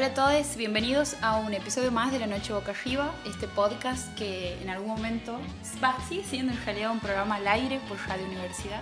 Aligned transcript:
Hola 0.00 0.06
a 0.06 0.14
todos, 0.14 0.56
bienvenidos 0.56 1.14
a 1.20 1.36
un 1.36 1.52
episodio 1.52 1.92
más 1.92 2.10
de 2.10 2.18
La 2.18 2.26
Noche 2.26 2.54
Boca 2.54 2.70
Arriba, 2.70 3.14
este 3.26 3.46
podcast 3.46 4.16
que 4.16 4.54
en 4.62 4.70
algún 4.70 4.88
momento 4.88 5.38
va, 5.84 5.94
sigue 6.08 6.24
siendo 6.24 6.54
en 6.54 6.64
realidad 6.64 6.90
un 6.90 7.00
programa 7.00 7.34
al 7.34 7.46
aire 7.46 7.78
por 7.86 7.98
Radio 8.08 8.24
Universidad. 8.24 8.80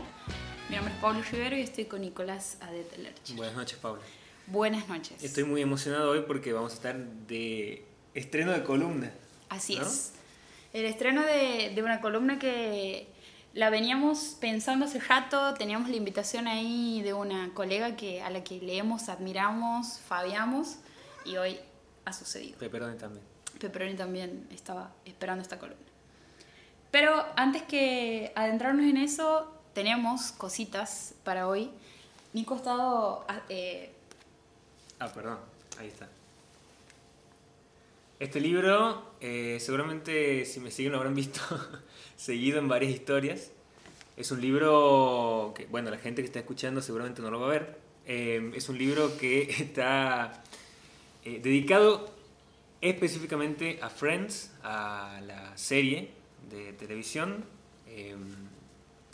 Mi 0.68 0.76
nombre 0.76 0.94
es 0.94 1.00
Pablo 1.00 1.20
Rivero 1.28 1.56
y 1.56 1.62
estoy 1.62 1.86
con 1.86 2.02
Nicolás 2.02 2.58
Adetelerch. 2.60 3.34
Buenas 3.34 3.56
noches, 3.56 3.80
Pablo. 3.80 4.00
Buenas 4.46 4.88
noches. 4.88 5.20
Estoy 5.24 5.42
muy 5.42 5.60
emocionado 5.60 6.08
hoy 6.08 6.22
porque 6.24 6.52
vamos 6.52 6.70
a 6.70 6.74
estar 6.76 6.96
de 6.96 7.84
estreno 8.14 8.52
de 8.52 8.62
columna. 8.62 9.10
Así 9.48 9.74
¿no? 9.74 9.82
es. 9.82 10.12
El 10.72 10.84
estreno 10.84 11.22
de, 11.22 11.72
de 11.74 11.82
una 11.82 12.00
columna 12.00 12.38
que 12.38 13.08
la 13.54 13.70
veníamos 13.70 14.36
pensando 14.40 14.84
hace 14.84 15.00
rato, 15.00 15.52
teníamos 15.54 15.88
la 15.88 15.96
invitación 15.96 16.46
ahí 16.46 17.02
de 17.02 17.12
una 17.12 17.50
colega 17.54 17.96
que, 17.96 18.22
a 18.22 18.30
la 18.30 18.44
que 18.44 18.60
leemos, 18.60 19.08
admiramos, 19.08 19.98
fabiamos 20.06 20.76
y 21.24 21.36
hoy 21.36 21.58
ha 22.04 22.12
sucedido. 22.12 22.58
Pepperoni 22.58 22.96
también. 22.96 23.24
Pepperoni 23.58 23.94
también 23.94 24.48
estaba 24.50 24.92
esperando 25.04 25.42
esta 25.42 25.58
columna. 25.58 25.84
Pero 26.90 27.24
antes 27.36 27.62
que 27.62 28.32
adentrarnos 28.34 28.86
en 28.86 28.96
eso, 28.96 29.52
tenemos 29.74 30.32
cositas 30.32 31.14
para 31.24 31.48
hoy. 31.48 31.70
Nico 32.32 32.54
ha 32.54 32.56
estado 32.56 33.24
ah, 33.28 33.42
eh, 33.48 33.92
Ah, 35.00 35.08
perdón, 35.12 35.38
ahí 35.78 35.88
está. 35.88 36.08
Este 38.18 38.40
libro, 38.40 39.12
eh, 39.20 39.58
seguramente 39.60 40.44
si 40.44 40.58
me 40.58 40.72
siguen 40.72 40.90
lo 40.90 40.98
habrán 40.98 41.14
visto 41.14 41.40
seguido 42.16 42.58
en 42.58 42.66
varias 42.66 42.92
historias. 42.92 43.52
Es 44.16 44.32
un 44.32 44.40
libro 44.40 45.54
que, 45.56 45.66
bueno, 45.66 45.90
la 45.90 45.98
gente 45.98 46.22
que 46.22 46.26
está 46.26 46.40
escuchando 46.40 46.82
seguramente 46.82 47.22
no 47.22 47.30
lo 47.30 47.38
va 47.38 47.46
a 47.46 47.50
ver. 47.50 47.78
Eh, 48.06 48.50
es 48.56 48.68
un 48.68 48.76
libro 48.76 49.16
que 49.18 49.42
está 49.60 50.42
eh, 51.28 51.40
dedicado 51.42 52.08
específicamente 52.80 53.78
a 53.82 53.90
Friends, 53.90 54.50
a 54.62 55.20
la 55.26 55.56
serie 55.58 56.08
de 56.48 56.72
televisión, 56.72 57.44
eh, 57.86 58.16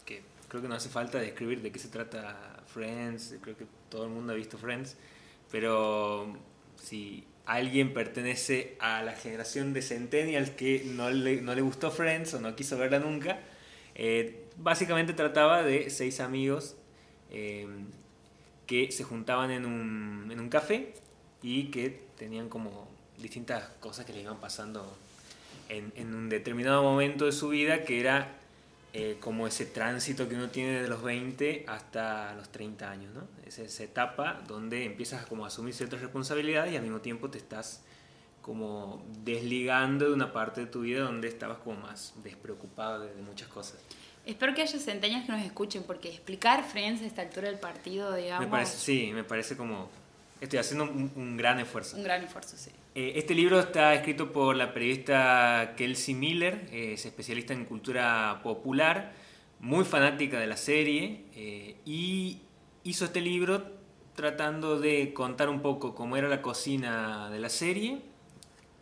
que 0.05 0.23
creo 0.47 0.63
que 0.63 0.69
no 0.69 0.77
hace 0.77 0.89
falta 0.89 1.19
describir 1.19 1.61
de 1.61 1.73
qué 1.73 1.81
se 1.81 1.89
trata 1.89 2.63
Friends, 2.67 3.35
creo 3.41 3.57
que 3.57 3.67
todo 3.89 4.05
el 4.05 4.11
mundo 4.11 4.33
ha 4.33 4.37
visto 4.37 4.59
Friends, 4.59 4.97
pero 5.51 6.37
si 6.81 7.25
alguien 7.47 7.93
pertenece 7.93 8.77
a 8.79 9.03
la 9.03 9.15
generación 9.15 9.73
de 9.73 9.83
Centennials 9.83 10.51
que 10.51 10.85
no 10.85 11.11
le, 11.11 11.43
no 11.43 11.53
le 11.55 11.63
gustó 11.63 11.91
Friends 11.91 12.35
o 12.35 12.41
no 12.41 12.55
quiso 12.55 12.79
verla 12.79 13.01
nunca, 13.01 13.41
eh, 13.97 14.45
básicamente 14.57 15.15
trataba 15.15 15.65
de 15.65 15.91
seis 15.91 16.21
amigos 16.21 16.77
eh, 17.33 17.67
que 18.67 18.93
se 18.93 19.03
juntaban 19.03 19.51
en 19.51 19.67
un, 19.67 20.29
en 20.31 20.39
un 20.39 20.49
café 20.49 20.95
y 21.43 21.65
que 21.65 22.04
tenían 22.17 22.49
como 22.49 22.89
distintas 23.19 23.65
cosas 23.81 24.05
que 24.05 24.13
les 24.13 24.23
iban 24.23 24.41
pasando 24.41 24.97
en, 25.69 25.93
en 25.97 26.15
un 26.15 26.29
determinado 26.29 26.83
momento 26.83 27.27
de 27.27 27.33
su 27.33 27.49
vida 27.49 27.85
que 27.85 28.01
era 28.01 28.37
eh, 28.93 29.17
como 29.21 29.47
ese 29.47 29.67
tránsito 29.67 30.29
que 30.29 30.37
uno 30.37 30.51
tiene 30.51 30.81
de 30.81 30.89
los 30.89 31.03
20 31.03 31.65
hasta 31.67 32.35
los 32.35 32.49
30 32.51 32.91
años, 32.91 33.13
¿no? 33.13 33.23
Es 33.45 33.59
esa 33.59 33.83
etapa 33.83 34.41
donde 34.47 34.85
empiezas 34.85 35.25
a 35.25 35.27
como 35.27 35.45
a 35.45 35.49
asumir 35.49 35.75
ciertas 35.75 36.01
responsabilidades 36.01 36.73
y 36.73 36.77
al 36.77 36.83
mismo 36.83 37.01
tiempo 37.01 37.29
te 37.29 37.39
estás 37.39 37.83
como 38.41 39.03
desligando 39.25 40.07
de 40.07 40.13
una 40.13 40.33
parte 40.33 40.61
de 40.61 40.67
tu 40.67 40.83
vida 40.83 41.01
donde 41.01 41.29
estabas 41.29 41.59
como 41.59 41.81
más 41.81 42.15
despreocupado 42.23 43.01
de, 43.01 43.15
de 43.15 43.23
muchas 43.23 43.49
cosas. 43.49 43.81
Espero 44.27 44.55
que 44.55 44.63
haya 44.63 44.79
centenias 44.79 45.27
que 45.27 45.33
nos 45.33 45.43
escuchen, 45.43 45.83
porque 45.83 46.09
explicar 46.09 46.65
Friends 46.65 47.03
a 47.03 47.07
esta 47.07 47.23
altura 47.23 47.49
del 47.49 47.59
partido, 47.59 48.15
digamos, 48.15 48.47
Me 48.47 48.51
parece, 48.51 48.79
sí, 48.79 49.11
me 49.13 49.25
parece 49.25 49.57
como... 49.57 49.91
Estoy 50.41 50.59
haciendo 50.59 50.85
un, 50.85 51.11
un 51.17 51.37
gran 51.37 51.59
esfuerzo. 51.61 51.97
un 51.97 52.05
gran 52.05 52.23
esfuerzo, 52.23 52.57
sí. 52.57 52.71
Eh, 52.95 53.13
Este 53.17 53.35
libro 53.35 53.59
está 53.61 53.95
escrito 53.95 54.33
por 54.33 54.57
la 54.57 54.73
periodista 54.75 55.75
Kelsey 55.77 56.15
Miller, 56.15 56.69
eh, 56.71 56.93
es 56.95 57.07
especialista 57.07 57.53
en 57.53 57.65
cultura 57.65 58.41
popular, 58.43 59.13
muy 59.61 59.85
fanática 59.85 60.39
de 60.39 60.47
la 60.47 60.57
serie, 60.57 61.25
eh, 61.35 61.77
y 61.85 62.41
hizo 62.83 63.07
este 63.07 63.21
libro 63.21 63.63
tratando 64.15 64.79
de 64.79 65.13
contar 65.15 65.49
un 65.49 65.61
poco 65.63 65.95
cómo 65.95 66.17
era 66.17 66.29
la 66.29 66.43
cocina 66.43 67.31
de 67.31 67.39
la 67.41 67.49
serie, 67.49 68.01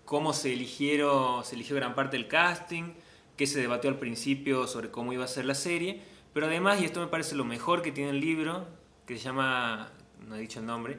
cómo 0.04 0.32
se, 0.32 0.52
eligieron, 0.52 1.44
se 1.44 1.54
eligió 1.54 1.76
gran 1.76 1.94
parte 1.94 2.16
del 2.16 2.28
casting, 2.28 2.92
qué 3.36 3.46
se 3.46 3.60
debatió 3.60 3.88
al 3.88 3.98
principio 3.98 4.66
sobre 4.66 4.90
cómo 4.90 5.12
iba 5.12 5.24
a 5.24 5.28
ser 5.28 5.44
la 5.44 5.54
serie, 5.54 6.02
pero 6.34 6.46
además, 6.46 6.80
y 6.82 6.84
esto 6.84 7.00
me 7.00 7.06
parece 7.06 7.34
lo 7.34 7.44
mejor 7.44 7.82
que 7.82 7.92
tiene 7.92 8.10
el 8.10 8.20
libro, 8.20 8.66
que 9.06 9.16
se 9.16 9.22
llama, 9.24 9.90
no 10.26 10.36
he 10.36 10.40
dicho 10.40 10.60
el 10.60 10.66
nombre, 10.66 10.98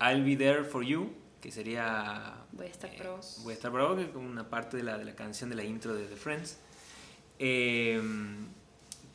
I'll 0.00 0.24
Be 0.24 0.36
There 0.36 0.64
For 0.64 0.84
You, 0.84 1.12
que 1.40 1.50
sería... 1.50 2.34
Voy 2.52 2.66
a 2.66 2.70
estar 2.70 2.90
eh. 2.90 3.02
Voy 3.42 3.52
a 3.52 3.54
estar 3.54 3.72
para 3.72 3.84
vos, 3.84 3.96
que 3.96 4.04
es 4.04 4.08
como 4.08 4.28
una 4.28 4.48
parte 4.48 4.76
de 4.76 4.82
la, 4.82 4.98
de 4.98 5.04
la 5.04 5.14
canción 5.14 5.50
de 5.50 5.56
la 5.56 5.64
intro 5.64 5.94
de 5.94 6.04
The 6.04 6.16
Friends. 6.16 6.58
Eh, 7.38 8.00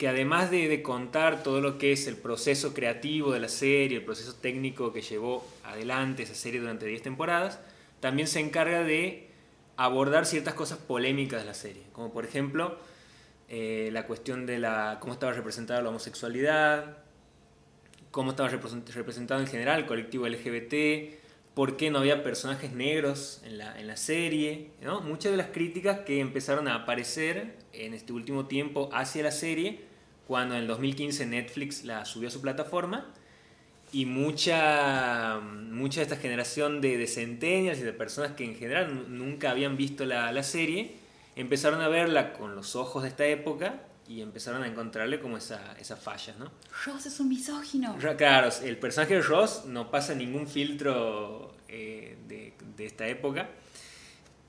que 0.00 0.08
además 0.08 0.50
de, 0.50 0.66
de 0.66 0.82
contar 0.82 1.42
todo 1.42 1.60
lo 1.60 1.76
que 1.76 1.92
es 1.92 2.06
el 2.06 2.16
proceso 2.16 2.72
creativo 2.72 3.32
de 3.32 3.40
la 3.40 3.48
serie, 3.48 3.98
el 3.98 4.04
proceso 4.04 4.34
técnico 4.34 4.94
que 4.94 5.02
llevó 5.02 5.46
adelante 5.62 6.22
esa 6.22 6.34
serie 6.34 6.58
durante 6.58 6.86
10 6.86 7.02
temporadas, 7.02 7.60
también 8.00 8.26
se 8.26 8.40
encarga 8.40 8.82
de 8.82 9.28
abordar 9.76 10.24
ciertas 10.24 10.54
cosas 10.54 10.78
polémicas 10.78 11.40
de 11.40 11.46
la 11.46 11.52
serie, 11.52 11.82
como 11.92 12.14
por 12.14 12.24
ejemplo 12.24 12.78
eh, 13.50 13.90
la 13.92 14.06
cuestión 14.06 14.46
de 14.46 14.58
la, 14.58 14.96
cómo 15.00 15.12
estaba 15.12 15.32
representada 15.32 15.82
la 15.82 15.90
homosexualidad, 15.90 16.99
cómo 18.10 18.30
estaba 18.30 18.50
represent- 18.50 18.88
representado 18.92 19.40
en 19.40 19.46
general 19.46 19.80
el 19.80 19.86
colectivo 19.86 20.26
LGBT, 20.26 21.18
por 21.54 21.76
qué 21.76 21.90
no 21.90 21.98
había 21.98 22.22
personajes 22.22 22.72
negros 22.72 23.40
en 23.44 23.58
la, 23.58 23.78
en 23.78 23.86
la 23.86 23.96
serie, 23.96 24.70
¿no? 24.82 25.00
Muchas 25.00 25.32
de 25.32 25.36
las 25.36 25.48
críticas 25.48 26.00
que 26.00 26.20
empezaron 26.20 26.68
a 26.68 26.74
aparecer 26.76 27.54
en 27.72 27.92
este 27.94 28.12
último 28.12 28.46
tiempo 28.46 28.88
hacia 28.92 29.22
la 29.22 29.32
serie, 29.32 29.80
cuando 30.26 30.54
en 30.54 30.62
el 30.62 30.66
2015 30.68 31.26
Netflix 31.26 31.84
la 31.84 32.04
subió 32.04 32.28
a 32.28 32.30
su 32.30 32.40
plataforma, 32.40 33.12
y 33.92 34.06
mucha, 34.06 35.40
mucha 35.40 35.98
de 36.00 36.04
esta 36.04 36.16
generación 36.16 36.80
de, 36.80 36.96
de 36.96 37.06
centennials 37.08 37.80
y 37.80 37.82
de 37.82 37.92
personas 37.92 38.32
que 38.32 38.44
en 38.44 38.54
general 38.54 38.94
nu- 38.94 39.08
nunca 39.08 39.50
habían 39.50 39.76
visto 39.76 40.04
la, 40.04 40.30
la 40.30 40.44
serie, 40.44 40.92
empezaron 41.34 41.80
a 41.80 41.88
verla 41.88 42.32
con 42.32 42.54
los 42.54 42.76
ojos 42.76 43.02
de 43.02 43.08
esta 43.08 43.26
época 43.26 43.82
y 44.10 44.22
empezaron 44.22 44.64
a 44.64 44.66
encontrarle 44.66 45.20
como 45.20 45.36
esa, 45.36 45.76
esas 45.78 46.00
fallas, 46.00 46.36
¿no? 46.36 46.50
Ross 46.84 47.06
es 47.06 47.20
un 47.20 47.28
misógino. 47.28 47.96
Claro, 48.16 48.48
el 48.64 48.76
personaje 48.76 49.14
de 49.14 49.22
Ross 49.22 49.66
no 49.66 49.88
pasa 49.88 50.16
ningún 50.16 50.48
filtro 50.48 51.54
eh, 51.68 52.18
de, 52.26 52.54
de 52.76 52.86
esta 52.86 53.06
época. 53.06 53.48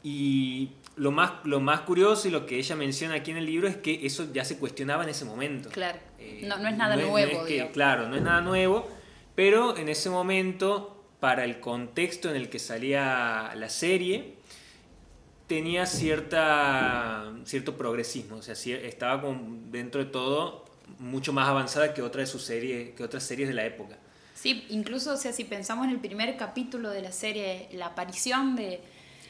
Y 0.03 0.71
lo 0.95 1.11
más, 1.11 1.33
lo 1.43 1.59
más 1.59 1.81
curioso 1.81 2.27
y 2.27 2.31
lo 2.31 2.47
que 2.47 2.57
ella 2.57 2.75
menciona 2.75 3.15
aquí 3.15 3.29
en 3.29 3.37
el 3.37 3.45
libro 3.45 3.67
es 3.67 3.77
que 3.77 4.03
eso 4.03 4.27
ya 4.33 4.43
se 4.45 4.57
cuestionaba 4.57 5.03
en 5.03 5.09
ese 5.09 5.25
momento. 5.25 5.69
Claro. 5.69 5.99
Eh, 6.17 6.41
No- 6.45 6.57
no 6.57 6.67
es 6.67 6.75
nada 6.77 6.95
no 6.95 7.07
nuevo, 7.07 7.41
no 7.41 7.45
es 7.45 7.47
que- 7.47 7.71
claro, 7.71 8.07
no 8.09 8.15
es 8.15 8.21
nada 8.23 8.41
nuevo, 8.41 8.89
pero 9.35 9.77
en 9.77 9.89
ese 9.89 10.09
momento, 10.09 11.03
para 11.19 11.43
el 11.45 11.59
contexto 11.59 12.31
en 12.31 12.35
el 12.35 12.49
que 12.49 12.57
salía 12.57 13.53
la 13.55 13.69
serie, 13.69 14.37
tenía 15.51 15.85
cierta, 15.85 17.29
cierto 17.43 17.75
progresismo, 17.75 18.37
o 18.37 18.41
sea, 18.41 18.53
estaba 18.53 19.21
como 19.21 19.57
dentro 19.69 20.01
de 20.01 20.09
todo 20.09 20.63
mucho 20.97 21.33
más 21.33 21.49
avanzada 21.49 21.93
que 21.93 22.01
otra 22.01 22.21
de 22.21 22.27
sus 22.27 22.43
series, 22.43 22.91
que 22.95 23.03
otras 23.03 23.23
series 23.23 23.49
de 23.49 23.53
la 23.55 23.65
época. 23.65 23.97
Sí, 24.33 24.65
incluso, 24.69 25.11
o 25.13 25.17
sea, 25.17 25.33
si 25.33 25.43
pensamos 25.43 25.85
en 25.87 25.91
el 25.91 25.99
primer 25.99 26.37
capítulo 26.37 26.89
de 26.89 27.01
la 27.01 27.11
serie, 27.11 27.67
la 27.73 27.87
aparición 27.87 28.55
de, 28.55 28.79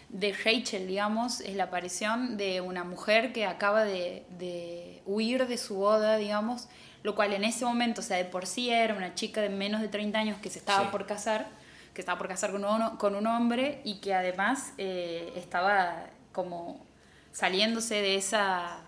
de 0.10 0.32
Rachel, 0.46 0.86
digamos, 0.86 1.42
es 1.42 1.56
la 1.56 1.64
aparición 1.64 2.38
de 2.38 2.62
una 2.62 2.84
mujer 2.84 3.34
que 3.34 3.48
acaba 3.48 3.84
de, 3.84 4.24
de 4.38 5.02
huir 5.08 5.48
de 5.48 5.58
su 5.58 5.74
boda, 5.76 6.18
digamos, 6.18 6.68
lo 7.02 7.16
cual 7.16 7.34
en 7.34 7.44
ese 7.44 7.66
momento, 7.66 8.02
o 8.02 8.04
sea, 8.04 8.18
de 8.18 8.26
por 8.26 8.46
sí 8.46 8.70
era 8.70 8.94
una 8.94 9.16
chica 9.16 9.42
de 9.42 9.50
menos 9.50 9.82
de 9.82 9.88
30 9.88 10.20
años 10.20 10.38
que 10.40 10.52
se 10.52 10.60
estaba 10.60 10.84
Sí. 10.84 10.90
por 10.92 11.08
casar, 11.08 11.50
que 11.96 12.02
estaba 12.02 12.20
por 12.20 12.28
casar 12.28 12.52
con 12.52 12.64
un, 12.64 12.98
con 12.98 13.16
un 13.16 13.26
hombre 13.26 13.82
y 13.84 13.96
que 14.02 14.14
además 14.14 14.74
eh, 14.78 15.34
estaba 15.36 16.06
como 16.32 16.86
saliéndose 17.32 17.96
de 17.96 18.16
esa, 18.16 18.82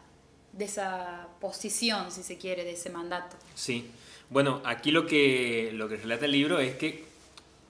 de 0.51 0.65
esa 0.65 1.27
posición, 1.39 2.11
si 2.11 2.23
se 2.23 2.37
quiere, 2.37 2.63
de 2.63 2.73
ese 2.73 2.89
mandato. 2.89 3.37
Sí. 3.55 3.89
Bueno, 4.29 4.61
aquí 4.65 4.91
lo 4.91 5.05
que, 5.05 5.71
lo 5.73 5.87
que 5.87 5.97
relata 5.97 6.25
el 6.25 6.31
libro 6.31 6.59
es 6.59 6.75
que, 6.75 7.05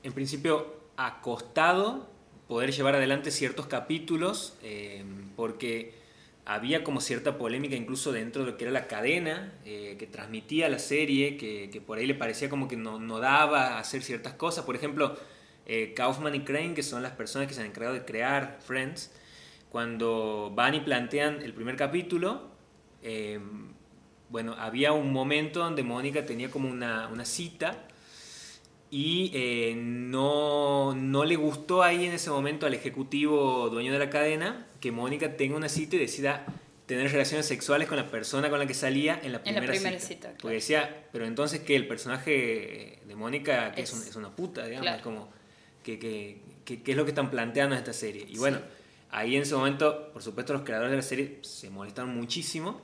en 0.03 0.13
principio, 0.13 0.73
ha 0.97 1.21
costado 1.21 2.07
poder 2.47 2.71
llevar 2.71 2.95
adelante 2.95 3.31
ciertos 3.31 3.67
capítulos, 3.67 4.55
eh, 4.63 5.03
porque 5.35 5.93
había 6.45 6.83
como 6.83 6.99
cierta 6.99 7.37
polémica 7.37 7.75
incluso 7.75 8.11
dentro 8.11 8.43
de 8.43 8.51
lo 8.51 8.57
que 8.57 8.65
era 8.65 8.71
la 8.71 8.87
cadena 8.87 9.53
eh, 9.65 9.95
que 9.97 10.07
transmitía 10.07 10.67
la 10.69 10.79
serie, 10.79 11.37
que, 11.37 11.81
por 11.85 11.97
ahí 11.97 12.05
le 12.05 12.15
parecía 12.15 12.49
como 12.49 12.67
que 12.67 12.75
no, 12.75 12.99
no 12.99 13.19
daba 13.19 13.79
hacer 13.79 14.03
ciertas 14.03 14.33
cosas. 14.33 14.65
Por 14.65 14.75
ejemplo, 14.75 15.17
eh, 15.65 15.93
Kaufman 15.95 16.35
y 16.35 16.41
Crane, 16.41 16.73
que 16.73 16.83
son 16.83 17.01
las 17.01 17.13
personas 17.13 17.47
que 17.47 17.53
se 17.53 17.61
han 17.61 17.67
encargado 17.67 17.95
de 17.95 18.03
crear 18.03 18.59
Friends, 18.65 19.11
cuando 19.73 20.51
van 20.53 20.75
y 20.75 20.81
plantean 20.81 21.41
el 21.41 21.51
primer 21.51 21.75
capítulo, 21.75 22.51
eh, 23.01 23.39
bueno, 24.29 24.55
había 24.59 24.91
un 24.91 25.11
momento 25.11 25.61
donde 25.61 25.81
Mónica 25.81 26.27
tenía 26.27 26.51
como 26.51 26.69
una, 26.69 27.07
una 27.07 27.25
cita 27.25 27.87
y 28.91 29.31
eh, 29.33 29.73
no, 29.75 30.93
no 30.93 31.25
le 31.25 31.35
gustó 31.37 31.81
ahí 31.81 32.05
en 32.05 32.11
ese 32.11 32.29
momento 32.29 32.67
al 32.67 32.75
ejecutivo 32.75 33.67
dueño 33.71 33.91
de 33.91 33.97
la 33.97 34.11
cadena 34.11 34.67
que 34.79 34.91
Mónica 34.91 35.35
tenga 35.37 35.55
una 35.55 35.69
cita 35.69 35.95
y 35.95 35.99
decida 35.99 36.45
tener 36.85 37.11
relaciones 37.11 37.47
sexuales 37.47 37.87
con 37.87 37.97
la 37.97 38.11
persona 38.11 38.51
con 38.51 38.59
la 38.59 38.67
que 38.67 38.75
salía 38.75 39.19
en 39.23 39.31
la 39.31 39.41
primera, 39.41 39.99
cita. 39.99 40.35
Porque 40.39 40.57
decía, 40.57 41.07
pero 41.11 41.25
entonces 41.25 41.61
que 41.61 41.75
el 41.75 41.87
personaje 41.87 42.99
de 43.07 43.15
Mónica 43.15 43.71
que 43.71 43.81
es, 43.81 44.15
una 44.15 44.35
puta, 44.35 44.67
digamos, 44.67 45.01
como 45.01 45.31
que, 45.81 45.97
que, 45.97 46.41
que, 46.63 46.91
es 46.91 46.95
lo 46.95 47.05
que 47.05 47.09
están 47.09 47.31
planteando 47.31 47.73
en 47.73 47.79
esta 47.79 47.93
serie. 47.93 48.27
Y 48.29 48.37
bueno, 48.37 48.59
ahí 49.13 49.35
en 49.35 49.43
ese 49.43 49.55
momento, 49.55 50.09
por 50.11 50.21
supuesto, 50.21 50.53
los 50.53 50.63
creadores 50.63 50.91
de 50.91 50.97
la 50.97 51.03
serie 51.03 51.39
se 51.41 51.69
molestaron 51.69 52.13
muchísimo 52.15 52.81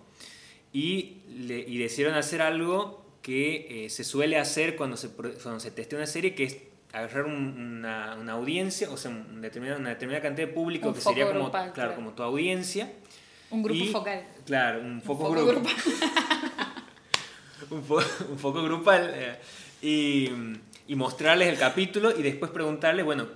y, 0.71 1.23
le, 1.27 1.59
y 1.59 1.79
decidieron 1.79 2.15
hacer 2.15 2.41
algo 2.41 3.03
que 3.21 3.85
eh, 3.85 3.89
se 3.89 4.03
suele 4.03 4.37
hacer 4.37 4.75
cuando 4.75 4.95
se, 4.95 5.09
cuando 5.09 5.59
se 5.59 5.71
testea 5.71 5.97
una 5.97 6.07
serie, 6.07 6.35
que 6.35 6.43
es 6.43 6.57
agarrar 6.93 7.25
una, 7.25 8.15
una, 8.19 8.33
audiencia, 8.33 8.89
o 8.91 8.97
sea, 8.97 9.11
una 9.11 9.41
determinada, 9.41 9.79
una 9.79 9.89
determinada 9.89 10.21
cantidad 10.21 10.47
de 10.47 10.53
público, 10.53 10.93
que 10.93 11.01
sería 11.01 11.27
como, 11.27 11.51
claro, 11.51 11.95
como 11.95 12.11
tu 12.11 12.23
audiencia. 12.23 12.93
Un 13.49 13.63
grupo 13.63 13.85
focal. 13.85 14.27
Claro, 14.45 14.81
un 14.81 15.01
foco, 15.01 15.31
grupal. 15.31 15.73
un, 17.71 17.83
un, 18.29 18.39
foco 18.39 18.63
grupal. 18.63 19.11
Eh, 19.15 19.39
y, 19.81 20.29
y, 20.87 20.95
mostrarles 20.95 21.47
el 21.47 21.57
capítulo 21.57 22.17
y 22.17 22.21
después 22.21 22.51
preguntarles, 22.51 23.03
bueno, 23.03 23.27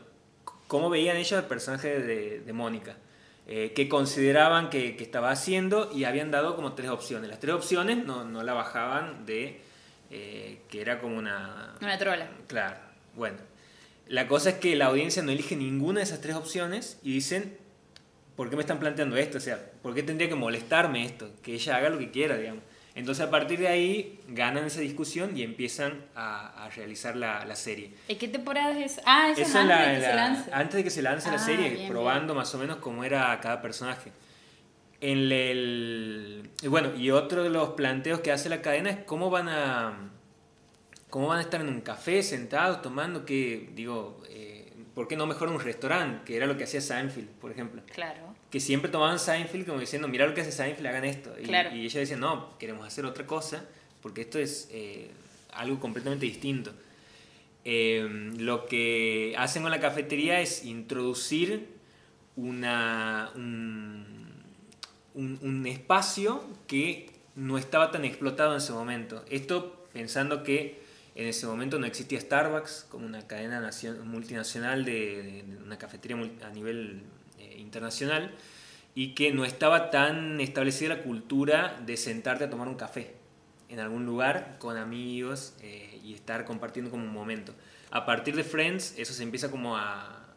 cómo 0.74 0.90
veían 0.90 1.18
ellos 1.18 1.40
el 1.40 1.46
personaje 1.46 2.00
de, 2.00 2.40
de 2.40 2.52
Mónica. 2.52 2.96
Eh, 3.46 3.74
qué 3.76 3.88
consideraban 3.88 4.72
que, 4.72 4.96
que, 4.96 5.04
estaba 5.04 5.30
haciendo 5.30 5.92
y 5.94 6.06
habían 6.06 6.32
dado 6.32 6.56
como 6.56 6.74
tres 6.74 6.90
opciones. 6.90 7.30
Las 7.30 7.40
tres 7.40 7.54
opciones 7.54 8.04
no, 8.04 8.24
no 8.24 8.42
la 8.42 8.56
bajaban 8.56 9.24
de 9.28 9.62
eh, 10.10 10.62
que 10.72 10.82
era 10.82 11.00
como 11.00 11.16
una... 11.16 11.76
Una 11.80 12.00
trola. 12.00 12.28
Claro, 12.48 12.78
bueno. 13.16 13.38
La 14.08 14.28
cosa 14.28 14.50
es 14.50 14.56
que 14.56 14.76
la 14.76 14.88
audiencia 14.88 15.22
no 15.22 15.32
elige 15.32 15.56
ninguna 15.56 16.00
de 16.00 16.06
esas 16.06 16.22
tres 16.22 16.36
opciones 16.36 16.98
y 17.04 17.14
dicen, 17.14 17.56
¿por 18.36 18.50
qué 18.50 18.56
me 18.56 18.64
están 18.64 18.80
planteando 18.80 19.16
esto? 19.16 19.38
O 19.38 19.42
sea, 19.42 19.64
¿por 19.84 19.94
qué 19.94 20.02
tendría 20.02 20.28
que 20.28 20.34
molestarme 20.34 21.06
esto? 21.06 21.30
Que 21.44 21.54
ella 21.54 21.76
haga 21.76 21.90
lo 21.90 22.00
que 22.00 22.10
quiera, 22.10 22.36
digamos. 22.36 22.64
Entonces 22.96 23.26
a 23.26 23.32
partir 23.32 23.60
de 23.60 23.68
ahí 23.68 24.20
ganan 24.28 24.66
esa 24.66 24.80
discusión 24.80 25.36
y 25.36 25.42
empiezan 25.42 26.06
a, 26.16 26.66
a 26.66 26.70
realizar 26.70 27.16
la, 27.16 27.44
la, 27.44 27.56
serie. 27.56 27.92
¿Y 28.08 28.16
qué 28.16 28.28
temporada 28.28 28.78
es? 28.78 29.02
Ah, 29.06 29.32
esa 29.32 29.42
es 29.42 29.56
antes 29.56 29.80
de 29.80 29.96
que 29.96 30.02
se 30.02 30.16
lance. 30.16 30.50
Antes 30.54 30.76
de 30.76 30.84
que 30.84 30.90
se 30.92 31.02
lance 31.02 31.30
la 31.30 31.36
ah, 31.36 31.40
serie, 31.40 31.88
probando 31.88 32.36
más 32.36 32.54
o 32.54 32.60
menos 32.60 32.78
cómo 32.78 33.04
era 33.04 33.40
cada 33.42 33.62
personaje. 33.62 34.12
En 35.02 35.32
el, 35.32 36.50
bueno, 36.68 36.96
y 36.96 37.10
otro 37.10 37.44
de 37.44 37.50
los 37.50 37.72
planteos 37.72 38.20
que 38.22 38.32
hace 38.32 38.48
la 38.48 38.62
cadena 38.62 38.92
es 38.92 38.98
cómo 39.06 39.30
van 39.30 39.50
a, 39.50 40.12
cómo 41.10 41.28
van 41.28 41.40
a 41.40 41.42
estar 41.42 41.62
en 41.62 41.70
un 41.70 41.82
café 41.82 42.22
sentados 42.22 42.82
tomando 42.82 43.26
que, 43.26 43.72
digo, 43.74 44.22
eh, 44.30 44.72
¿por 44.94 45.08
qué 45.08 45.18
no 45.18 45.26
mejor 45.26 45.50
un 45.50 45.60
restaurante? 45.60 46.24
Que 46.26 46.38
era 46.38 46.46
lo 46.46 46.58
que 46.58 46.66
hacía 46.66 46.80
Seinfeld, 46.80 47.28
por 47.30 47.52
ejemplo. 47.52 47.82
Claro. 47.92 48.33
Que 48.54 48.60
siempre 48.60 48.92
tomaban 48.92 49.18
Seinfeld 49.18 49.66
como 49.66 49.80
diciendo, 49.80 50.08
mira 50.08 50.28
lo 50.28 50.36
que 50.36 50.42
hace 50.42 50.52
Seinfeld, 50.52 50.86
hagan 50.86 51.06
esto. 51.06 51.34
Y, 51.42 51.46
claro. 51.46 51.76
y 51.76 51.86
ella 51.86 52.00
decía, 52.00 52.18
no, 52.18 52.56
queremos 52.60 52.86
hacer 52.86 53.04
otra 53.04 53.26
cosa 53.26 53.66
porque 54.04 54.22
esto 54.22 54.38
es 54.38 54.70
eh, 54.72 55.10
algo 55.54 55.80
completamente 55.80 56.28
distinto. 56.28 56.72
Eh, 57.66 58.06
lo 58.38 58.68
que 58.68 59.34
hacen 59.40 59.64
con 59.64 59.72
la 59.72 59.80
cafetería 59.80 60.42
es 60.42 60.66
introducir 60.66 61.70
una, 62.36 63.32
un, 63.34 64.44
espacio 65.66 66.44
que 66.68 67.10
no 67.36 67.58
estaba 67.58 67.90
tan 67.90 68.04
explotado 68.04 68.52
en 68.52 68.58
ese 68.58 68.74
momento. 68.74 69.24
Esto 69.30 69.88
pensando 69.94 70.44
que 70.44 70.84
en 71.16 71.28
ese 71.28 71.48
momento 71.48 71.80
no 71.80 71.86
existía 71.86 72.20
Starbucks 72.20 72.88
como 72.90 73.06
una 73.06 73.26
cadena 73.26 73.72
multinacional 74.04 74.84
de, 74.84 75.46
una 75.66 75.78
cafetería 75.78 76.18
a 76.46 76.50
nivel 76.50 77.04
internacional 77.64 78.32
y 78.96 79.16
que 79.16 79.32
no 79.32 79.46
estaba 79.46 79.90
tan 79.90 80.40
establecida 80.40 80.96
la 80.96 81.04
cultura 81.04 81.82
de 81.86 81.98
sentarte 81.98 82.44
a 82.44 82.50
tomar 82.50 82.68
un 82.68 82.76
café 82.76 83.16
en 83.70 83.80
algún 83.80 84.06
lugar 84.06 84.58
con 84.60 84.78
amigos 84.78 85.56
eh, 85.62 86.00
y 86.04 86.14
estar 86.14 86.46
compartiendo 86.46 86.92
como 86.92 87.04
un 87.04 87.14
momento. 87.14 87.56
A 87.90 88.06
partir 88.06 88.36
de 88.36 88.44
Friends 88.44 88.96
eso 88.98 89.14
se 89.14 89.24
empieza 89.24 89.50
como 89.50 89.76
a, 89.78 90.36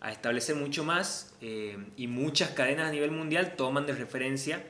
a 0.00 0.12
establecer 0.12 0.54
mucho 0.54 0.84
más 0.84 1.34
eh, 1.40 1.78
y 1.96 2.06
muchas 2.06 2.50
cadenas 2.50 2.88
a 2.88 2.92
nivel 2.92 3.10
mundial 3.10 3.56
toman 3.56 3.86
de 3.86 3.94
referencia 3.94 4.62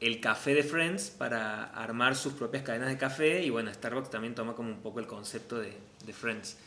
el 0.00 0.20
café 0.20 0.54
de 0.54 0.62
Friends 0.62 1.10
para 1.10 1.64
armar 1.64 2.16
sus 2.16 2.34
propias 2.34 2.62
cadenas 2.62 2.88
de 2.88 2.98
café 2.98 3.42
y 3.42 3.50
bueno, 3.50 3.72
Starbucks 3.72 4.10
también 4.10 4.34
toma 4.34 4.54
como 4.54 4.70
un 4.70 4.80
poco 4.80 5.00
el 5.00 5.06
concepto 5.06 5.58
de, 5.58 5.76
de 6.04 6.12
Friends. 6.12 6.58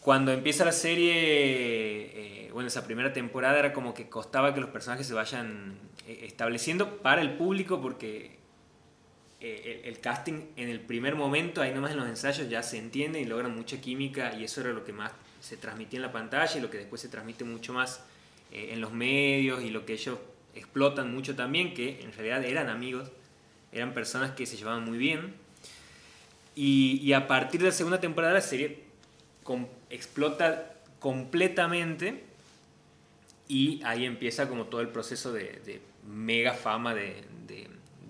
Cuando 0.00 0.32
empieza 0.32 0.64
la 0.64 0.72
serie, 0.72 1.12
eh, 1.14 2.50
bueno, 2.52 2.68
esa 2.68 2.84
primera 2.84 3.12
temporada 3.12 3.58
era 3.58 3.72
como 3.72 3.92
que 3.92 4.08
costaba 4.08 4.54
que 4.54 4.60
los 4.60 4.70
personajes 4.70 5.06
se 5.06 5.14
vayan 5.14 5.78
eh, 6.06 6.20
estableciendo 6.22 6.98
para 6.98 7.20
el 7.20 7.34
público 7.34 7.80
porque 7.80 8.38
el, 9.40 9.80
el, 9.84 10.00
casting 10.00 10.46
en 10.56 10.68
el 10.68 10.80
primer 10.80 11.16
momento, 11.16 11.62
ahí 11.62 11.72
nomás 11.74 11.92
en 11.92 11.98
los 11.98 12.08
ensayos 12.08 12.48
ya 12.48 12.62
se 12.62 12.78
entiende 12.78 13.20
y 13.20 13.24
logran 13.24 13.54
mucha 13.54 13.80
química 13.80 14.34
y 14.34 14.44
eso 14.44 14.60
era 14.60 14.70
lo 14.70 14.84
que 14.84 14.92
más 14.92 15.12
se 15.40 15.56
transmitía 15.56 15.98
en 15.98 16.02
la 16.02 16.12
pantalla 16.12 16.56
y 16.56 16.60
lo 16.60 16.70
que 16.70 16.78
después 16.78 17.00
se 17.00 17.08
transmite 17.08 17.44
mucho 17.44 17.72
más 17.72 18.02
eh, 18.52 18.70
en 18.72 18.80
los 18.80 18.92
medios 18.92 19.62
y 19.62 19.70
lo 19.70 19.86
que 19.86 19.94
ellos 19.94 20.18
explotan 20.54 21.12
mucho 21.12 21.34
también, 21.34 21.74
que 21.74 22.00
en 22.02 22.12
realidad 22.12 22.44
eran 22.44 22.68
amigos, 22.68 23.10
eran 23.72 23.94
personas 23.94 24.32
que 24.32 24.46
se 24.46 24.56
llevaban 24.56 24.84
muy 24.84 24.98
bien. 24.98 25.34
Y, 26.56 27.12
a 27.12 27.26
partir 27.26 27.60
de 27.60 27.68
la 27.68 27.72
segunda 27.72 28.00
temporada 28.00 28.34
la 28.34 28.40
serie 28.42 28.82
explota 29.90 30.74
completamente 30.98 32.24
y 33.48 33.82
ahí 33.84 34.04
empieza 34.04 34.48
como 34.48 34.66
todo 34.66 34.80
el 34.80 34.88
proceso 34.88 35.32
de, 35.32 35.80
mega 36.06 36.54
fama 36.54 36.94
de, 36.94 37.24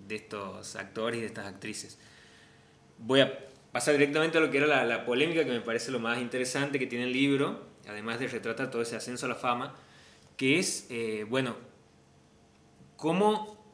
estos 0.08 0.74
actores 0.74 1.18
y 1.18 1.20
de 1.20 1.26
estas 1.28 1.46
actrices. 1.46 1.98
Voy 2.98 3.20
a 3.20 3.38
pasa 3.72 3.92
directamente 3.92 4.38
a 4.38 4.40
lo 4.40 4.50
que 4.50 4.58
era 4.58 4.84
la, 4.84 5.04
polémica 5.04 5.44
que 5.44 5.50
me 5.50 5.60
parece 5.60 5.90
lo 5.90 6.00
más 6.00 6.20
interesante 6.20 6.78
que 6.78 6.86
tiene 6.86 7.04
el 7.04 7.12
libro, 7.12 7.66
además 7.88 8.18
de 8.18 8.28
retratar 8.28 8.70
todo 8.70 8.82
ese 8.82 8.96
ascenso 8.96 9.26
a 9.26 9.28
la 9.28 9.34
fama, 9.34 9.74
que 10.36 10.58
es, 10.58 10.86
eh, 10.90 11.24
bueno, 11.28 11.56
cómo 12.96 13.64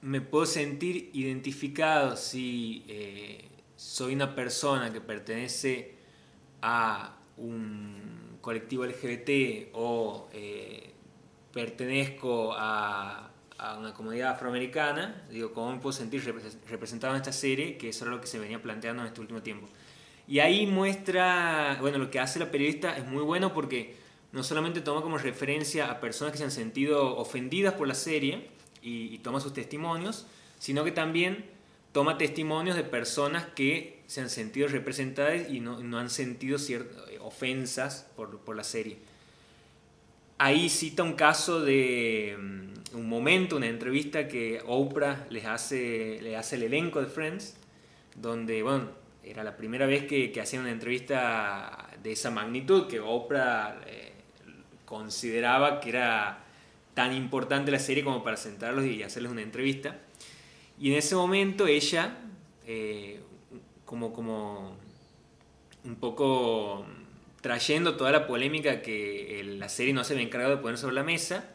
me 0.00 0.20
puedo 0.20 0.46
sentir 0.46 1.10
identificado 1.12 2.16
si 2.16 2.84
eh, 2.88 3.48
soy 3.76 4.14
una 4.14 4.34
persona 4.34 4.92
que 4.92 5.00
pertenece 5.00 5.94
a 6.62 7.16
un 7.36 8.38
colectivo 8.40 8.86
LGBT 8.86 9.70
o 9.74 10.28
eh, 10.32 10.92
pertenezco 11.52 12.54
a 12.56 13.32
a 13.62 13.78
una 13.78 13.94
comunidad 13.94 14.32
afroamericana, 14.32 15.22
digo, 15.30 15.52
¿cómo 15.52 15.72
me 15.72 15.78
puedo 15.78 15.92
sentir 15.92 16.20
representado 16.68 17.14
en 17.14 17.20
esta 17.20 17.32
serie? 17.32 17.76
Que 17.78 17.90
eso 17.90 18.04
era 18.04 18.12
lo 18.12 18.20
que 18.20 18.26
se 18.26 18.40
venía 18.40 18.60
planteando 18.60 19.02
en 19.02 19.08
este 19.08 19.20
último 19.20 19.40
tiempo. 19.40 19.68
Y 20.26 20.40
ahí 20.40 20.66
muestra, 20.66 21.78
bueno, 21.80 21.98
lo 21.98 22.10
que 22.10 22.18
hace 22.18 22.40
la 22.40 22.50
periodista 22.50 22.96
es 22.96 23.06
muy 23.06 23.22
bueno 23.22 23.54
porque 23.54 23.94
no 24.32 24.42
solamente 24.42 24.80
toma 24.80 25.00
como 25.00 25.16
referencia 25.16 25.92
a 25.92 26.00
personas 26.00 26.32
que 26.32 26.38
se 26.38 26.44
han 26.44 26.50
sentido 26.50 27.16
ofendidas 27.16 27.74
por 27.74 27.86
la 27.86 27.94
serie 27.94 28.48
y, 28.82 29.16
toma 29.18 29.38
sus 29.38 29.52
testimonios, 29.52 30.26
sino 30.58 30.82
que 30.82 30.90
también 30.90 31.44
toma 31.92 32.18
testimonios 32.18 32.76
de 32.76 32.84
personas 32.84 33.46
que 33.54 34.02
se 34.06 34.20
han 34.20 34.30
sentido 34.30 34.68
representadas 34.68 35.50
y 35.50 35.60
no, 35.60 35.80
no 35.80 35.98
han 35.98 36.10
sentido 36.10 36.58
ciertas 36.58 37.02
ofensas 37.20 38.10
por, 38.16 38.40
por 38.40 38.56
la 38.56 38.64
serie. 38.64 38.98
Ahí 40.38 40.68
cita 40.68 41.02
un 41.02 41.12
caso 41.12 41.60
de 41.60 42.36
mm, 42.38 42.96
un 42.96 43.08
momento, 43.08 43.56
una 43.56 43.68
entrevista 43.68 44.26
que 44.26 44.60
Oprah 44.66 45.26
les 45.30 45.44
hace, 45.46 46.18
le 46.20 46.36
hace 46.36 46.56
el 46.56 46.64
elenco 46.64 47.00
de 47.00 47.06
Friends, 47.06 47.56
donde, 48.16 48.62
bueno, 48.62 48.88
era 49.22 49.44
la 49.44 49.56
primera 49.56 49.86
vez 49.86 50.04
que, 50.04 50.32
que 50.32 50.40
hacían 50.40 50.62
una 50.62 50.72
entrevista 50.72 51.88
de 52.02 52.12
esa 52.12 52.30
magnitud, 52.30 52.88
que 52.88 53.00
Oprah 53.00 53.80
eh, 53.86 54.12
consideraba 54.84 55.80
que 55.80 55.90
era 55.90 56.44
tan 56.94 57.14
importante 57.14 57.70
la 57.70 57.78
serie 57.78 58.04
como 58.04 58.22
para 58.24 58.36
sentarlos 58.36 58.84
y 58.84 59.02
hacerles 59.02 59.32
una 59.32 59.42
entrevista. 59.42 59.96
Y 60.82 60.90
en 60.90 60.98
ese 60.98 61.14
momento 61.14 61.68
ella, 61.68 62.18
eh, 62.66 63.20
como, 63.84 64.12
como 64.12 64.76
un 65.84 65.94
poco 65.94 66.84
trayendo 67.40 67.94
toda 67.96 68.10
la 68.10 68.26
polémica 68.26 68.82
que 68.82 69.44
la 69.60 69.68
serie 69.68 69.92
no 69.92 70.02
se 70.02 70.14
había 70.14 70.26
encargado 70.26 70.56
de 70.56 70.60
poner 70.60 70.78
sobre 70.78 70.96
la 70.96 71.04
mesa, 71.04 71.48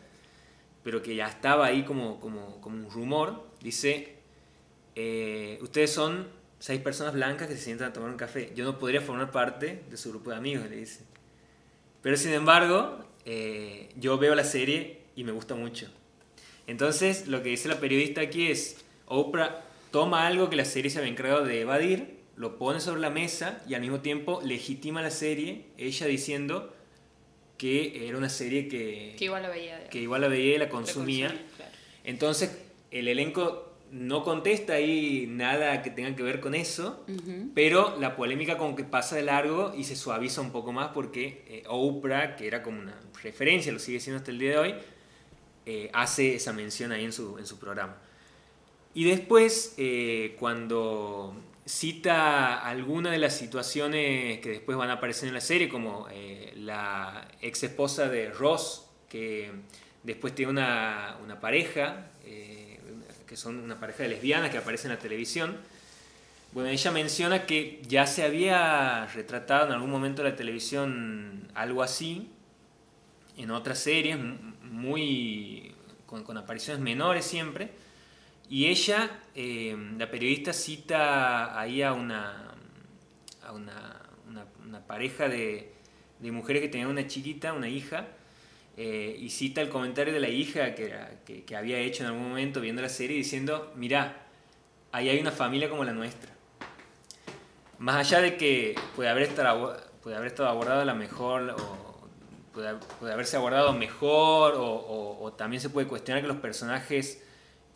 pero 0.82 1.04
que 1.04 1.14
ya 1.14 1.28
estaba 1.28 1.66
ahí 1.66 1.84
como, 1.84 2.22
como, 2.22 2.62
como 2.62 2.78
un 2.78 2.90
rumor, 2.90 3.44
dice, 3.62 4.16
eh, 4.96 5.60
ustedes 5.62 5.92
son 5.92 6.30
seis 6.60 6.80
personas 6.80 7.14
blancas 7.14 7.50
que 7.50 7.58
se 7.58 7.64
sientan 7.64 7.90
a 7.90 7.94
tomar 7.94 8.10
un 8.10 8.16
café, 8.16 8.54
yo 8.56 8.64
no 8.64 8.80
podría 8.80 9.02
formar 9.02 9.32
parte 9.32 9.84
de 9.90 9.98
su 9.98 10.10
grupo 10.10 10.30
de 10.30 10.38
amigos, 10.38 10.70
le 10.70 10.78
dice. 10.78 11.02
Pero 12.02 12.16
sin 12.16 12.32
embargo, 12.32 13.04
eh, 13.26 13.90
yo 13.98 14.18
veo 14.18 14.36
la 14.36 14.46
serie 14.46 15.02
y 15.18 15.26
me 15.26 15.34
gusta 15.34 15.54
mucho. 15.54 15.90
Entonces, 16.66 17.28
lo 17.28 17.44
que 17.44 17.50
dice 17.50 17.68
la 17.68 17.82
periodista 17.82 18.22
aquí 18.22 18.50
es, 18.50 18.87
Oprah 19.08 19.64
toma 19.92 20.28
algo 20.28 20.50
que 20.50 20.56
la 20.56 20.66
serie 20.66 20.92
se 20.92 21.00
había 21.00 21.12
encargado 21.12 21.44
de 21.44 21.62
evadir 21.62 22.18
lo 22.38 22.58
pone 22.58 22.80
sobre 22.80 23.02
la 23.02 23.10
mesa 23.10 23.62
y 23.68 23.74
al 23.74 23.82
mismo 23.82 24.00
tiempo 24.00 24.42
legitima 24.44 25.02
la 25.02 25.10
serie, 25.12 25.66
ella 25.78 26.06
diciendo 26.06 26.74
que 27.58 28.08
era 28.08 28.18
una 28.18 28.30
serie 28.30 28.68
que, 28.68 29.16
que 29.18 29.26
igual 29.26 29.42
la 29.42 29.50
veía, 29.50 29.90
que 29.90 30.00
igual 30.00 30.22
la 30.22 30.28
veía 30.28 30.56
y 30.56 30.58
la 30.60 30.70
consumía. 30.70 31.36
Entonces, 32.04 32.56
el 32.92 33.08
elenco 33.08 33.74
no 33.92 34.24
contesta 34.24 34.74
ahí 34.74 35.26
nada 35.28 35.82
que 35.82 35.90
tenga 35.90 36.16
que 36.16 36.22
ver 36.22 36.40
con 36.40 36.54
eso, 36.54 37.04
pero 37.56 37.98
la 38.00 38.16
polémica 38.16 38.58
como 38.58 38.76
que 38.76 38.84
pasa 38.84 39.16
de 39.16 39.24
largo 39.24 39.74
y 39.76 39.84
se 39.84 39.96
suaviza 39.96 40.42
un 40.42 40.52
poco 40.52 40.72
más 40.72 40.90
porque 40.90 41.44
eh, 41.48 41.64
Oprah, 41.68 42.36
que 42.36 42.46
era 42.46 42.62
como 42.62 42.80
una 42.80 43.00
referencia, 43.24 43.72
lo 43.72 43.80
sigue 43.80 44.00
siendo 44.00 44.20
hasta 44.20 44.30
el 44.30 44.38
día 44.38 44.52
de 44.52 44.58
hoy, 44.60 44.76
eh, 45.66 45.90
hace 45.94 46.36
esa 46.36 46.54
mención 46.54 46.92
ahí 46.92 47.04
en 47.04 47.14
su, 47.14 47.40
en 47.40 47.48
su 47.48 47.58
programa. 47.58 47.98
Y 48.98 49.04
después, 49.04 49.76
eh, 49.78 50.36
cuando 50.40 51.40
cita 51.68 52.68
alguna 52.68 53.12
de 53.12 53.20
las 53.20 53.38
situaciones 53.38 54.40
que 54.40 54.50
después 54.50 54.76
van 54.76 54.90
a 54.90 54.94
aparecer 54.94 55.28
en 55.28 55.36
la 55.36 55.42
serie, 55.42 55.70
como 55.70 56.08
la 56.56 57.28
ex 57.40 57.62
esposa 57.62 58.10
de 58.10 58.32
Ross, 58.32 58.88
que 59.08 59.52
después 60.02 60.34
tiene 60.34 60.50
una, 60.50 61.16
una 61.24 61.40
pareja, 61.40 62.08
que 62.24 63.38
son 63.38 63.60
una 63.60 63.80
pareja 63.80 64.02
de 64.02 64.10
lesbianas 64.10 64.50
que 64.50 64.58
aparece 64.58 64.88
en 64.88 64.94
la 64.94 65.00
televisión. 65.00 65.58
Bueno, 66.54 66.70
ella 66.70 66.90
menciona 66.90 67.46
que 67.46 67.84
ya 67.88 68.08
se 68.08 68.24
había 68.24 69.06
retratado 69.14 69.68
en 69.68 69.74
algún 69.74 69.92
momento 69.92 70.24
de 70.24 70.32
la 70.32 70.36
televisión 70.36 71.52
algo 71.54 71.84
así, 71.84 72.32
en 73.38 73.52
otras 73.52 73.78
series, 73.78 74.18
muy 74.64 75.76
con, 76.08 76.36
apariciones 76.36 76.82
menores 76.82 77.26
siempre. 77.26 77.86
Y 78.50 78.68
ella, 78.68 79.20
eh, 79.36 79.76
la 79.98 80.10
periodista, 80.10 80.54
cita 80.54 81.60
ahí 81.60 81.82
a 81.82 81.94
una, 81.94 82.56
a 83.44 83.52
una, 83.52 84.02
una, 84.66 84.80
pareja 84.88 85.28
de, 85.28 85.74
de, 86.20 86.32
mujeres 86.32 86.62
que 86.62 86.70
tenían 86.70 86.90
una 86.90 87.08
chiquita, 87.08 87.54
una 87.54 87.68
hija, 87.68 88.08
eh, 88.78 89.18
y 89.20 89.30
cita 89.30 89.62
el 89.62 89.70
comentario 89.70 90.14
de 90.14 90.20
la 90.20 90.30
hija 90.30 90.76
que, 90.76 91.44
que, 91.46 91.56
había 91.56 91.80
hecho 91.80 92.04
en 92.04 92.10
algún 92.10 92.30
momento 92.30 92.62
viendo 92.62 92.82
la 92.82 92.90
serie 92.90 93.18
diciendo, 93.18 93.74
mira, 93.76 94.28
ahí 94.92 95.10
hay 95.10 95.20
una 95.20 95.32
familia 95.32 95.70
como 95.70 95.84
la 95.84 95.94
nuestra. 95.94 96.32
Más 97.80 97.96
allá 97.96 98.22
de 98.22 98.38
que 98.38 98.76
puede 98.96 99.10
haber 99.10 99.24
estado, 99.24 99.76
puede 100.02 100.16
haber 100.16 100.28
estado 100.28 100.50
abordado 100.50 100.86
la 100.86 100.94
mejor 100.94 101.56
o 101.60 101.88
puede, 102.54 103.14
haberse 103.14 103.38
abordado 103.38 103.74
mejor 103.74 104.54
o, 104.58 105.34
también 105.38 105.62
se 105.62 105.70
puede 105.70 105.88
cuestionar 105.88 106.22
que 106.22 106.28
los 106.28 106.38
personajes 106.38 107.24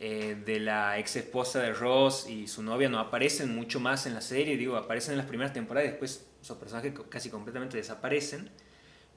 eh, 0.03 0.35
de 0.43 0.59
la 0.59 0.97
ex 0.97 1.15
esposa 1.15 1.59
de 1.59 1.73
Ross 1.73 2.27
y 2.27 2.47
su 2.47 2.63
novia 2.63 2.89
no 2.89 2.97
aparecen 2.97 3.53
mucho 3.53 3.79
más 3.79 4.07
en 4.07 4.15
la 4.15 4.21
serie, 4.21 4.57
digo, 4.57 4.75
aparecen 4.75 5.11
en 5.11 5.19
las 5.19 5.27
primeras 5.27 5.53
temporadas 5.53 5.89
y 5.89 5.91
después 5.91 6.25
esos 6.41 6.57
personajes 6.57 6.93
casi 7.07 7.29
completamente 7.29 7.77
desaparecen. 7.77 8.49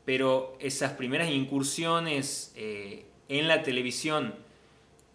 Pero 0.05 0.59
esas 0.61 0.93
primeras 0.93 1.31
incursiones 1.31 2.53
eh, 2.55 3.07
en 3.31 3.49
la 3.49 3.63
televisión 3.63 4.35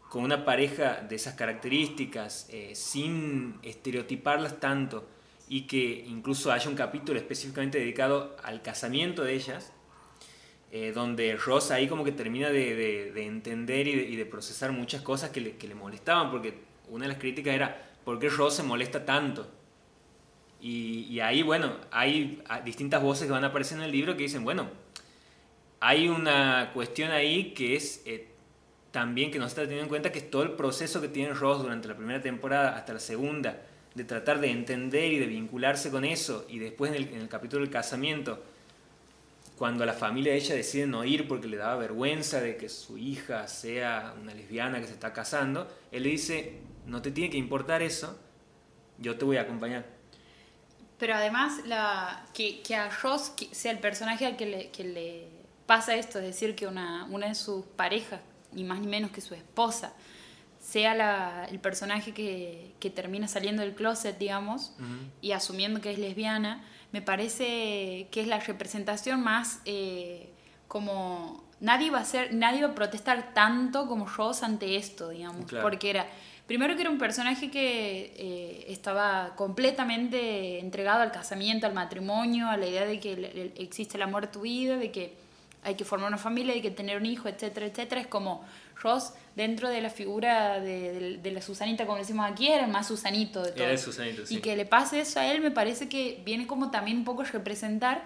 con 0.10 0.24
una 0.24 0.44
pareja 0.44 1.06
de 1.08 1.16
esas 1.16 1.36
características, 1.36 2.48
eh, 2.50 2.72
sin 2.74 3.60
estereotiparlas 3.62 4.60
tanto, 4.60 5.08
y 5.48 5.68
que 5.68 6.04
incluso 6.08 6.52
haya 6.52 6.68
un 6.68 6.76
capítulo 6.76 7.20
específicamente 7.20 7.78
dedicado 7.78 8.36
al 8.42 8.64
casamiento 8.64 9.24
de 9.24 9.36
ellas, 9.36 9.72
eh, 10.72 10.92
donde 10.94 11.36
Ross 11.36 11.72
ahí 11.72 11.88
como 11.88 12.04
que 12.04 12.12
termina 12.12 12.50
de, 12.50 13.26
entender 13.26 13.88
y 13.88 14.16
de, 14.16 14.26
procesar 14.26 14.72
muchas 14.72 15.02
cosas 15.02 15.32
que 15.32 15.42
le, 15.42 15.76
molestaban, 15.76 16.32
porque 16.32 16.54
una 16.90 17.06
de 17.06 17.10
las 17.10 17.18
críticas 17.18 17.54
era, 17.54 17.90
¿por 18.06 18.20
qué 18.20 18.30
Ross 18.30 18.56
se 18.56 18.64
molesta 18.64 19.06
tanto? 19.06 19.50
Y, 20.62 21.20
ahí, 21.22 21.42
bueno, 21.42 21.78
hay 21.90 22.44
distintas 22.66 23.02
voces 23.02 23.28
que 23.28 23.32
van 23.32 23.46
a 23.46 23.48
aparecer 23.48 23.78
en 23.78 23.86
el 23.86 23.92
libro 23.92 24.18
que 24.18 24.24
dicen, 24.24 24.44
bueno, 24.44 24.70
hay 25.80 26.10
una 26.10 26.72
cuestión 26.74 27.12
ahí 27.12 27.54
que 27.54 27.76
es 27.76 28.02
eh, 28.06 28.28
también 28.92 29.32
que 29.32 29.40
nos 29.40 29.50
está 29.50 29.62
teniendo 29.62 29.84
en 29.84 29.90
cuenta 29.90 30.12
que 30.12 30.20
es 30.20 30.30
todo 30.30 30.44
el 30.44 30.52
proceso 30.52 31.00
que 31.02 31.08
tiene 31.08 31.34
Ross 31.34 31.62
durante 31.62 31.88
la 31.88 31.96
primera 31.96 32.22
temporada 32.22 32.76
hasta 32.76 32.94
la 32.94 33.00
segunda, 33.00 33.62
de 33.96 34.04
tratar 34.04 34.40
de 34.40 34.52
entender 34.52 35.12
y 35.14 35.20
de 35.20 35.28
vincularse 35.28 35.92
con 35.92 36.06
eso, 36.06 36.46
y 36.50 36.60
después 36.60 36.94
en 36.94 37.22
el, 37.22 37.28
capítulo 37.28 37.64
del 37.64 37.72
casamiento, 37.72 38.44
cuando 39.60 39.86
la 39.86 39.92
familia 39.92 40.32
de 40.32 40.38
ella 40.38 40.56
decide 40.56 40.88
no 40.88 41.04
ir 41.04 41.28
porque 41.28 41.50
le 41.50 41.58
daba 41.58 41.75
vergüenza 41.75 42.39
de 42.39 42.56
que 42.56 42.70
su 42.70 42.98
hija 42.98 43.46
sea 43.50 44.16
una 44.20 44.34
lesbiana 44.34 44.80
que 44.80 44.88
se 44.88 44.94
está 44.94 45.12
casando, 45.12 45.68
él 45.92 46.04
le 46.04 46.10
dice, 46.12 46.62
no 46.86 47.01
te 47.01 47.12
tiene 47.12 47.30
que 47.30 47.38
importar 47.38 47.82
eso, 47.82 48.18
yo 49.00 49.18
te 49.18 49.25
voy 49.25 49.36
a 49.36 49.42
acompañar. 49.42 49.86
Pero 50.98 51.13
además, 51.13 51.62
la, 51.66 52.25
que, 52.34 52.62
que 52.62 52.74
a 52.74 52.89
Ross 52.89 53.34
sea 53.51 53.74
el 53.74 53.80
personaje 53.80 54.25
al 54.25 54.38
que 54.38 54.46
le, 54.46 54.70
que 54.70 54.86
le 54.86 55.28
pasa 55.66 55.94
esto, 55.94 56.20
es 56.20 56.25
decir, 56.25 56.56
que 56.56 56.66
una, 56.66 57.04
una 57.10 57.28
de 57.28 57.36
sus 57.36 57.66
parejas, 57.66 58.22
ni 58.54 58.63
más 58.63 58.80
ni 58.80 58.88
menos 58.88 59.12
que 59.12 59.20
su 59.20 59.34
esposa, 59.34 59.92
sea 60.62 60.96
la, 60.96 61.48
el 61.51 61.60
personaje 61.60 62.13
que, 62.13 62.75
que, 62.80 62.89
termina 62.89 63.28
saliendo 63.28 63.62
del 63.62 63.75
closet, 63.75 64.18
digamos, 64.18 64.72
y 65.20 65.34
asumiendo 65.34 65.82
que 65.82 65.92
es 65.92 66.00
lesbiana, 66.00 66.63
me 66.91 67.01
parece 67.01 68.08
que 68.12 68.22
es 68.22 68.27
la 68.27 68.39
representación 68.39 69.22
más 69.22 69.60
eh, 69.65 70.29
como... 70.67 71.48
Nadie 71.60 71.91
va, 71.91 72.00
a 72.00 72.05
ser, 72.05 72.34
nadie 72.34 72.62
va 72.62 72.69
a 72.69 72.75
protestar 72.75 73.34
tanto 73.34 73.86
como 73.86 74.08
Ross 74.08 74.43
ante 74.43 74.77
esto, 74.77 75.10
digamos, 75.10 75.51
porque 75.62 75.89
era 75.89 76.05
Primero 76.50 76.74
que 76.74 76.81
era 76.81 76.89
un 76.89 76.98
personaje 76.98 77.51
que 77.51 78.12
eh, 78.17 78.65
estaba 78.69 79.36
completamente 79.36 80.58
entregado 80.58 81.03
al 81.03 81.12
casamiento, 81.12 81.67
al 81.67 81.75
matrimonio, 81.75 82.50
a 82.50 82.58
la 82.58 82.65
idea 82.65 82.88
de 82.88 83.00
que 83.00 83.53
existe 83.55 83.98
el 83.98 84.01
amor 84.01 84.24
de 84.24 84.27
tu 84.29 84.41
vida, 84.41 84.75
de 84.77 84.89
que 84.89 85.13
hay 85.62 85.75
que 85.75 85.86
formar 85.86 86.08
una 86.08 86.17
familia, 86.17 86.55
hay 86.55 86.63
que 86.63 86.72
tener 86.72 86.98
un 86.98 87.05
hijo, 87.05 87.29
etcétera, 87.29 87.67
etcétera. 87.67 88.01
Es 88.01 88.08
como 88.08 88.43
Ross 88.81 89.13
dentro 89.36 89.69
de 89.69 89.81
la 89.81 89.89
figura 89.89 90.59
de, 90.59 91.19
la 91.24 91.41
Susanita, 91.41 91.86
como 91.86 91.98
decimos 91.98 92.29
aquí, 92.29 92.48
era 92.48 92.65
el 92.65 92.71
más 92.71 92.88
Susanito 92.88 93.41
de 93.41 93.51
todo. 93.51 93.77
Susanito, 93.77 94.25
sí. 94.25 94.38
Y 94.38 94.39
que 94.39 94.55
le 94.55 94.65
pase 94.65 95.01
eso 95.01 95.19
a 95.19 95.31
él 95.31 95.41
me 95.41 95.51
parece 95.51 95.89
que 95.89 96.21
viene 96.25 96.48
como 96.48 96.71
también 96.71 96.98
un 96.98 97.03
poco 97.05 97.21
a 97.21 97.25
representar 97.25 98.03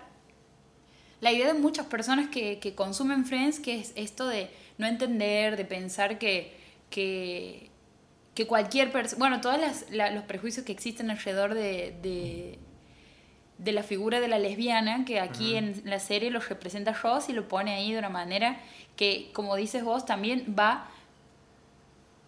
la 1.21 1.31
idea 1.31 1.47
de 1.47 1.53
muchas 1.53 1.85
personas 1.85 2.29
que, 2.29 2.59
que 2.59 2.75
consumen 2.75 3.25
Friends, 3.25 3.59
que 3.59 3.79
es 3.79 3.93
esto 3.95 4.27
de 4.27 4.49
no 4.77 4.87
entender, 4.87 5.55
de 5.55 5.65
pensar 5.65 6.17
que, 6.19 6.57
que 6.89 7.71
que 8.33 8.47
cualquier 8.47 8.91
persona, 8.91 9.19
bueno, 9.19 9.41
todos 9.41 9.59
los 9.91 10.23
prejuicios 10.23 10.65
que 10.65 10.71
existen 10.71 11.11
alrededor 11.11 11.53
de, 11.53 12.57
de, 13.57 13.71
la 13.71 13.83
figura 13.83 14.19
de 14.19 14.27
la 14.27 14.39
lesbiana, 14.39 15.05
que 15.05 15.19
aquí 15.19 15.55
en 15.55 15.81
la 15.85 15.99
serie 15.99 16.31
lo 16.31 16.39
representa 16.39 16.93
Ross 16.93 17.29
y 17.29 17.33
lo 17.33 17.47
pone 17.47 17.73
ahí 17.73 17.93
de 17.93 17.99
una 17.99 18.09
manera 18.09 18.59
que, 18.95 19.31
como 19.33 19.55
dices 19.55 19.83
vos, 19.83 20.05
también 20.05 20.55
va 20.57 20.89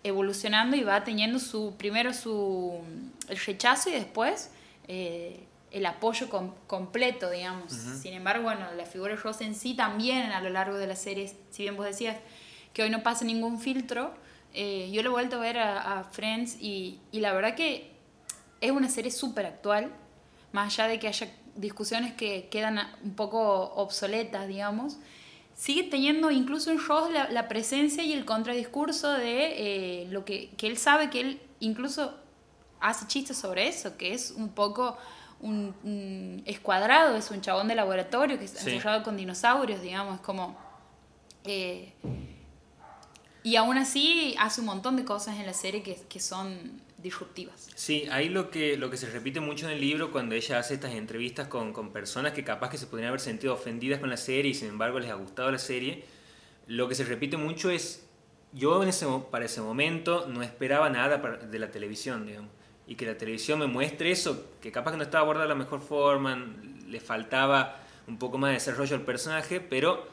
evolucionando 0.03 0.75
y 0.75 0.83
va 0.83 1.03
teniendo 1.03 1.39
su, 1.39 1.73
primero 1.77 2.13
su, 2.13 2.79
el 3.27 3.37
rechazo 3.37 3.89
y 3.89 3.93
después 3.93 4.51
eh, 4.87 5.39
el 5.71 5.85
apoyo 5.85 6.29
completo, 6.67 7.29
digamos. 7.29 7.73
Sin 7.73 8.13
embargo, 8.13 8.43
bueno, 8.43 8.65
la 8.77 8.85
figura 8.85 9.15
de 9.15 9.21
Ross 9.21 9.41
en 9.41 9.55
sí 9.55 9.73
también 9.73 10.31
a 10.31 10.41
lo 10.41 10.49
largo 10.49 10.77
de 10.77 10.87
la 10.87 10.95
serie, 10.95 11.33
si 11.49 11.63
bien 11.63 11.75
vos 11.75 11.85
decías 11.85 12.17
que 12.71 12.83
hoy 12.83 12.89
no 12.89 13.03
pasa 13.03 13.25
ningún 13.25 13.59
filtro, 13.59 14.13
eh, 14.53 14.89
yo 14.93 15.01
lo 15.03 15.09
he 15.09 15.11
vuelto 15.11 15.35
a 15.35 15.39
ver 15.39 15.57
a, 15.57 16.03
Friends 16.11 16.57
y, 16.61 16.99
y, 17.11 17.19
la 17.19 17.33
verdad 17.33 17.55
que 17.55 17.91
es 18.61 18.71
una 18.71 18.89
serie 18.89 19.11
súper 19.11 19.45
actual, 19.45 19.91
más 20.53 20.73
allá 20.73 20.87
de 20.87 20.99
que 20.99 21.07
haya 21.09 21.29
discusiones 21.55 22.13
que 22.13 22.47
quedan 22.49 22.79
un 23.03 23.15
poco 23.15 23.73
obsoletas, 23.75 24.47
digamos. 24.47 24.97
Sigue 25.55 25.83
teniendo 25.83 26.31
incluso 26.31 26.69
en 26.69 26.79
Ross 26.85 27.09
la, 27.11 27.47
presencia 27.47 28.03
y 28.03 28.11
el 28.11 28.25
contradiscurso 28.25 29.11
de 29.13 30.03
eh, 30.03 30.07
lo 30.11 30.25
que, 30.25 30.49
que 30.57 30.67
él 30.67 30.77
sabe 30.77 31.09
que 31.09 31.21
él 31.21 31.41
incluso 31.61 32.13
hace 32.81 33.07
chistes 33.07 33.37
sobre 33.37 33.67
eso, 33.67 33.95
que 33.97 34.13
es 34.13 34.31
un 34.31 34.49
poco 34.49 34.97
un, 35.39 36.43
escuadrado, 36.45 37.15
es 37.15 37.31
un 37.31 37.41
chabón 37.41 37.67
de 37.67 37.75
laboratorio 37.75 38.37
que 38.37 38.45
está 38.45 38.59
encerrado 38.59 39.03
con 39.03 39.17
dinosaurios, 39.17 39.81
digamos, 39.81 40.15
es 40.15 40.21
como... 40.21 40.57
Eh, 41.43 41.93
y 43.43 43.55
aún 43.57 43.77
así 43.77 44.35
hace 44.39 44.61
un 44.61 44.67
montón 44.67 44.95
de 44.95 45.05
cosas 45.05 45.37
en 45.37 45.45
la 45.45 45.53
serie 45.53 45.83
que, 45.83 45.95
que 46.09 46.19
son 46.19 46.81
disruptivas. 47.05 47.69
Sí, 47.75 48.07
ahí 48.11 48.29
lo 48.29 48.49
que, 48.49 48.77
lo 48.77 48.89
que 48.89 48.97
se 48.97 49.09
repite 49.09 49.39
mucho 49.39 49.67
en 49.67 49.73
el 49.73 49.81
libro 49.81 50.11
cuando 50.11 50.33
ella 50.33 50.57
hace 50.57 50.73
estas 50.73 50.93
entrevistas 50.93 51.47
con, 51.47 51.71
con, 51.71 51.93
personas 51.93 52.33
que 52.33 52.43
capaz 52.43 52.71
que 52.71 52.77
se 52.77 52.87
podrían 52.87 53.09
haber 53.09 53.21
sentido 53.21 53.53
ofendidas 53.53 53.99
con 53.99 54.09
la 54.09 54.17
serie 54.17 54.51
y 54.51 54.53
sin 54.55 54.69
embargo 54.69 54.99
les 54.99 55.11
ha 55.11 55.13
gustado 55.13 55.51
la 55.51 55.59
serie, 55.59 56.03
lo 56.67 56.89
que 56.89 56.95
se 56.95 57.03
repite 57.03 57.37
mucho 57.37 57.69
es, 57.69 58.07
yo 58.53 58.81
en 58.81 58.89
ese, 58.89 59.05
para 59.29 59.45
ese 59.45 59.61
momento 59.61 60.27
no 60.27 60.41
esperaba 60.41 60.89
nada 60.89 61.17
de 61.17 61.59
la 61.59 61.69
televisión, 61.69 62.25
digamos, 62.25 62.49
y 62.87 62.95
que 62.95 63.05
la 63.05 63.17
televisión 63.17 63.59
me 63.59 63.67
muestre 63.67 64.09
eso, 64.11 64.47
que 64.59 64.71
capaz 64.71 64.91
que 64.91 64.97
no 64.97 65.03
estaba 65.03 65.21
abordada 65.21 65.45
de 65.45 65.49
la 65.49 65.63
mejor 65.63 65.81
forma, 65.81 66.35
le 66.87 66.99
faltaba 66.99 67.81
un 68.07 68.17
poco 68.17 68.39
más 68.39 68.49
de 68.49 68.55
desarrollo 68.55 68.95
al 68.95 69.03
personaje, 69.03 69.59
pero 69.59 70.07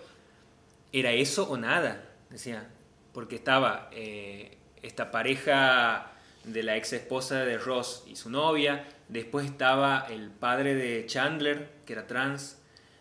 era 0.93 1.13
eso 1.13 1.49
o 1.49 1.57
nada, 1.57 2.11
decía, 2.29 2.69
porque 3.15 3.37
estaba 3.37 3.89
eh, 3.93 4.59
esta 4.83 5.11
pareja 5.11 6.12
de 6.45 6.63
la 6.63 6.77
ex 6.77 6.93
esposa 6.93 7.45
de 7.45 7.59
Ross 7.59 8.05
y 8.07 8.17
su 8.17 8.31
novia. 8.31 8.85
Después 9.09 9.47
estaba 9.47 10.07
el 10.11 10.31
padre 10.31 10.75
de 10.75 11.07
Chandler, 11.07 11.71
que 11.87 11.93
era 11.93 12.07
trans. 12.07 12.59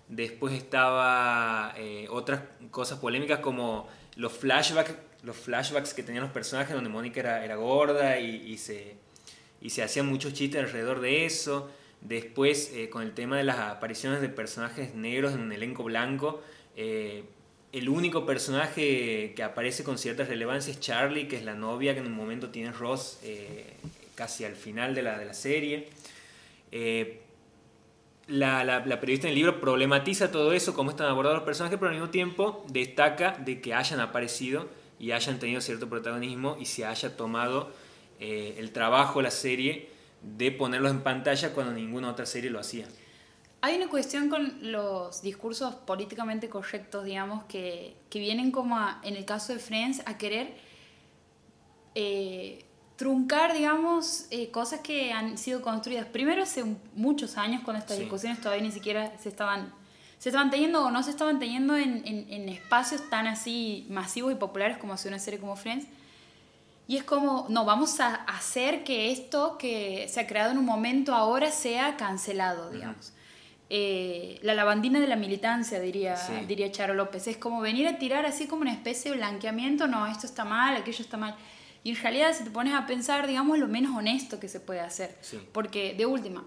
Después 0.07 0.53
estaba 0.53 1.73
eh, 1.77 2.07
otras 2.09 2.41
cosas 2.69 2.99
polémicas 2.99 3.39
como 3.39 3.87
los 4.15 4.33
flashbacks, 4.33 4.93
los 5.23 5.37
flashbacks 5.37 5.93
que 5.93 6.03
tenían 6.03 6.23
los 6.23 6.33
personajes 6.33 6.75
donde 6.75 6.89
Mónica 6.89 7.21
era, 7.21 7.45
era 7.45 7.55
gorda 7.55 8.19
y, 8.19 8.57
se, 8.57 8.97
y 9.61 9.69
se 9.69 9.83
hacían 9.83 10.07
muchos 10.07 10.33
chistes 10.33 10.63
alrededor 10.63 10.99
de 10.99 11.25
eso. 11.25 11.71
Después, 12.01 12.71
eh, 12.73 12.89
con 12.89 13.03
el 13.03 13.13
tema 13.13 13.37
de 13.37 13.43
las 13.43 13.59
apariciones 13.59 14.21
de 14.21 14.29
personajes 14.29 14.95
negros 14.95 15.33
en 15.33 15.41
un 15.41 15.51
elenco 15.51 15.83
blanco, 15.83 16.41
eh, 16.75 17.23
el 17.73 17.89
único 17.89 18.25
personaje 18.25 19.33
que 19.35 19.43
aparece 19.43 19.83
con 19.83 19.97
cierta 19.97 20.23
relevancia 20.23 20.71
es 20.71 20.79
Charlie, 20.79 21.27
que 21.27 21.37
es 21.37 21.45
la 21.45 21.55
novia 21.55 21.93
que 21.93 21.99
en 21.99 22.07
un 22.07 22.13
momento 22.13 22.49
tiene 22.49 22.71
Ross 22.71 23.19
eh, 23.23 23.73
casi 24.15 24.43
al 24.43 24.55
final 24.55 24.93
de 24.93 25.01
la, 25.03 25.17
de 25.17 25.25
la 25.25 25.33
serie. 25.33 25.89
La, 28.27 28.63
la, 28.63 28.99
periodista 28.99 29.27
en 29.27 29.31
el 29.31 29.35
libro 29.35 29.59
problematiza 29.59 30.31
todo 30.31 30.53
eso, 30.53 30.73
cómo 30.73 30.91
están 30.91 31.07
abordados 31.07 31.39
los 31.39 31.45
personajes, 31.45 31.77
pero 31.77 31.89
al 31.89 31.95
mismo 31.95 32.09
tiempo 32.11 32.65
destaca 32.69 33.37
de 33.39 33.59
que 33.59 33.73
hayan 33.73 33.99
aparecido 33.99 34.69
y 34.99 35.11
hayan 35.11 35.39
tenido 35.39 35.59
cierto 35.59 35.89
protagonismo 35.89 36.55
y 36.59 36.65
se 36.65 36.85
haya 36.85 37.17
tomado 37.17 37.71
el 38.19 38.71
trabajo, 38.71 39.21
la 39.21 39.31
serie, 39.31 39.89
de 40.21 40.51
ponerlos 40.51 40.91
en 40.91 41.01
pantalla 41.01 41.53
cuando 41.53 41.73
ninguna 41.73 42.09
otra 42.09 42.25
serie 42.25 42.49
lo 42.49 42.59
hacía. 42.59 42.87
Hay 43.63 43.75
una 43.75 43.89
cuestión 43.89 44.29
con 44.29 44.71
los 44.71 45.21
discursos 45.21 45.75
políticamente 45.75 46.49
correctos, 46.49 47.05
digamos, 47.05 47.43
que, 47.43 47.95
que 48.09 48.19
vienen 48.19 48.51
como 48.51 48.75
en 49.03 49.15
el 49.15 49.23
caso 49.23 49.53
de 49.53 49.59
Friends 49.59 50.01
a 50.07 50.17
querer 50.17 50.55
eh, 51.93 52.65
truncar, 52.95 53.53
digamos, 53.53 54.25
eh, 54.31 54.49
cosas 54.49 54.79
que 54.79 55.13
han 55.13 55.37
sido 55.37 55.61
construidas. 55.61 56.07
Primero 56.07 56.41
hace 56.41 56.63
muchos 56.95 57.37
años, 57.37 57.61
cuando 57.63 57.79
estas 57.81 57.99
discusiones 57.99 58.41
todavía 58.41 58.63
ni 58.63 58.71
siquiera 58.71 59.15
se 59.19 59.29
estaban, 59.29 59.71
se 60.17 60.29
estaban 60.29 60.49
teniendo 60.49 60.83
o 60.83 60.89
no 60.89 61.03
se 61.03 61.11
estaban 61.11 61.37
teniendo 61.37 61.77
en, 61.77 62.01
en, 62.07 62.33
en 62.33 62.49
espacios 62.49 63.07
tan 63.11 63.27
así 63.27 63.85
masivos 63.91 64.31
y 64.31 64.35
populares 64.35 64.79
como 64.79 64.93
hace 64.93 65.07
una 65.07 65.19
serie 65.19 65.39
como 65.39 65.55
Friends. 65.55 65.85
Y 66.87 66.97
es 66.97 67.03
como, 67.03 67.45
no, 67.47 67.63
vamos 67.63 67.99
a 67.99 68.15
hacer 68.15 68.83
que 68.83 69.11
esto 69.11 69.59
que 69.59 70.07
se 70.09 70.19
ha 70.19 70.25
creado 70.25 70.51
en 70.51 70.57
un 70.57 70.65
momento 70.65 71.13
ahora 71.13 71.51
sea 71.51 71.95
cancelado, 71.95 72.71
digamos. 72.71 73.13
Eh, 73.73 74.37
la 74.41 74.53
lavandina 74.53 74.99
de 74.99 75.07
la 75.07 75.15
militancia, 75.15 75.79
diría, 75.79 76.17
diría 76.45 76.69
Charo 76.73 76.93
López. 76.93 77.25
Es 77.27 77.37
como 77.37 77.61
venir 77.61 77.87
a 77.87 77.97
tirar 77.97 78.25
así 78.25 78.45
como 78.45 78.63
una 78.63 78.73
especie 78.73 79.11
de 79.11 79.17
blanqueamiento, 79.17 79.87
no, 79.87 80.07
esto 80.07 80.27
está 80.27 80.43
mal, 80.43 80.75
aquello 80.75 81.01
está 81.01 81.15
mal. 81.15 81.37
Y 81.81 81.91
en 81.91 81.95
realidad, 81.95 82.33
si 82.33 82.43
te 82.43 82.51
pones 82.51 82.73
a 82.73 82.85
pensar, 82.85 83.27
digamos, 83.27 83.57
lo 83.57 83.69
menos 83.69 83.95
honesto 83.95 84.41
que 84.41 84.49
se 84.49 84.59
puede 84.59 84.81
hacer. 84.81 85.17
Porque, 85.53 85.93
de 85.93 86.05
última, 86.05 86.43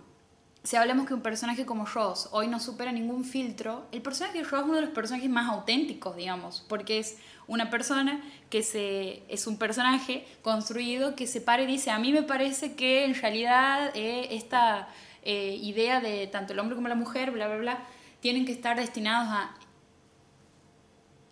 si 0.65 0.77
hablamos 0.77 1.07
que 1.07 1.15
un 1.15 1.23
personaje 1.23 1.65
como 1.65 1.87
Ross 1.87 2.29
hoy 2.31 2.47
no 2.47 2.61
supera 2.61 2.93
ningún 2.93 3.25
filtro, 3.25 3.87
el 3.91 4.03
personaje 4.03 4.39
de 4.39 4.45
Ross 4.45 4.61
es 4.61 4.67
uno 4.67 4.75
de 4.75 4.83
los 4.83 4.91
personajes 4.91 5.31
más 5.31 5.49
auténticos, 5.49 6.17
digamos, 6.17 6.67
porque 6.69 6.99
es 6.99 7.17
una 7.47 7.71
persona 7.71 8.23
que 8.51 8.63
se, 8.63 9.23
es 9.31 9.47
un 9.47 9.57
personaje 9.57 10.27
construido 10.43 11.17
que 11.17 11.27
se 11.27 11.41
para 11.41 11.63
y 11.63 11.67
dice, 11.67 11.91
a 11.91 11.99
mí 11.99 12.13
me 12.13 12.23
parece 12.23 12.75
que 12.75 13.07
en 13.07 13.15
realidad 13.15 13.93
eh, 13.95 14.29
esta 14.33 14.89
eh, 15.25 15.59
idea 15.61 16.01
de 16.01 16.27
tanto 16.27 16.53
el 16.53 16.59
hombre 16.59 16.77
como 16.77 16.89
la 16.89 16.95
mujer, 16.95 17.31
bla, 17.31 17.47
bla, 17.49 17.57
bla, 17.57 17.87
tienen 18.21 18.45
que 18.45 18.53
estar 18.53 18.77
destinados 18.77 19.29
a... 19.31 19.55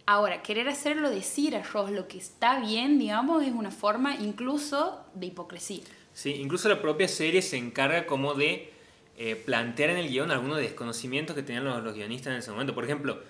Ahora, 0.05 0.43
querer 0.43 0.69
hacerlo 0.69 1.11
decir 1.11 1.55
a 1.55 1.63
Ross 1.63 1.91
lo 1.91 2.09
que 2.09 2.19
está 2.19 2.59
bien, 2.61 2.99
digamos, 2.99 3.45
es 3.45 3.53
una 3.53 3.71
forma 3.71 4.17
incluso 4.17 5.05
de 5.15 5.27
hipocresía. 5.27 5.85
Sí, 6.13 6.33
incluso 6.33 6.69
la 6.69 6.83
propia 6.83 7.07
serie 7.07 7.41
se 7.41 7.57
encarga 7.57 8.07
como 8.07 8.35
de 8.35 8.73
eh, 9.17 9.37
plantear 9.37 9.91
en 9.91 9.99
el 9.99 10.09
guion 10.09 10.31
algunos 10.31 10.59
desconocimientos 10.59 11.37
que 11.37 11.43
tenían 11.43 11.65
los, 11.65 11.95
guionistas 11.95 12.33
en 12.33 12.39
ese 12.39 12.51
momento. 12.51 12.75
Por 12.75 12.85
ejemplo, 12.85 13.23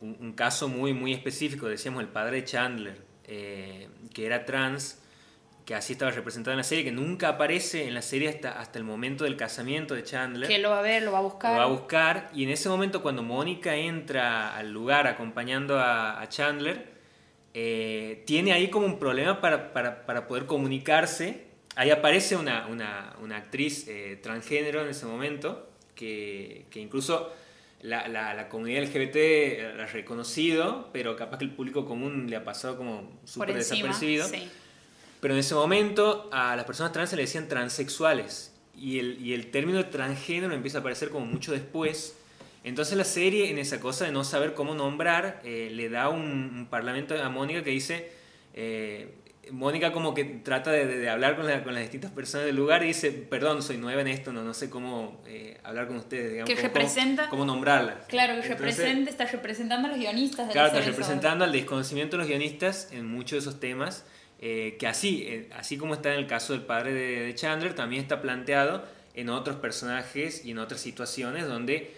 un, 0.00 0.32
caso 0.32 0.68
muy, 0.68 0.92
muy 0.92 1.12
específico, 1.12 1.68
decíamos 1.68 2.02
el 2.02 2.08
padre 2.08 2.44
Chandler, 2.44 3.02
eh, 3.24 3.88
que 4.14 4.24
era 4.24 4.46
trans, 4.46 5.02
que 5.66 5.74
así 5.74 5.92
estaba 5.92 6.10
representado 6.12 6.52
en 6.52 6.58
la 6.58 6.64
serie, 6.64 6.84
que 6.84 6.92
nunca 6.92 7.28
aparece 7.28 7.86
en 7.86 7.92
la 7.92 8.00
serie 8.00 8.30
hasta, 8.30 8.58
hasta 8.58 8.78
el 8.78 8.84
momento 8.84 9.24
del 9.24 9.36
casamiento 9.36 9.94
de 9.94 10.04
Chandler. 10.04 10.48
Que 10.48 10.58
lo 10.58 10.70
va 10.70 10.78
a 10.78 10.82
ver, 10.82 11.02
lo 11.02 11.12
va 11.12 11.18
a 11.18 11.22
buscar. 11.22 11.52
Lo 11.52 11.58
va 11.58 11.64
a 11.64 11.68
buscar, 11.68 12.30
y 12.32 12.44
en 12.44 12.50
ese 12.50 12.70
momento 12.70 13.02
cuando 13.02 13.22
Mónica 13.22 13.76
entra 13.76 14.56
al 14.56 14.72
lugar 14.72 15.06
acompañando 15.06 15.78
a, 15.78 16.24
Chandler, 16.28 16.94
eh, 17.52 18.22
tiene 18.26 18.52
ahí 18.52 18.70
como 18.70 18.86
un 18.86 18.98
problema 18.98 19.42
para, 19.42 19.74
para, 19.74 20.06
para 20.06 20.26
poder 20.26 20.46
comunicarse 20.46 21.46
Ahí 21.76 21.90
aparece 21.90 22.36
una, 22.36 22.66
una, 22.68 23.14
una 23.20 23.36
actriz 23.36 23.86
eh, 23.86 24.18
transgénero 24.22 24.80
en 24.80 24.88
ese 24.88 25.04
momento, 25.04 25.68
que, 25.94 26.64
que 26.70 26.80
incluso 26.80 27.34
la, 27.82 28.08
la, 28.08 28.32
la, 28.32 28.48
comunidad 28.48 28.84
LGBT 28.84 29.76
la 29.76 29.84
ha 29.84 29.86
reconocido, 29.86 30.88
pero 30.94 31.16
capaz 31.16 31.36
que 31.36 31.44
el 31.44 31.50
público 31.50 31.84
común 31.84 32.30
le 32.30 32.36
ha 32.36 32.44
pasado 32.44 32.78
como 32.78 33.20
súper 33.24 33.52
desapercibido. 33.56 34.26
Pero 35.26 35.34
en 35.34 35.40
ese 35.40 35.56
momento 35.56 36.28
a 36.30 36.54
las 36.54 36.64
personas 36.66 36.92
trans 36.92 37.10
se 37.10 37.16
le 37.16 37.22
decían 37.22 37.48
transexuales 37.48 38.54
y 38.76 39.00
el, 39.00 39.20
y 39.20 39.34
el 39.34 39.50
término 39.50 39.84
transgénero 39.86 40.54
empieza 40.54 40.78
a 40.78 40.80
aparecer 40.82 41.10
como 41.10 41.26
mucho 41.26 41.50
después. 41.50 42.16
Entonces 42.62 42.96
la 42.96 43.02
serie, 43.02 43.50
en 43.50 43.58
esa 43.58 43.80
cosa 43.80 44.04
de 44.04 44.12
no 44.12 44.22
saber 44.22 44.54
cómo 44.54 44.76
nombrar, 44.76 45.40
eh, 45.42 45.68
le 45.72 45.88
da 45.88 46.10
un, 46.10 46.20
un, 46.20 46.66
parlamento 46.70 47.20
a 47.20 47.28
Mónica 47.28 47.64
que 47.64 47.70
dice, 47.70 48.08
eh, 48.54 49.16
Mónica 49.50 49.90
como 49.90 50.14
que 50.14 50.24
trata 50.24 50.70
de, 50.70 51.10
hablar 51.10 51.34
con, 51.34 51.46
con, 51.64 51.74
las 51.74 51.82
distintas 51.82 52.12
personas 52.12 52.46
del 52.46 52.54
lugar 52.54 52.84
y 52.84 52.86
dice, 52.86 53.10
perdón, 53.10 53.64
soy 53.64 53.78
nueva 53.78 54.02
en 54.02 54.06
esto, 54.06 54.32
no, 54.32 54.44
no 54.44 54.54
sé 54.54 54.70
cómo 54.70 55.24
eh, 55.26 55.58
hablar 55.64 55.88
con 55.88 55.96
ustedes, 55.96 56.30
digamos, 56.30 56.54
que 56.54 56.62
representa, 56.62 57.28
cómo, 57.30 57.44
nombrarla. 57.44 58.04
Claro, 58.06 58.40
que 58.40 58.46
representa, 58.46 59.10
está 59.10 59.24
representando 59.24 59.88
a 59.88 59.90
los 59.90 59.98
guionistas. 59.98 60.46
De 60.46 60.52
claro, 60.52 60.68
está 60.68 60.88
representando 60.88 61.44
al 61.44 61.50
desconocimiento 61.50 62.16
de 62.16 62.18
los 62.18 62.28
guionistas 62.28 62.92
en 62.92 63.08
muchos 63.08 63.32
de 63.32 63.38
esos 63.38 63.58
temas, 63.58 64.04
eh, 64.40 64.76
que 64.78 64.86
así, 64.86 65.24
eh, 65.26 65.50
así 65.54 65.78
como 65.78 65.94
está 65.94 66.12
en 66.12 66.20
el 66.20 66.26
caso 66.26 66.52
del 66.52 66.62
padre 66.62 66.92
de, 66.92 67.34
Chandler, 67.34 67.74
también 67.74 68.02
está 68.02 68.20
planteado 68.20 68.84
en 69.14 69.30
otros 69.30 69.56
personajes 69.56 70.44
y 70.44 70.50
en 70.50 70.58
otras 70.58 70.80
situaciones 70.80 71.46
donde 71.46 71.94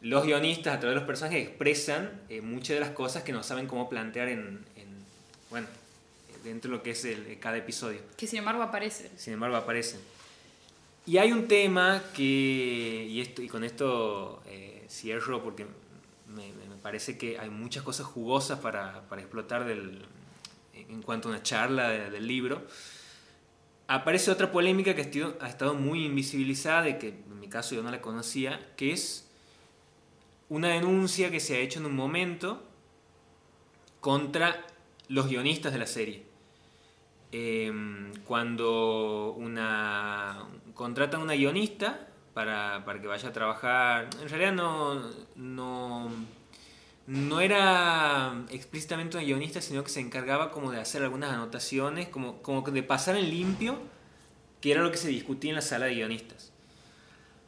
los 0.00 0.24
guionistas 0.24 0.76
a 0.76 0.80
través 0.80 0.94
de 0.94 1.00
los 1.00 1.06
personajes 1.06 1.46
expresan 1.46 2.20
muchas 2.42 2.74
de 2.76 2.80
las 2.80 2.90
cosas 2.90 3.22
que 3.22 3.32
no 3.32 3.42
saben 3.42 3.66
cómo 3.66 3.88
plantear 3.88 4.28
en, 4.28 4.64
en 4.76 4.88
bueno, 5.50 5.66
dentro 6.44 6.70
de 6.70 6.76
lo 6.76 6.82
que 6.82 6.90
es 6.90 7.04
el, 7.04 7.38
cada 7.38 7.56
episodio. 7.56 8.00
Que 8.16 8.26
sin 8.26 8.40
embargo 8.40 8.62
aparece. 8.62 9.10
Sin 9.16 9.34
embargo 9.34 9.56
aparecen. 9.56 10.00
Y 11.06 11.18
hay 11.18 11.32
un 11.32 11.48
tema 11.48 12.02
que, 12.14 13.06
y, 13.08 13.20
esto, 13.20 13.40
y 13.40 13.48
con 13.48 13.64
esto 13.64 14.42
eh, 14.46 14.84
cierro 14.88 15.42
porque 15.42 15.66
me, 16.26 16.52
me, 16.52 16.76
parece 16.82 17.16
que 17.16 17.38
hay 17.38 17.50
muchas 17.50 17.82
cosas 17.82 18.06
jugosas 18.06 18.60
para, 18.60 19.02
para 19.08 19.22
explotar 19.22 19.64
del, 19.64 20.04
en 20.88 21.02
cuanto 21.02 21.28
a 21.28 21.32
una 21.32 21.42
charla 21.42 21.88
del 21.88 22.26
libro. 22.26 22.62
Aparece 23.86 24.30
otra 24.30 24.52
polémica 24.52 24.94
que 24.94 25.02
ha 25.40 25.48
estado, 25.48 25.74
muy 25.74 26.04
invisibilizada 26.04 26.88
y 26.88 26.98
que 26.98 27.08
en 27.08 27.40
mi 27.40 27.48
caso 27.48 27.74
yo 27.74 27.82
no 27.82 27.90
la 27.90 28.02
conocía, 28.02 28.74
que 28.76 28.92
es 28.92 29.28
una 30.48 30.68
denuncia 30.68 31.30
que 31.30 31.40
se 31.40 31.56
ha 31.56 31.60
hecho 31.60 31.80
en 31.80 31.86
un 31.86 31.96
momento 31.96 32.62
contra 34.00 34.66
los 35.08 35.28
guionistas 35.28 35.72
de 35.72 35.78
la 35.78 35.86
serie. 35.86 36.28
Em, 37.30 38.12
cuando 38.24 39.34
una 39.36 40.46
contratan 40.74 41.20
una 41.20 41.34
guionista 41.34 42.08
para, 42.32 42.84
para, 42.84 43.00
que 43.00 43.06
vaya 43.06 43.28
a 43.28 43.32
trabajar, 43.32 44.08
en 44.22 44.28
realidad 44.28 44.52
no, 44.52 45.02
no, 45.36 46.10
no 47.08 47.40
era 47.40 48.44
explícitamente 48.50 49.16
una 49.16 49.24
guionista, 49.24 49.62
sino 49.62 49.82
que 49.82 49.88
se 49.88 50.00
encargaba 50.00 50.50
como 50.50 50.70
de 50.70 50.78
hacer 50.78 51.02
algunas 51.02 51.32
anotaciones, 51.32 52.08
como, 52.08 52.42
como 52.42 52.60
de 52.60 52.82
pasar 52.82 53.16
en 53.16 53.30
limpio, 53.30 53.78
que 54.60 54.72
era 54.72 54.82
lo 54.82 54.90
que 54.90 54.98
se 54.98 55.08
discutía 55.08 55.52
en 55.52 55.56
la 55.56 55.62
sala 55.62 55.86
de 55.86 55.94
guionistas. 55.94 56.52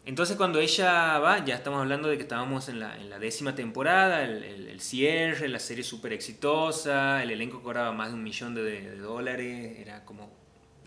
Entonces 0.06 0.38
cuando 0.38 0.60
ella 0.60 1.18
va, 1.18 1.44
ya 1.44 1.56
estamos 1.56 1.78
hablando 1.78 2.08
de 2.08 2.16
que 2.16 2.22
estábamos 2.22 2.70
en 2.70 2.80
la, 2.80 2.96
en 2.96 3.10
la 3.10 3.18
décima 3.18 3.54
temporada, 3.54 4.24
el, 4.24 4.80
cierre, 4.80 5.46
la 5.46 5.58
serie 5.58 5.84
súper 5.84 6.14
exitosa, 6.14 7.22
el 7.22 7.30
elenco 7.30 7.62
cobraba 7.62 7.92
más 7.92 8.08
de 8.08 8.14
un 8.14 8.22
millón 8.22 8.54
de, 8.54 8.62
de, 8.62 8.96
dólares, 8.96 9.78
era 9.78 10.06
como 10.06 10.30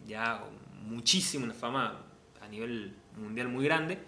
ya 0.08 0.44
muchísimo, 0.82 1.46
una 1.46 1.54
fama 1.54 2.02
a 2.42 2.48
nivel 2.48 2.96
mundial 3.18 3.50
muy 3.50 3.66
grande. 3.66 4.00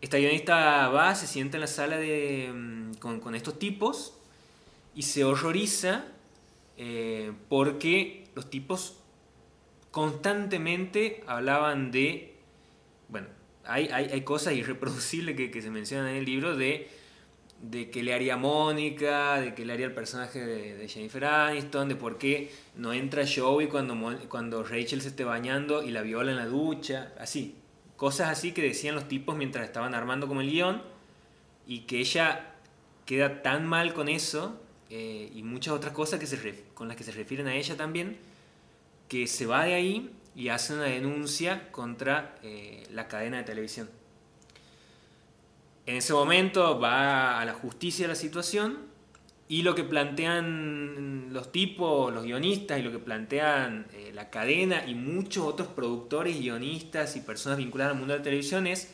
Esta 0.00 0.18
guionista 0.18 0.88
va, 0.88 1.14
se 1.14 1.26
sienta 1.26 1.56
en 1.56 1.62
la 1.62 1.66
sala 1.66 1.98
de, 1.98 2.50
mm, 2.52 2.94
con, 2.94 3.20
con 3.20 3.34
estos 3.34 3.58
tipos 3.58 4.14
y 4.94 5.02
se 5.02 5.24
horroriza 5.24 6.04
eh, 6.76 7.32
porque 7.48 8.26
los 8.34 8.48
tipos 8.48 8.96
constantemente 9.90 11.24
hablaban 11.26 11.90
de, 11.90 12.36
bueno, 13.08 13.26
hay, 13.64 13.88
hay, 13.88 14.06
hay 14.06 14.20
cosas 14.22 14.54
irreproducibles 14.54 15.36
que, 15.36 15.50
que, 15.50 15.62
se 15.62 15.70
mencionan 15.70 16.08
en 16.08 16.16
el 16.16 16.24
libro 16.24 16.56
de 16.56 16.88
de 17.60 17.90
qué 17.90 18.02
le 18.02 18.14
haría 18.14 18.36
Mónica, 18.36 19.40
de 19.40 19.54
qué 19.54 19.64
le 19.64 19.72
haría 19.72 19.86
el 19.86 19.94
personaje 19.94 20.44
de, 20.44 20.88
Jennifer 20.88 21.24
Aniston, 21.24 21.88
de 21.88 21.96
por 21.96 22.18
qué 22.18 22.52
no 22.76 22.92
entra 22.92 23.24
Joey 23.26 23.66
cuando, 23.66 23.96
cuando 24.28 24.62
Rachel 24.62 25.02
se 25.02 25.08
esté 25.08 25.24
bañando 25.24 25.82
y 25.82 25.90
la 25.90 26.02
viola 26.02 26.30
en 26.30 26.36
la 26.36 26.46
ducha, 26.46 27.12
así. 27.18 27.56
Cosas 27.98 28.28
así 28.28 28.52
que 28.52 28.62
decían 28.62 28.94
los 28.94 29.08
tipos 29.08 29.36
mientras 29.36 29.66
estaban 29.66 29.92
armando 29.92 30.28
como 30.28 30.40
el 30.40 30.48
guion 30.48 30.80
y 31.66 31.80
que 31.80 31.98
ella 31.98 32.54
queda 33.06 33.42
tan 33.42 33.66
mal 33.66 33.92
con 33.92 34.08
eso 34.08 34.62
eh, 34.88 35.32
y 35.34 35.42
muchas 35.42 35.74
otras 35.74 35.92
cosas 35.92 36.20
que 36.20 36.26
se 36.28 36.64
con 36.74 36.86
las 36.86 36.96
que 36.96 37.02
se 37.02 37.10
refieren 37.10 37.48
a 37.48 37.56
ella 37.56 37.76
también, 37.76 38.16
que 39.08 39.26
se 39.26 39.46
va 39.46 39.64
de 39.64 39.74
ahí 39.74 40.14
y 40.36 40.48
hace 40.48 40.74
una 40.74 40.84
denuncia 40.84 41.72
contra 41.72 42.36
eh, 42.44 42.86
la 42.92 43.08
cadena 43.08 43.38
de 43.38 43.42
televisión. 43.42 43.90
En 45.84 45.96
ese 45.96 46.12
momento 46.12 46.78
va 46.78 47.40
a 47.40 47.44
la 47.44 47.54
justicia 47.54 48.06
la 48.06 48.14
situación 48.14 48.78
y 49.48 49.62
lo 49.62 49.74
que 49.74 49.82
plantean 49.82 51.32
los 51.32 51.50
tipos, 51.50 52.12
los 52.12 52.24
guionistas 52.24 52.78
y 52.78 52.82
lo 52.82 52.92
que 52.92 52.98
plantean 52.98 53.86
eh, 53.94 54.10
la 54.14 54.28
cadena 54.28 54.84
y 54.86 54.94
muchos 54.94 55.46
otros 55.46 55.68
productores, 55.68 56.38
guionistas 56.38 57.16
y 57.16 57.20
personas 57.20 57.58
vinculadas 57.58 57.92
al 57.92 57.98
mundo 57.98 58.12
de 58.12 58.18
la 58.18 58.24
televisión 58.24 58.66
es 58.66 58.92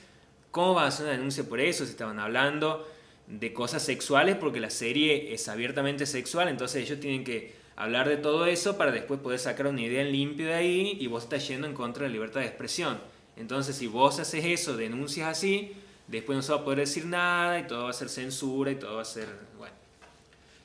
cómo 0.53 0.75
va 0.75 0.85
a 0.85 0.89
hacer 0.89 1.07
una 1.07 1.17
denuncia 1.17 1.45
por 1.45 1.59
eso, 1.59 1.85
si 1.85 1.91
estaban 1.91 2.21
hablando 2.21 2.89
de 3.27 3.53
cosas 3.53 3.83
sexuales 3.83 4.37
porque 4.37 4.61
la 4.61 4.71
serie 4.71 5.35
es 5.35 5.49
abiertamente 5.49 6.07
sexual, 6.07 6.49
entonces 6.49 6.85
ellos 6.85 7.01
tienen 7.01 7.25
que 7.25 7.55
hablar 7.75 8.09
de 8.09 8.17
todo 8.17 8.47
eso 8.47 8.79
para 8.79 8.93
después 8.93 9.19
poder 9.19 9.41
sacar 9.41 9.67
una 9.67 9.81
idea 9.81 10.03
en 10.03 10.13
limpio 10.13 10.47
de 10.47 10.55
ahí 10.55 10.97
y 11.01 11.09
vos 11.09 11.25
estás 11.25 11.49
yendo 11.49 11.67
en 11.67 11.75
contra 11.75 12.05
de 12.05 12.11
la 12.11 12.13
libertad 12.13 12.41
de 12.41 12.47
expresión. 12.47 12.99
Entonces 13.37 13.75
si 13.75 13.89
vos 13.89 14.21
haces 14.21 14.45
eso, 14.45 14.77
denuncias 14.77 15.27
así, 15.27 15.73
después 16.07 16.37
no 16.37 16.43
se 16.43 16.53
va 16.53 16.61
a 16.61 16.65
poder 16.65 16.79
decir 16.81 17.07
nada 17.07 17.59
y 17.59 17.67
todo 17.67 17.85
va 17.85 17.91
a 17.91 17.95
ser 17.95 18.09
censura 18.09 18.71
y 18.71 18.77
todo 18.77 18.95
va 18.97 19.03
a 19.03 19.07
ser... 19.07 19.27
Bueno. 19.59 19.84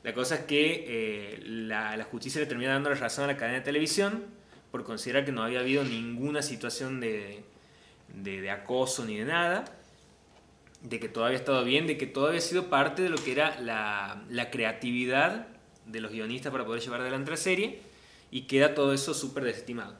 La 0.03 0.13
cosa 0.13 0.35
es 0.35 0.41
que 0.41 0.85
eh, 0.87 1.39
la, 1.43 2.01
justicia 2.03 2.39
le 2.39 2.47
termina 2.47 2.71
dando 2.71 2.89
la 2.89 2.95
razón 2.95 3.25
a 3.25 3.27
la 3.27 3.37
cadena 3.37 3.59
de 3.59 3.65
televisión 3.65 4.23
por 4.71 4.83
considerar 4.83 5.25
que 5.25 5.31
no 5.31 5.43
había 5.43 5.59
habido 5.59 5.83
ninguna 5.83 6.41
situación 6.41 6.99
de, 6.99 7.43
de, 8.07 8.49
acoso 8.49 9.03
ni 9.03 9.17
de 9.17 9.25
nada, 9.25 9.65
de 10.81 10.99
que 10.99 11.09
todo 11.09 11.25
había 11.25 11.37
estado 11.37 11.63
bien, 11.63 11.87
de 11.87 11.97
que 11.97 12.05
todo 12.05 12.27
había 12.27 12.39
sido 12.39 12.69
parte 12.69 13.01
de 13.01 13.09
lo 13.09 13.17
que 13.17 13.31
era 13.31 13.59
la, 13.59 14.23
la 14.29 14.51
creatividad 14.51 15.47
de 15.85 16.01
los 16.01 16.11
guionistas 16.11 16.51
para 16.51 16.65
poder 16.65 16.81
llevar 16.81 17.01
adelante 17.01 17.31
la 17.31 17.37
serie 17.37 17.81
y 18.31 18.43
queda 18.43 18.75
todo 18.75 18.93
eso 18.93 19.13
súper 19.13 19.43
desestimado. 19.43 19.95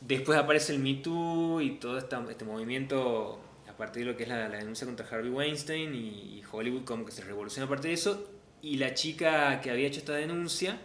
Después 0.00 0.38
aparece 0.38 0.72
el 0.72 0.78
Me 0.78 0.94
Too 0.94 1.60
y 1.60 1.70
todo 1.78 1.98
este 1.98 2.44
movimiento 2.44 3.42
partir 3.78 4.04
de 4.04 4.10
lo 4.10 4.16
que 4.16 4.24
es 4.24 4.28
la, 4.28 4.48
denuncia 4.48 4.86
contra 4.86 5.06
Harvey 5.06 5.30
Weinstein 5.30 5.94
y, 5.94 6.42
Hollywood 6.50 6.84
como 6.84 7.06
que 7.06 7.12
se 7.12 7.22
revoluciona 7.22 7.66
a 7.66 7.68
partir 7.68 7.90
de 7.90 7.94
eso. 7.94 8.28
Y 8.62 8.76
la 8.76 8.94
chica 8.94 9.60
que 9.60 9.70
había 9.70 9.86
hecho 9.86 10.00
esta 10.00 10.14
denuncia, 10.14 10.78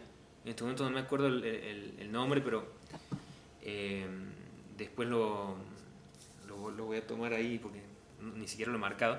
en 0.44 0.50
este 0.50 0.64
momento 0.64 0.84
no 0.84 0.92
me 0.92 1.00
acuerdo 1.00 1.28
el, 1.28 2.12
nombre, 2.12 2.42
pero 2.42 2.68
eh, 3.62 4.06
después 4.78 5.08
lo, 5.08 5.56
lo, 6.48 6.86
voy 6.86 6.98
a 6.98 7.08
tomar 7.08 7.34
ahí 7.34 7.58
porque 7.58 7.82
ni 8.36 8.48
siquiera 8.48 8.72
lo 8.72 8.78
he 8.78 8.82
marcado. 8.82 9.18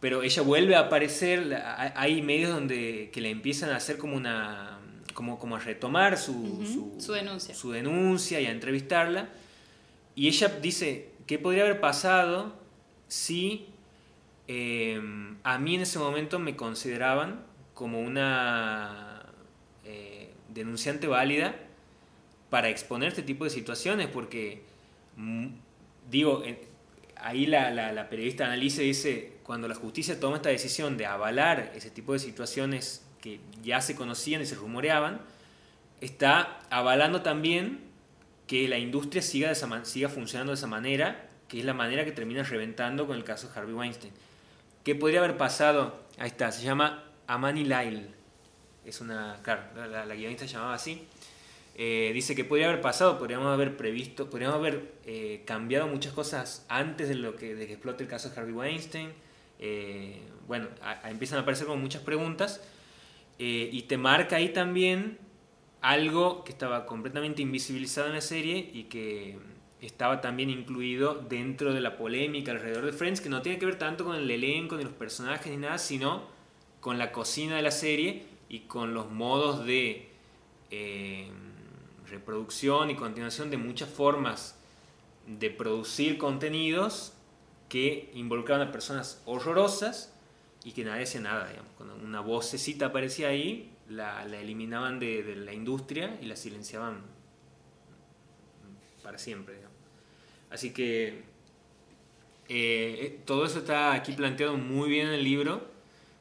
Pero 0.00 0.22
ella 0.22 0.42
vuelve 0.42 0.76
a 0.76 0.80
aparecer, 0.80 1.62
hay 1.96 2.20
medios 2.20 2.50
donde 2.50 3.08
que 3.12 3.20
le 3.22 3.30
empiezan 3.30 3.70
a 3.70 3.76
hacer 3.76 3.96
como 3.96 4.16
una 4.16 4.78
como, 5.14 5.38
como 5.38 5.56
a 5.56 5.60
retomar 5.60 6.18
su, 6.18 6.92
su, 6.98 7.12
denuncia. 7.12 7.54
su 7.54 7.70
denuncia 7.70 8.40
y 8.40 8.46
a 8.46 8.50
entrevistarla. 8.50 9.28
Y 10.14 10.28
ella 10.28 10.48
dice, 10.60 11.10
¿qué 11.26 11.38
podría 11.38 11.62
haber 11.62 11.80
pasado 11.80 12.54
si 13.08 13.66
em, 14.48 15.38
a 15.44 15.58
mí 15.58 15.76
en 15.76 15.82
ese 15.82 15.98
momento 15.98 16.38
me 16.38 16.56
consideraban 16.56 17.40
como 17.74 18.00
una 18.00 19.22
eh, 19.84 20.32
denunciante 20.48 21.06
válida 21.06 21.54
para 22.50 22.68
exponer 22.68 23.08
este 23.08 23.22
tipo 23.22 23.44
de 23.44 23.50
situaciones, 23.50 24.08
porque, 24.08 24.62
mm, 25.16 25.48
digo, 26.10 26.42
ahí 27.16 27.46
la, 27.46 28.06
periodista 28.08 28.46
analiza 28.46 28.82
y 28.82 28.86
dice, 28.86 29.32
cuando 29.42 29.68
la 29.68 29.74
justicia 29.74 30.20
toma 30.20 30.36
esta 30.36 30.50
decisión 30.50 30.96
de 30.96 31.06
avalar 31.06 31.72
ese 31.74 31.90
tipo 31.90 32.12
de 32.12 32.18
situaciones 32.18 33.04
que 33.20 33.40
ya 33.62 33.80
se 33.80 33.96
conocían 33.96 34.42
y 34.42 34.46
se 34.46 34.54
rumoreaban, 34.54 35.20
está 36.00 36.60
avalando 36.70 37.22
también 37.22 37.80
que 38.46 38.68
la 38.68 38.78
industria 38.78 39.22
siga, 39.22 39.54
siga 39.84 40.08
funcionando 40.08 40.52
de 40.52 40.56
esa 40.56 40.66
manera 40.66 41.28
que 41.48 41.58
es 41.60 41.64
la 41.64 41.74
manera 41.74 42.04
que 42.04 42.12
termina 42.12 42.42
reventando 42.42 43.06
con 43.06 43.16
el 43.16 43.24
caso 43.24 43.48
de 43.48 43.58
Harvey 43.58 43.74
Weinstein. 43.74 44.12
¿Qué 44.82 44.94
podría 44.94 45.20
haber 45.20 45.36
pasado? 45.36 46.04
Ahí 46.18 46.28
está, 46.28 46.52
se 46.52 46.64
llama 46.64 47.04
Amani 47.26 47.64
Lyle. 47.64 48.06
Es 48.84 49.00
una, 49.00 49.40
claro, 49.42 49.62
la, 49.88 50.14
guionista 50.14 50.46
se 50.46 50.54
llamaba 50.54 50.74
así. 50.74 51.06
Eh, 51.76 52.12
dice 52.14 52.36
que 52.36 52.44
podría 52.44 52.68
haber 52.68 52.80
pasado, 52.80 53.18
podríamos 53.18 53.48
haber 53.48 53.76
previsto, 53.76 54.30
podríamos 54.30 54.56
haber 54.56 54.92
eh, 55.06 55.42
cambiado 55.44 55.88
muchas 55.88 56.12
cosas 56.12 56.64
antes 56.68 57.08
de, 57.08 57.16
lo 57.16 57.34
que, 57.34 57.54
de 57.54 57.66
que 57.66 57.72
explote 57.72 58.04
el 58.04 58.10
caso 58.10 58.28
de 58.30 58.40
Harvey 58.40 58.54
Weinstein. 58.54 59.12
Eh, 59.58 60.20
bueno, 60.46 60.68
empiezan 61.04 61.38
a 61.38 61.42
aparecer 61.42 61.66
como 61.66 61.80
muchas 61.80 62.02
preguntas 62.02 62.60
y 63.36 63.82
te 63.82 63.98
marca 63.98 64.36
ahí 64.36 64.50
también 64.50 65.18
algo 65.80 66.44
que 66.44 66.52
estaba 66.52 66.86
completamente 66.86 67.42
invisibilizado 67.42 68.06
en 68.06 68.14
la 68.14 68.20
serie 68.20 68.70
y 68.72 68.84
que 68.84 69.36
estaba 69.82 70.20
también 70.20 70.48
incluido 70.48 71.14
dentro 71.14 71.74
de 71.74 71.80
la 71.80 71.96
polémica 71.96 72.52
alrededor 72.52 72.86
de 72.86 72.92
Friends, 72.92 73.20
que 73.20 73.28
no 73.28 73.42
tiene 73.42 73.58
que 73.58 73.66
ver 73.66 73.76
tanto 73.76 74.04
con 74.04 74.16
el 74.16 74.30
elenco 74.30 74.76
ni 74.76 74.84
los 74.84 74.92
personajes 74.92 75.52
ni 75.52 75.58
nada, 75.58 75.78
sino 75.78 76.33
con 76.84 76.98
la 76.98 77.12
cocina 77.12 77.56
de 77.56 77.62
la 77.62 77.70
serie 77.70 78.26
y 78.50 78.60
con 78.60 78.92
los 78.92 79.10
modos 79.10 79.64
de 79.64 80.06
eh, 80.70 81.30
reproducción 82.10 82.90
y 82.90 82.94
continuación 82.94 83.48
de 83.48 83.56
muchas 83.56 83.88
formas 83.88 84.54
de 85.26 85.48
producir 85.48 86.18
contenidos 86.18 87.14
que 87.70 88.10
involucraban 88.12 88.68
a 88.68 88.70
personas 88.70 89.22
horrorosas 89.24 90.12
y 90.62 90.72
que 90.72 90.84
nadie 90.84 91.04
hacía 91.04 91.22
nada, 91.22 91.48
digamos. 91.48 91.70
Cuando 91.78 91.96
una 91.96 92.20
vocecita 92.20 92.84
aparecía 92.84 93.28
ahí, 93.28 93.72
la, 93.88 94.22
eliminaban 94.38 94.98
de, 94.98 95.22
de, 95.22 95.36
la 95.36 95.54
industria 95.54 96.18
y 96.20 96.26
la 96.26 96.36
silenciaban 96.36 97.00
para 99.02 99.16
siempre. 99.16 99.56
Así 100.50 100.74
que 100.74 101.06
eh, 101.06 101.22
eh, 102.50 103.20
todo 103.24 103.46
eso 103.46 103.60
está 103.60 103.94
aquí 103.94 104.12
planteado 104.12 104.58
muy 104.58 104.90
bien 104.90 105.06
en 105.06 105.14
el 105.14 105.24
libro. 105.24 105.66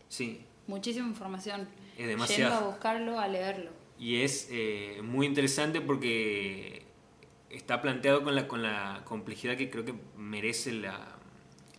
Sí. 0.08 0.43
Muchísima 0.68 1.08
información. 1.08 1.68
Es 1.98 2.08
demasiado. 2.08 2.52
Yendo 2.52 2.66
a 2.66 2.70
buscarlo, 2.70 3.20
a 3.20 3.28
leerlo. 3.28 3.72
Y 4.00 4.22
es 4.22 4.48
eh, 4.52 5.02
muy 5.04 5.26
interesante 5.26 5.82
porque 5.82 6.86
está 7.50 7.82
planteado 7.82 8.24
con 8.24 8.36
la, 8.36 8.48
con 8.48 8.64
la 8.64 9.02
complejidad 9.06 9.56
que 9.56 9.70
creo 9.70 9.86
que 9.86 9.94
merece 10.18 10.72
la, 10.72 11.00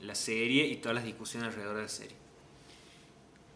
la 0.00 0.14
serie 0.14 0.66
y 0.66 0.76
todas 0.76 0.94
las 0.94 1.04
discusiones 1.04 1.48
alrededor 1.48 1.76
de 1.76 1.82
la 1.82 1.88
serie. 1.88 2.16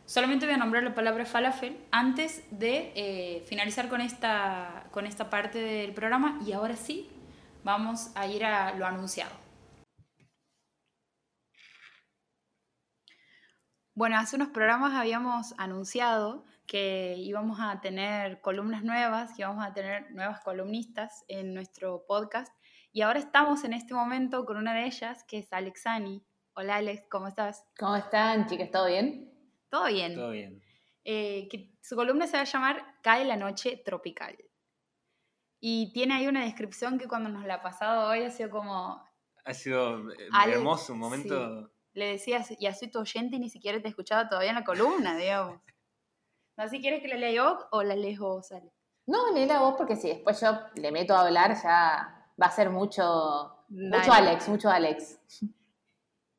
Solamente 0.06 0.46
voy 0.46 0.54
a 0.54 0.58
nombrar 0.58 0.82
la 0.82 0.94
palabra 0.94 1.26
falafel 1.26 1.76
antes 1.90 2.42
de 2.50 3.42
finalizar 3.46 3.90
con 3.90 4.00
esta, 4.00 4.86
con 4.90 5.04
esta 5.06 5.28
parte 5.28 5.58
del 5.58 5.92
programa 5.92 6.40
y 6.46 6.52
ahora 6.52 6.76
sí 6.76 7.10
vamos 7.62 8.10
a 8.14 8.26
ir 8.26 8.42
a 8.42 8.74
lo 8.74 8.86
anunciado. 8.86 9.47
Bueno, 13.98 14.16
hace 14.16 14.36
unos 14.36 14.50
programas 14.50 14.94
habíamos 14.94 15.56
anunciado 15.58 16.44
que 16.68 17.16
íbamos 17.18 17.58
a 17.60 17.80
tener 17.80 18.40
columnas 18.40 18.84
nuevas, 18.84 19.34
que 19.34 19.42
íbamos 19.42 19.66
a 19.66 19.74
tener 19.74 20.12
nuevas 20.12 20.40
columnistas 20.44 21.24
en 21.26 21.52
nuestro 21.52 22.06
podcast. 22.06 22.54
Y 22.92 23.02
ahora 23.02 23.18
estamos 23.18 23.64
en 23.64 23.72
este 23.72 23.94
momento 23.94 24.44
con 24.44 24.56
una 24.56 24.72
de 24.72 24.86
ellas, 24.86 25.24
que 25.24 25.38
es 25.38 25.52
Alexani. 25.52 26.24
Hola 26.54 26.76
Alex, 26.76 27.08
¿cómo 27.10 27.26
estás? 27.26 27.66
¿Cómo 27.76 27.96
están, 27.96 28.46
chicas? 28.46 28.70
¿Todo 28.70 28.86
bien? 28.86 29.34
Todo 29.68 29.86
bien. 29.88 30.14
Todo 30.14 30.30
bien. 30.30 30.62
Eh, 31.02 31.48
su 31.80 31.96
columna 31.96 32.28
se 32.28 32.36
va 32.36 32.42
a 32.42 32.44
llamar 32.44 33.00
Cae 33.02 33.24
la 33.24 33.34
noche 33.34 33.82
tropical. 33.84 34.38
Y 35.58 35.92
tiene 35.92 36.14
ahí 36.14 36.28
una 36.28 36.44
descripción 36.44 37.00
que 37.00 37.08
cuando 37.08 37.30
nos 37.30 37.44
la 37.46 37.54
ha 37.54 37.62
pasado 37.62 38.08
hoy 38.08 38.22
ha 38.22 38.30
sido 38.30 38.50
como... 38.50 39.04
Ha 39.44 39.54
sido 39.54 40.08
eh, 40.12 40.28
hermoso, 40.46 40.92
un 40.92 41.00
momento... 41.00 41.72
Le 41.94 42.06
decías, 42.06 42.54
ya 42.58 42.74
soy 42.74 42.90
tu 42.90 43.00
oyente 43.00 43.36
y 43.36 43.40
ni 43.40 43.50
siquiera 43.50 43.80
te 43.80 43.88
he 43.88 43.90
escuchado 43.90 44.28
todavía 44.28 44.50
en 44.50 44.56
la 44.56 44.64
columna, 44.64 45.16
digamos. 45.16 45.60
No 46.56 46.68
si 46.68 46.80
quieres 46.80 47.02
que 47.02 47.08
la 47.08 47.16
lea 47.16 47.32
yo 47.32 47.58
o 47.70 47.82
la 47.82 47.96
lees 47.96 48.18
vos, 48.18 48.52
Ale. 48.52 48.72
No, 49.06 49.32
léela 49.32 49.60
vos 49.60 49.74
porque 49.78 49.96
si 49.96 50.08
después 50.08 50.40
yo 50.40 50.58
le 50.74 50.92
meto 50.92 51.14
a 51.14 51.22
hablar 51.22 51.56
ya 51.62 52.30
va 52.40 52.46
a 52.46 52.50
ser 52.50 52.70
mucho, 52.70 53.64
mucho 53.68 54.12
Alex, 54.12 54.48
mucho 54.48 54.68
Alex. 54.68 55.20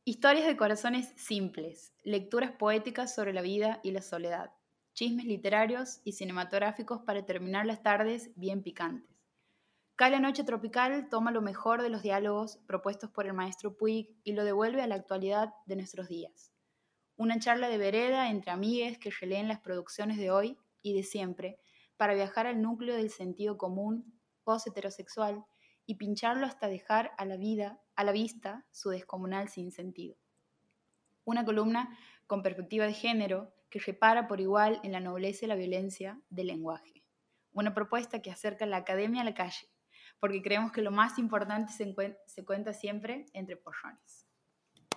Historias 0.06 0.46
de 0.46 0.58
corazones 0.58 1.14
simples, 1.18 1.94
lecturas 2.04 2.52
poéticas 2.52 3.14
sobre 3.14 3.34
la 3.34 3.42
vida 3.42 3.80
y 3.84 3.92
la 3.92 4.02
soledad 4.02 4.52
chismes 5.00 5.26
literarios 5.26 6.02
y 6.04 6.12
cinematográficos 6.12 7.00
para 7.04 7.26
terminar 7.26 7.66
las 7.66 7.82
tardes 7.82 8.32
bien 8.36 8.62
picantes. 8.62 9.10
Cae 10.00 10.18
noche 10.22 10.46
tropical 10.46 11.10
toma 11.10 11.30
lo 11.30 11.42
mejor 11.42 11.82
de 11.82 11.90
los 11.90 12.02
diálogos 12.02 12.56
propuestos 12.66 13.10
por 13.12 13.26
el 13.26 13.34
maestro 13.34 13.76
Puig 13.76 14.16
y 14.24 14.32
lo 14.32 14.46
devuelve 14.46 14.82
a 14.82 14.88
la 14.88 14.96
actualidad 14.96 15.54
de 15.66 15.76
nuestros 15.76 16.08
días. 16.08 16.54
Una 17.18 17.38
charla 17.38 17.68
de 17.68 17.78
vereda 17.78 18.30
entre 18.30 18.52
amigues 18.52 18.98
que 18.98 19.12
releen 19.12 19.50
las 19.50 19.60
producciones 19.60 20.18
de 20.18 20.32
hoy 20.32 20.58
y 20.82 20.94
de 20.94 21.04
siempre 21.04 21.60
para 21.98 22.14
viajar 22.14 22.48
al 22.48 22.62
núcleo 22.62 22.96
del 22.96 23.10
sentido 23.10 23.58
común 23.58 24.18
post-heterosexual 24.46 25.44
y 25.86 25.96
pincharlo 25.96 26.46
hasta 26.46 26.70
dejar 26.70 27.12
a 27.18 27.26
la 27.26 27.36
vida, 27.36 27.82
a 27.98 28.06
la 28.06 28.14
vista, 28.14 28.66
su 28.72 28.92
descomunal 28.92 29.50
sinsentido. 29.50 30.16
Una 31.26 31.44
columna 31.44 32.00
con 32.26 32.42
perspectiva 32.42 32.86
de 32.86 32.94
género 32.94 33.54
que 33.70 33.80
repara 33.80 34.30
por 34.30 34.40
igual 34.40 34.80
en 34.84 34.94
la 34.94 35.02
nobleza 35.02 35.44
y 35.44 35.50
la 35.50 35.56
violencia 35.56 36.22
del 36.30 36.48
lenguaje. 36.48 37.04
Una 37.52 37.74
propuesta 37.74 38.22
que 38.22 38.32
acerca 38.32 38.66
la 38.66 38.78
academia 38.78 39.24
a 39.24 39.26
la 39.26 39.34
calle, 39.34 39.68
porque 40.20 40.42
creemos 40.42 40.72
que 40.72 40.82
lo 40.82 40.92
más 40.92 41.18
importante 41.18 41.72
se, 41.72 41.96
se 42.26 42.46
cuenta 42.46 42.74
siempre 42.74 43.26
entre 43.34 43.58
porrones. 43.58 44.30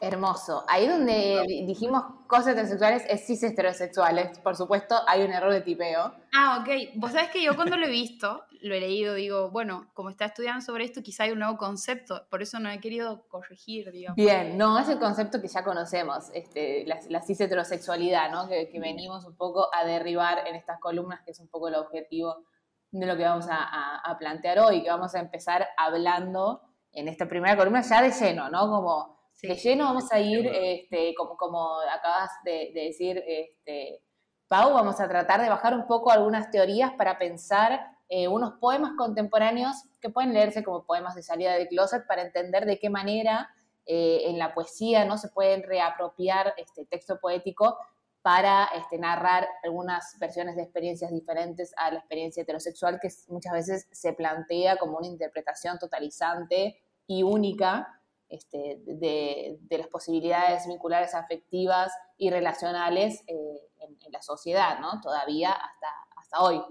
Hermoso. 0.02 0.64
Ahí 0.66 0.88
donde 0.88 1.44
dijimos 1.64 2.02
cosas 2.26 2.48
heterosexuales 2.48 3.04
es 3.08 3.24
cis 3.24 3.40
heterosexuales. 3.44 4.36
Por 4.40 4.56
supuesto, 4.56 4.96
hay 5.06 5.22
un 5.22 5.30
error 5.30 5.52
de 5.52 5.60
tipeo. 5.60 6.12
Ah, 6.34 6.58
ok. 6.60 6.96
Vos 6.96 7.12
sabés 7.12 7.30
que 7.30 7.40
yo 7.40 7.54
cuando 7.54 7.76
lo 7.76 7.86
he 7.86 7.90
visto, 7.90 8.42
lo 8.62 8.74
he 8.74 8.80
leído, 8.80 9.14
digo, 9.14 9.52
bueno, 9.52 9.92
como 9.94 10.10
está 10.10 10.24
estudiando 10.24 10.60
sobre 10.60 10.86
esto, 10.86 11.04
quizá 11.04 11.22
hay 11.22 11.30
un 11.30 11.38
nuevo 11.38 11.56
concepto. 11.56 12.26
Por 12.30 12.42
eso 12.42 12.58
no 12.58 12.68
he 12.68 12.80
querido 12.80 13.28
corregir, 13.28 13.92
digamos. 13.92 14.16
Bien, 14.16 14.58
no, 14.58 14.76
es 14.76 14.88
el 14.88 14.98
concepto 14.98 15.40
que 15.40 15.46
ya 15.46 15.62
conocemos, 15.62 16.30
este, 16.34 16.84
la, 16.84 17.22
cis 17.22 17.40
heterosexualidad, 17.40 18.28
¿no? 18.32 18.48
Que, 18.48 18.68
venimos 18.80 19.24
un 19.24 19.36
poco 19.36 19.72
a 19.72 19.84
derribar 19.84 20.48
en 20.48 20.56
estas 20.56 20.80
columnas, 20.80 21.20
que 21.24 21.30
es 21.30 21.38
un 21.38 21.46
poco 21.46 21.68
el 21.68 21.76
objetivo 21.76 22.44
de 22.92 23.06
lo 23.06 23.16
que 23.16 23.24
vamos 23.24 23.46
a, 23.50 23.96
a 23.98 24.18
plantear 24.18 24.60
hoy, 24.60 24.82
que 24.82 24.90
vamos 24.90 25.14
a 25.14 25.20
empezar 25.20 25.66
hablando 25.76 26.62
en 26.92 27.08
esta 27.08 27.26
primera 27.26 27.56
columna 27.56 27.80
ya 27.80 28.02
de 28.02 28.10
lleno, 28.10 28.48
¿no? 28.50 28.68
Como 28.68 29.22
de 29.42 29.56
lleno 29.56 29.84
vamos 29.86 30.12
a 30.12 30.20
ir, 30.20 30.46
este, 30.46 31.14
como, 31.16 31.36
como 31.36 31.80
acabas 31.80 32.30
de, 32.44 32.70
decir, 32.74 33.22
este, 33.26 34.02
Pau, 34.46 34.72
vamos 34.72 35.00
a 35.00 35.08
tratar 35.08 35.40
de 35.40 35.48
bajar 35.48 35.74
un 35.74 35.86
poco 35.86 36.12
algunas 36.12 36.50
teorías 36.50 36.92
para 36.92 37.18
pensar 37.18 37.80
eh, 38.08 38.28
unos 38.28 38.54
poemas 38.60 38.92
contemporáneos 38.96 39.74
que 40.00 40.10
pueden 40.10 40.32
leerse 40.32 40.62
como 40.62 40.84
poemas 40.84 41.14
de 41.14 41.22
salida 41.22 41.54
de 41.54 41.66
closet 41.66 42.06
para 42.06 42.22
entender 42.22 42.66
de 42.66 42.78
qué 42.78 42.90
manera 42.90 43.50
eh, 43.86 44.22
en 44.26 44.38
la 44.38 44.54
poesía 44.54 45.04
no 45.04 45.18
se 45.18 45.28
pueden 45.28 45.62
reapropiar 45.62 46.54
este 46.56 46.84
texto 46.84 47.18
poético 47.18 47.78
para 48.22 48.66
este, 48.76 48.98
narrar 48.98 49.48
algunas 49.62 50.16
versiones 50.18 50.56
de 50.56 50.62
experiencias 50.62 51.10
diferentes 51.10 51.74
a 51.76 51.90
la 51.90 51.98
experiencia 51.98 52.42
heterosexual 52.42 53.00
que 53.00 53.08
muchas 53.28 53.52
veces 53.52 53.88
se 53.90 54.12
plantea 54.12 54.76
como 54.76 54.98
una 54.98 55.08
interpretación 55.08 55.78
totalizante 55.78 56.80
y 57.06 57.24
única 57.24 58.00
este, 58.28 58.80
de, 58.86 59.58
las 59.70 59.88
posibilidades 59.88 60.66
vinculares 60.66 61.14
afectivas 61.14 61.92
y 62.16 62.30
relacionales 62.30 63.22
eh, 63.26 63.68
en, 63.80 64.12
la 64.12 64.22
sociedad, 64.22 64.78
¿no? 64.78 65.00
Todavía 65.00 65.52
hasta, 65.52 65.88
hasta 66.16 66.40
hoy. 66.40 66.62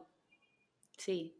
Sí. 0.98 1.38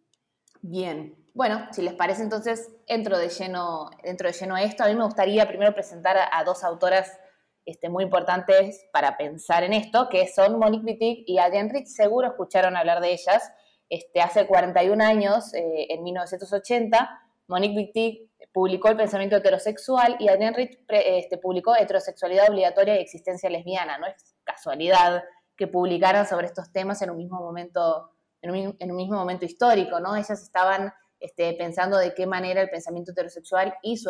Bien. 0.62 1.16
Bueno, 1.34 1.68
si 1.72 1.82
les 1.82 1.94
parece, 1.94 2.22
entonces 2.22 2.70
entro 2.88 3.18
de 3.18 3.30
lleno, 3.30 3.90
dentro 4.04 4.28
de 4.28 4.34
lleno 4.34 4.56
a 4.56 4.64
esto. 4.64 4.84
A 4.84 4.88
mí 4.88 4.96
me 4.96 5.06
gustaría 5.06 5.48
primero 5.48 5.74
presentar 5.74 6.18
a, 6.32 6.44
dos 6.44 6.64
autoras 6.64 7.20
este, 7.66 7.90
muy 7.90 8.04
importantes 8.04 8.88
para 8.92 9.18
pensar 9.18 9.64
en 9.64 9.74
esto, 9.74 10.10
que 10.10 10.28
son 10.28 10.58
Monique 10.58 10.86
Wittig 10.86 11.24
y 11.28 11.38
Adrienne 11.38 11.72
Rich. 11.72 11.88
Seguro 11.88 12.28
escucharon 12.28 12.76
hablar 12.76 13.02
de 13.02 13.12
ellas. 13.12 13.52
Este, 13.90 14.22
hace 14.22 14.48
41 14.48 15.04
años, 15.04 15.54
eh, 15.54 15.88
en 15.90 16.04
1980, 16.04 17.10
Monique 17.48 17.76
Wittig 17.76 18.32
publicó 18.52 18.90
El 18.90 18.98
pensamiento 18.98 19.36
heterosexual 19.36 20.16
y 20.20 20.28
Adrienne 20.28 20.56
Rich 20.56 20.80
este, 20.90 21.38
publicó 21.38 21.76
Heterosexualidad 21.76 22.50
obligatoria 22.50 22.96
y 22.96 23.02
existencia 23.02 23.50
lesbiana. 23.50 23.98
No 23.98 24.08
es 24.08 24.36
casualidad 24.44 25.24
que 25.56 25.68
publicaran 25.68 26.26
sobre 26.26 26.48
estos 26.48 26.72
temas 26.72 27.02
en 27.02 27.12
un 27.12 27.18
mismo 27.18 27.40
momento, 27.40 28.12
en 28.42 28.52
un, 28.52 28.96
mismo 28.96 29.18
momento 29.18 29.46
histórico, 29.46 30.00
¿no? 30.00 30.16
Ellas 30.16 30.42
estaban 30.42 30.92
este, 31.20 31.54
pensando 31.54 31.98
de 31.98 32.14
qué 32.16 32.26
manera 32.26 32.62
el 32.62 32.70
pensamiento 32.70 33.12
heterosexual 33.12 33.76
y 33.84 33.98
su 33.98 34.10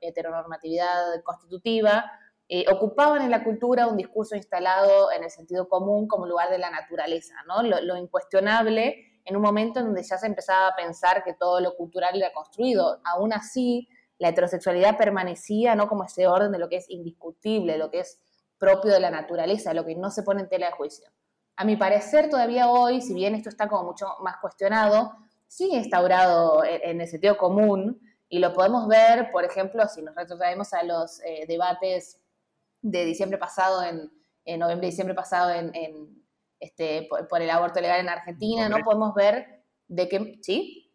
heteronormatividad 0.00 1.22
constitutiva 1.24 2.04
eh, 2.54 2.64
ocupaban 2.70 3.22
en 3.22 3.30
la 3.30 3.44
cultura 3.44 3.86
un 3.86 3.96
discurso 3.96 4.36
instalado 4.36 5.10
en 5.10 5.24
el 5.24 5.30
sentido 5.30 5.68
común 5.68 6.06
como 6.06 6.26
lugar 6.26 6.50
de 6.50 6.58
la 6.58 6.70
naturaleza, 6.70 7.34
¿no? 7.46 7.62
lo 7.62 7.96
incuestionable 7.96 9.12
en 9.24 9.36
un 9.36 9.42
momento 9.42 9.80
en 9.80 9.86
donde 9.86 10.02
ya 10.02 10.18
se 10.18 10.26
empezaba 10.26 10.68
a 10.68 10.76
pensar 10.76 11.22
que 11.24 11.34
todo 11.34 11.60
lo 11.60 11.74
cultural 11.76 12.16
era 12.16 12.32
construido. 12.32 13.00
Aún 13.04 13.32
así, 13.32 13.88
la 14.18 14.28
heterosexualidad 14.28 14.96
permanecía 14.96 15.74
no 15.74 15.88
como 15.88 16.04
ese 16.04 16.26
orden 16.26 16.52
de 16.52 16.58
lo 16.58 16.68
que 16.68 16.76
es 16.76 16.90
indiscutible, 16.90 17.78
lo 17.78 17.90
que 17.90 18.00
es 18.00 18.20
propio 18.58 18.92
de 18.92 19.00
la 19.00 19.10
naturaleza, 19.10 19.74
lo 19.74 19.84
que 19.84 19.94
no 19.94 20.10
se 20.10 20.22
pone 20.22 20.42
en 20.42 20.48
tela 20.48 20.66
de 20.66 20.72
juicio. 20.72 21.08
A 21.56 21.64
mi 21.64 21.76
parecer, 21.76 22.30
todavía 22.30 22.70
hoy, 22.70 23.00
si 23.00 23.14
bien 23.14 23.34
esto 23.34 23.48
está 23.48 23.68
como 23.68 23.84
mucho 23.84 24.06
más 24.20 24.36
cuestionado, 24.40 25.12
sigue 25.46 25.76
instaurado 25.76 26.64
en, 26.64 27.00
el 27.00 27.08
sentido 27.08 27.36
común 27.36 28.00
y 28.28 28.38
lo 28.38 28.52
podemos 28.52 28.88
ver, 28.88 29.30
por 29.30 29.44
ejemplo, 29.44 29.86
si 29.86 30.02
nos 30.02 30.14
retrotraemos 30.14 30.72
a 30.72 30.82
los 30.82 31.20
eh, 31.20 31.44
debates 31.46 32.21
de 32.82 33.04
diciembre 33.04 33.38
pasado, 33.38 33.82
en, 33.82 34.10
noviembre 34.58 34.88
y 34.88 34.90
diciembre 34.90 35.14
pasado 35.14 35.50
en 35.50 36.22
este, 36.62 37.08
por, 37.28 37.42
el 37.42 37.50
aborto 37.50 37.80
legal 37.80 38.00
en 38.00 38.08
Argentina, 38.08 38.68
¿no? 38.68 38.78
Podemos 38.84 39.14
ver 39.14 39.64
de 39.88 40.08
qué, 40.08 40.38
¿sí? 40.42 40.94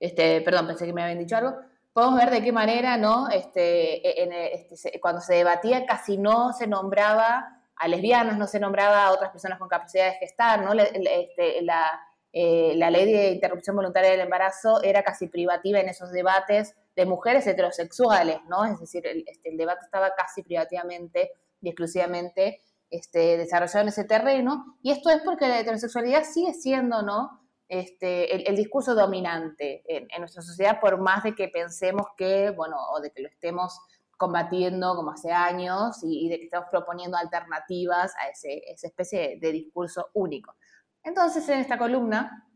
Este, 0.00 0.40
perdón, 0.40 0.66
pensé 0.66 0.86
que 0.86 0.92
me 0.92 1.02
habían 1.02 1.20
dicho 1.20 1.36
algo. 1.36 1.54
Podemos 1.92 2.18
ver 2.18 2.30
de 2.30 2.42
qué 2.42 2.52
manera, 2.52 2.96
¿no? 2.96 3.28
Este, 3.30 4.22
en, 4.22 4.32
este, 4.32 5.00
cuando 5.00 5.20
se 5.20 5.34
debatía 5.34 5.86
casi 5.86 6.18
no 6.18 6.52
se 6.52 6.66
nombraba 6.66 7.62
a 7.76 7.88
lesbianas, 7.88 8.36
no 8.38 8.48
se 8.48 8.58
nombraba 8.58 9.06
a 9.06 9.12
otras 9.12 9.30
personas 9.30 9.58
con 9.60 9.68
capacidad 9.68 10.06
de 10.06 10.18
gestar, 10.18 10.60
¿no? 10.62 10.72
Este, 10.72 11.62
la, 11.62 12.00
eh, 12.32 12.74
la 12.74 12.90
ley 12.90 13.10
de 13.10 13.30
interrupción 13.30 13.76
voluntaria 13.76 14.10
del 14.10 14.20
embarazo 14.20 14.82
era 14.82 15.04
casi 15.04 15.28
privativa 15.28 15.78
en 15.78 15.88
esos 15.88 16.10
debates 16.10 16.74
de 16.96 17.06
mujeres 17.06 17.46
heterosexuales, 17.46 18.38
¿no? 18.48 18.64
Es 18.64 18.80
decir, 18.80 19.06
el, 19.06 19.22
este, 19.26 19.50
el 19.50 19.56
debate 19.56 19.84
estaba 19.84 20.14
casi 20.14 20.42
privativamente 20.42 21.30
y 21.60 21.68
exclusivamente 21.68 22.62
este, 22.90 23.36
desarrollado 23.36 23.80
en 23.82 23.88
ese 23.88 24.04
terreno, 24.04 24.78
y 24.82 24.92
esto 24.92 25.10
es 25.10 25.20
porque 25.22 25.48
la 25.48 25.60
heterosexualidad 25.60 26.24
sigue 26.24 26.54
siendo, 26.54 27.02
¿no? 27.02 27.42
Este, 27.68 28.48
el, 28.48 28.54
discurso 28.54 28.94
dominante 28.94 29.82
en, 29.88 30.20
nuestra 30.20 30.40
sociedad, 30.40 30.78
por 30.80 31.00
más 31.00 31.24
de 31.24 31.34
que 31.34 31.48
pensemos 31.48 32.06
que, 32.16 32.50
bueno, 32.50 32.76
o 32.92 33.00
de 33.00 33.10
que 33.10 33.22
lo 33.22 33.28
estemos 33.28 33.76
combatiendo 34.16 34.94
como 34.94 35.10
hace 35.10 35.32
años 35.32 35.98
y, 36.02 36.28
de 36.28 36.38
que 36.38 36.44
estamos 36.44 36.68
proponiendo 36.70 37.16
alternativas 37.16 38.12
a 38.20 38.28
ese, 38.28 38.62
esa 38.68 38.86
especie 38.86 39.38
de, 39.40 39.50
discurso 39.50 40.10
único. 40.14 40.54
Entonces, 41.02 41.48
en 41.48 41.58
esta 41.58 41.76
columna, 41.76 42.48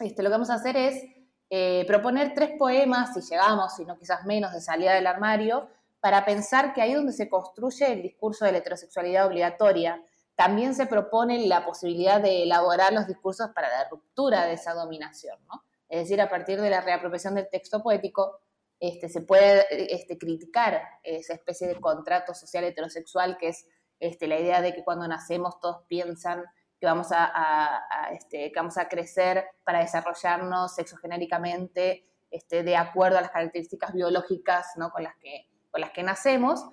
este, 0.00 0.24
lo 0.24 0.30
que 0.30 0.32
vamos 0.32 0.50
a 0.50 0.54
hacer 0.54 0.76
es 0.76 1.00
eh, 1.48 1.84
proponer 1.86 2.34
tres 2.34 2.50
poemas, 2.58 3.14
si 3.14 3.20
llegamos, 3.20 3.74
si 3.76 3.84
no 3.84 3.98
quizás 3.98 4.24
menos, 4.24 4.52
de 4.52 4.60
salida 4.60 4.94
del 4.94 5.06
armario, 5.06 5.68
para 6.00 6.24
pensar 6.24 6.72
que 6.72 6.82
ahí 6.82 6.94
donde 6.94 7.12
se 7.12 7.28
construye 7.28 7.92
el 7.92 8.02
discurso 8.02 8.44
de 8.44 8.52
la 8.52 8.58
heterosexualidad 8.58 9.26
obligatoria, 9.26 10.02
también 10.34 10.74
se 10.74 10.86
propone 10.86 11.46
la 11.46 11.64
posibilidad 11.64 12.20
de 12.20 12.42
elaborar 12.42 12.92
los 12.92 13.06
discursos 13.06 13.50
para 13.54 13.68
la 13.68 13.88
ruptura 13.88 14.44
de 14.44 14.52
esa 14.52 14.74
dominación, 14.74 15.38
¿no? 15.46 15.64
Es 15.88 16.00
decir, 16.00 16.20
a 16.20 16.28
partir 16.28 16.60
de 16.60 16.68
la 16.68 16.80
reapropiación 16.80 17.34
del 17.36 17.48
texto 17.48 17.82
poético, 17.82 18.40
este, 18.78 19.08
se 19.08 19.22
puede 19.22 19.64
este, 19.94 20.18
criticar 20.18 20.82
esa 21.02 21.32
especie 21.32 21.66
de 21.66 21.80
contrato 21.80 22.34
social 22.34 22.64
heterosexual 22.64 23.38
que 23.38 23.48
es 23.48 23.66
este, 23.98 24.26
la 24.26 24.38
idea 24.38 24.60
de 24.60 24.74
que 24.74 24.84
cuando 24.84 25.08
nacemos 25.08 25.58
todos 25.60 25.84
piensan 25.88 26.44
que 26.78 26.86
vamos 26.86 27.08
a, 27.10 27.82
este, 28.12 28.52
que 28.52 28.58
vamos 28.60 28.76
a 28.78 28.88
crecer 28.88 29.44
para 29.64 29.80
desarrollarnos 29.80 30.74
sexogenéricamente 30.74 32.04
este, 32.30 32.62
de 32.62 32.76
acuerdo 32.76 33.18
a 33.18 33.22
las 33.22 33.30
características 33.30 33.94
biológicas 33.94 34.72
¿no? 34.76 34.90
con 34.90 35.02
las 35.02 35.16
que 35.16 35.48
las 35.78 35.90
que 35.90 36.02
nacemos, 36.02 36.64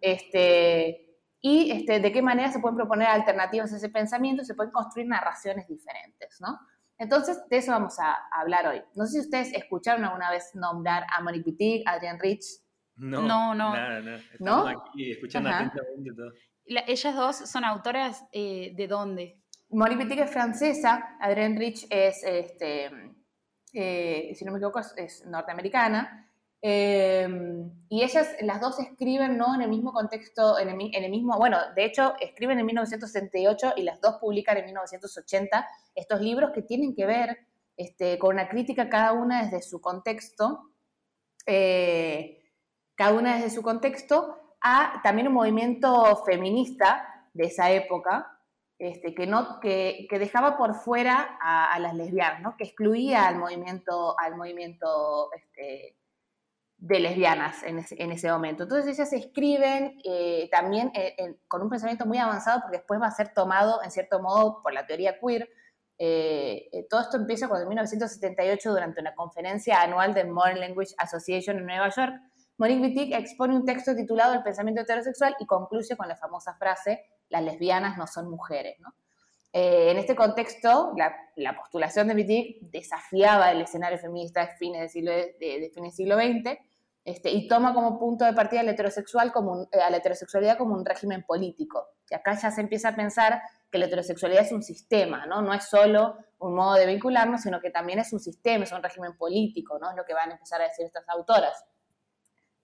este, 0.00 1.06
y 1.40 1.70
este, 1.70 2.00
de 2.00 2.12
qué 2.12 2.22
manera 2.22 2.50
se 2.52 2.60
pueden 2.60 2.76
proponer 2.76 3.08
alternativas 3.08 3.72
a 3.72 3.76
ese 3.76 3.88
pensamiento, 3.88 4.44
se 4.44 4.54
pueden 4.54 4.72
construir 4.72 5.08
narraciones 5.08 5.66
diferentes, 5.68 6.40
¿no? 6.40 6.58
Entonces, 6.98 7.42
de 7.48 7.56
eso 7.56 7.72
vamos 7.72 7.98
a, 7.98 8.16
hablar 8.30 8.66
hoy. 8.68 8.82
No 8.94 9.06
sé 9.06 9.12
si 9.12 9.20
ustedes 9.20 9.52
escucharon 9.52 10.04
alguna 10.04 10.30
vez 10.30 10.50
nombrar 10.54 11.04
a 11.12 11.20
Monique 11.20 11.50
Wittig, 11.50 11.82
Adrienne 11.86 12.20
Rich. 12.20 12.44
No, 12.94 13.22
no, 13.22 13.54
no. 13.54 13.74
no. 14.38 14.68
aquí 14.68 15.10
escuchando 15.10 15.48
atentamente 15.48 16.12
todo. 16.14 16.30
ellas 16.86 17.16
dos 17.16 17.36
son 17.36 17.64
autoras 17.64 18.24
eh, 18.30 18.72
de 18.76 18.86
dónde? 18.86 19.41
Monique 19.72 20.02
Wittig 20.02 20.20
es 20.20 20.30
francesa, 20.30 21.16
Adrienne 21.18 21.58
Rich 21.58 21.86
es, 21.88 22.22
este, 22.24 22.90
eh, 23.72 24.32
si 24.34 24.44
no 24.44 24.52
me 24.52 24.58
equivoco, 24.58 24.80
es 24.96 25.24
norteamericana. 25.26 26.28
Em, 26.60 27.72
y 27.88 28.02
ellas, 28.02 28.36
las 28.42 28.60
dos 28.60 28.78
escriben, 28.78 29.36
¿no? 29.36 29.54
En 29.54 29.62
el 29.62 29.68
mismo 29.68 29.92
contexto, 29.92 30.58
en 30.58 30.68
el, 30.68 31.10
mismo, 31.10 31.36
bueno, 31.38 31.58
de 31.74 31.84
hecho, 31.86 32.14
escriben 32.20 32.58
en 32.58 32.66
1968 32.66 33.72
y 33.76 33.82
las 33.82 34.00
dos 34.00 34.16
publican 34.20 34.58
en 34.58 34.66
1980 34.66 35.66
estos 35.94 36.20
libros 36.20 36.52
que 36.54 36.62
tienen 36.62 36.94
que 36.94 37.06
ver 37.06 37.38
este, 37.76 38.18
con 38.18 38.34
una 38.34 38.48
crítica 38.48 38.88
cada 38.88 39.12
una 39.12 39.42
desde 39.42 39.62
su 39.62 39.80
contexto, 39.80 40.70
eh, 41.46 42.44
cada 42.94 43.14
una 43.14 43.36
desde 43.36 43.50
su 43.50 43.62
contexto, 43.62 44.38
a 44.60 45.00
también 45.02 45.28
un 45.28 45.34
movimiento 45.34 46.22
feminista 46.24 47.28
de 47.32 47.46
esa 47.46 47.72
época, 47.72 48.38
este, 48.82 49.14
que, 49.14 50.18
dejaba 50.18 50.56
por 50.56 50.74
fuera 50.74 51.38
a, 51.40 51.78
las 51.78 51.94
lesbianas, 51.94 52.54
que 52.58 52.64
excluía 52.64 53.28
al 53.28 53.38
movimiento, 53.38 54.16
al 54.18 54.34
movimiento 54.36 55.30
este, 55.36 55.96
de 56.78 56.98
lesbianas 56.98 57.62
en 57.62 57.78
ese, 57.78 58.28
momento. 58.32 58.64
Entonces 58.64 58.98
ellas 58.98 59.12
escriben 59.12 60.00
eh, 60.04 60.48
también 60.50 60.90
eh, 60.94 61.36
con 61.46 61.62
un 61.62 61.70
pensamiento 61.70 62.06
muy 62.06 62.18
avanzado 62.18 62.60
porque 62.62 62.78
después 62.78 63.00
va 63.00 63.06
a 63.06 63.12
ser 63.12 63.32
tomado 63.32 63.80
en 63.84 63.92
cierto 63.92 64.20
modo 64.20 64.60
por 64.64 64.72
la 64.72 64.84
teoría 64.84 65.16
queer. 65.20 65.48
Eh, 65.98 66.84
todo 66.90 67.02
esto 67.02 67.18
empieza 67.18 67.46
cuando 67.46 67.62
en 67.62 67.68
1978 67.68 68.68
durante 68.68 69.00
una 69.00 69.14
conferencia 69.14 69.80
anual 69.80 70.12
de 70.12 70.24
Modern 70.24 70.58
Language 70.58 70.92
Association 70.98 71.58
en 71.58 71.66
Nueva 71.66 71.88
York, 71.90 72.14
Monique 72.58 72.82
Wittig 72.82 73.14
expone 73.14 73.54
un 73.54 73.64
texto 73.64 73.94
titulado 73.94 74.34
El 74.34 74.42
pensamiento 74.42 74.82
heterosexual 74.82 75.36
y 75.38 75.46
concluye 75.46 75.96
con 75.96 76.08
la 76.08 76.16
famosa 76.16 76.54
frase 76.54 77.04
las 77.32 77.42
lesbianas 77.42 77.98
no 77.98 78.06
son 78.06 78.30
mujeres. 78.30 78.76
en 79.52 79.98
este 79.98 80.14
contexto, 80.14 80.94
la, 80.96 81.56
postulación 81.56 82.08
de 82.08 82.14
Wittig 82.14 82.70
desafiaba 82.70 83.50
el 83.50 83.62
escenario 83.62 83.98
feminista 83.98 84.46
de 84.46 84.56
fines 84.56 84.80
del 84.80 84.90
siglo, 84.90 85.12
de 85.12 85.90
siglo 85.90 86.16
XX 86.16 86.58
este, 87.04 87.30
y 87.30 87.48
toma 87.48 87.74
como 87.74 87.98
punto 87.98 88.24
de 88.24 88.32
partida 88.32 88.60
eh, 88.60 88.62
a 88.62 89.90
la 89.90 89.96
heterosexualidad 89.96 90.56
como 90.56 90.74
un 90.74 90.84
régimen 90.84 91.24
político. 91.24 91.88
Y 92.08 92.14
acá 92.14 92.34
ya 92.34 92.50
se 92.50 92.60
empieza 92.60 92.90
a 92.90 92.96
pensar 92.96 93.42
que 93.70 93.78
la 93.78 93.86
heterosexualidad 93.86 94.44
es 94.44 94.52
un 94.52 94.62
sistema, 94.62 95.26
¿no? 95.26 95.42
No 95.42 95.52
es 95.52 95.64
solo 95.64 96.16
un 96.38 96.54
modo 96.54 96.74
de 96.74 96.86
vincularnos, 96.86 97.42
sino 97.42 97.60
que 97.60 97.70
también 97.70 97.98
es 97.98 98.12
un 98.12 98.20
sistema, 98.20 98.64
es 98.64 98.72
un 98.72 98.82
régimen 98.82 99.16
político, 99.16 99.78
¿no? 99.80 99.90
Es 99.90 99.96
lo 99.96 100.04
que 100.04 100.14
van 100.14 100.30
a 100.30 100.34
empezar 100.34 100.60
a 100.60 100.64
decir 100.64 100.84
estas 100.86 101.08
autoras. 101.08 101.64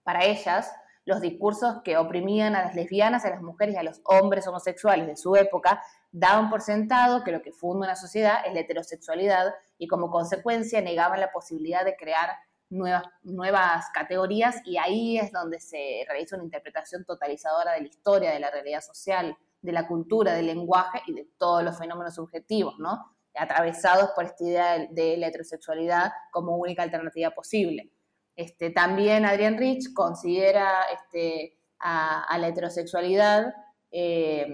Para 0.04 0.24
ellas, 0.24 0.72
los 1.08 1.22
discursos 1.22 1.80
que 1.82 1.96
oprimían 1.96 2.54
a 2.54 2.64
las 2.64 2.74
lesbianas, 2.74 3.24
a 3.24 3.30
las 3.30 3.40
mujeres 3.40 3.74
y 3.74 3.78
a 3.78 3.82
los 3.82 4.02
hombres 4.04 4.46
homosexuales 4.46 5.06
de 5.06 5.16
su 5.16 5.36
época 5.36 5.82
daban 6.12 6.50
por 6.50 6.60
sentado 6.60 7.24
que 7.24 7.32
lo 7.32 7.40
que 7.40 7.50
funda 7.50 7.86
una 7.86 7.96
sociedad 7.96 8.40
es 8.46 8.52
la 8.52 8.60
heterosexualidad 8.60 9.54
y 9.78 9.88
como 9.88 10.10
consecuencia 10.10 10.82
negaban 10.82 11.18
la 11.18 11.32
posibilidad 11.32 11.82
de 11.82 11.96
crear 11.96 12.28
nuevas, 12.68 13.04
nuevas 13.22 13.86
categorías 13.94 14.56
y 14.66 14.76
ahí 14.76 15.16
es 15.16 15.32
donde 15.32 15.60
se 15.60 16.04
realiza 16.06 16.36
una 16.36 16.44
interpretación 16.44 17.06
totalizadora 17.06 17.72
de 17.72 17.80
la 17.80 17.88
historia, 17.88 18.30
de 18.30 18.40
la 18.40 18.50
realidad 18.50 18.82
social, 18.82 19.34
de 19.62 19.72
la 19.72 19.88
cultura, 19.88 20.34
del 20.34 20.44
lenguaje 20.44 21.00
y 21.06 21.14
de 21.14 21.26
todos 21.38 21.64
los 21.64 21.78
fenómenos 21.78 22.16
subjetivos, 22.16 22.78
¿no? 22.78 23.16
atravesados 23.34 24.10
por 24.10 24.24
esta 24.24 24.44
idea 24.44 24.86
de, 24.90 25.16
la 25.16 25.28
heterosexualidad 25.28 26.12
como 26.32 26.56
única 26.56 26.82
alternativa 26.82 27.30
posible. 27.30 27.92
Este, 28.38 28.70
también 28.70 29.24
Adrian 29.24 29.58
Rich 29.58 29.92
considera 29.92 30.84
este, 30.94 31.58
a, 31.80 32.38
la 32.38 32.46
heterosexualidad 32.46 33.52
eh, 33.90 34.46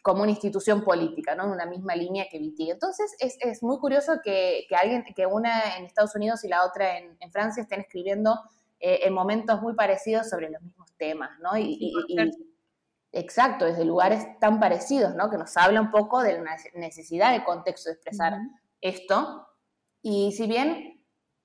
como 0.00 0.22
una 0.22 0.30
institución 0.30 0.84
política, 0.84 1.34
¿no? 1.34 1.46
En 1.46 1.50
una 1.50 1.66
misma 1.66 1.96
línea 1.96 2.28
que 2.30 2.38
Viti. 2.38 2.70
Entonces 2.70 3.16
es, 3.18 3.60
muy 3.64 3.78
curioso 3.78 4.20
que, 4.22 4.64
alguien, 4.80 5.02
que 5.16 5.26
una 5.26 5.76
en 5.76 5.86
Estados 5.86 6.14
Unidos 6.14 6.44
y 6.44 6.48
la 6.48 6.64
otra 6.64 6.96
en, 6.96 7.32
Francia 7.32 7.64
estén 7.64 7.80
escribiendo 7.80 8.38
eh, 8.78 9.00
en 9.02 9.12
momentos 9.12 9.60
muy 9.60 9.74
parecidos 9.74 10.30
sobre 10.30 10.48
los 10.48 10.62
mismos 10.62 10.92
temas, 10.96 11.36
¿no? 11.40 11.58
Y, 11.58 11.92
exacto, 13.10 13.64
desde 13.64 13.84
lugares 13.84 14.24
tan 14.38 14.60
parecidos, 14.60 15.16
¿no? 15.16 15.28
Que 15.30 15.36
nos 15.36 15.56
habla 15.56 15.80
un 15.80 15.90
poco 15.90 16.22
de 16.22 16.40
la 16.40 16.56
necesidad 16.74 17.32
de 17.32 17.42
contexto 17.42 17.90
de 17.90 17.94
expresar 17.94 18.38
esto. 18.80 19.48
Y 20.00 20.30
si 20.30 20.46
bien 20.46 20.91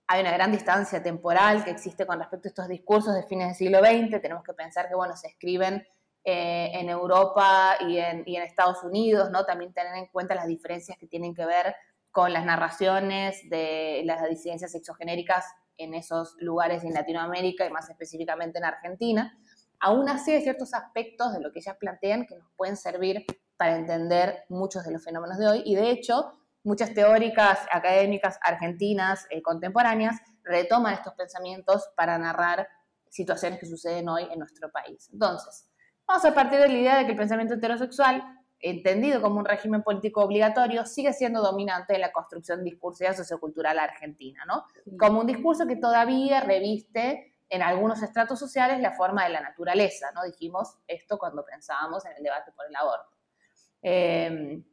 hay 0.07 0.21
una 0.21 0.31
gran 0.31 0.51
distancia 0.51 1.03
temporal 1.03 1.65
que 1.65 1.71
existe 1.71 2.05
con 2.05 2.19
respecto 2.19 2.47
a 2.47 2.49
estos 2.49 2.67
discursos 2.69 3.13
de 3.13 3.23
fines 3.23 3.47
del 3.47 3.55
siglo 3.55 3.79
XX, 3.79 4.21
tenemos 4.21 4.43
que 4.43 4.53
pensar 4.53 4.87
que, 4.87 4.95
bueno, 4.95 5.17
se 5.17 5.27
escriben 5.27 5.85
eh, 6.23 6.71
en 6.73 6.89
Europa 6.89 7.75
y 7.81 7.97
en, 7.97 8.23
Estados 8.27 8.83
Unidos, 8.83 9.29
¿no? 9.31 9.45
También 9.45 9.73
tener 9.73 9.95
en 9.95 10.07
cuenta 10.07 10.33
las 10.33 10.47
diferencias 10.47 10.97
que 10.97 11.07
tienen 11.07 11.35
que 11.35 11.45
ver 11.45 11.75
con 12.11 12.31
las 12.31 12.45
narraciones 12.45 13.49
de 13.49 14.01
las 14.05 14.27
disidencias 14.29 14.71
sexogenéricas 14.71 15.45
en 15.77 15.93
esos 15.93 16.35
lugares 16.39 16.83
en 16.83 16.93
Latinoamérica 16.93 17.65
y 17.65 17.69
más 17.69 17.89
específicamente 17.89 18.57
en 18.57 18.65
Argentina. 18.65 19.37
Aún 19.79 20.09
así 20.09 20.31
hay 20.31 20.41
ciertos 20.41 20.73
aspectos 20.73 21.33
de 21.33 21.41
lo 21.41 21.51
que 21.51 21.59
ellas 21.59 21.77
plantean 21.79 22.25
que 22.25 22.35
nos 22.35 22.49
pueden 22.55 22.77
servir 22.77 23.25
para 23.57 23.75
entender 23.75 24.45
muchos 24.49 24.85
de 24.85 24.91
los 24.91 25.03
fenómenos 25.03 25.37
de 25.37 25.47
hoy 25.47 25.61
y 25.65 25.75
de 25.75 25.91
hecho 25.91 26.33
muchas 26.67 26.93
teóricas 26.93 27.59
académicas 27.71 28.37
argentinas 28.43 29.25
eh, 29.29 29.41
contemporáneas 29.41 30.17
retoman 30.43 30.93
estos 30.93 31.13
pensamientos 31.13 31.89
para 31.95 32.17
narrar 32.17 32.67
situaciones 33.09 33.59
que 33.59 33.65
suceden 33.65 34.07
hoy 34.09 34.27
en 34.31 34.39
nuestro 34.39 34.69
país. 34.71 35.09
Entonces, 35.11 35.67
Vamos 36.07 36.23
a 36.23 36.33
partir 36.33 36.59
de 36.59 36.69
la 36.69 36.77
idea 36.77 36.97
de 36.99 37.05
que 37.05 37.11
el 37.11 37.17
pensamiento 37.17 37.55
heterosexual, 37.55 38.23
entendido 38.59 39.21
como 39.21 39.39
un 39.39 39.45
régimen 39.45 39.83
político 39.83 40.21
obligatorio, 40.21 40.85
sigue 40.85 41.11
siendo 41.11 41.41
dominante 41.41 41.95
en 41.95 42.01
la 42.01 42.13
construcción 42.13 42.63
discursiva 42.63 43.13
sociocultural 43.13 43.77
argentina, 43.77 44.45
¿no? 44.47 44.63
Como 44.97 45.19
un 45.19 45.27
discurso 45.27 45.67
que 45.67 45.75
todavía 45.75 46.39
reviste 46.39 47.35
en 47.49 47.61
algunos 47.61 48.01
estratos 48.01 48.39
sociales 48.39 48.79
la 48.79 48.93
forma 48.93 49.25
de 49.25 49.31
la 49.31 49.41
naturaleza, 49.41 50.11
¿no? 50.13 50.23
Dijimos 50.23 50.77
esto 50.87 51.17
cuando 51.17 51.43
pensábamos 51.43 52.05
en 52.05 52.13
el 52.15 52.23
debate 52.23 52.53
por 52.53 52.65
el 52.67 52.75
aborto. 52.77 53.17
Eh, 53.81 54.63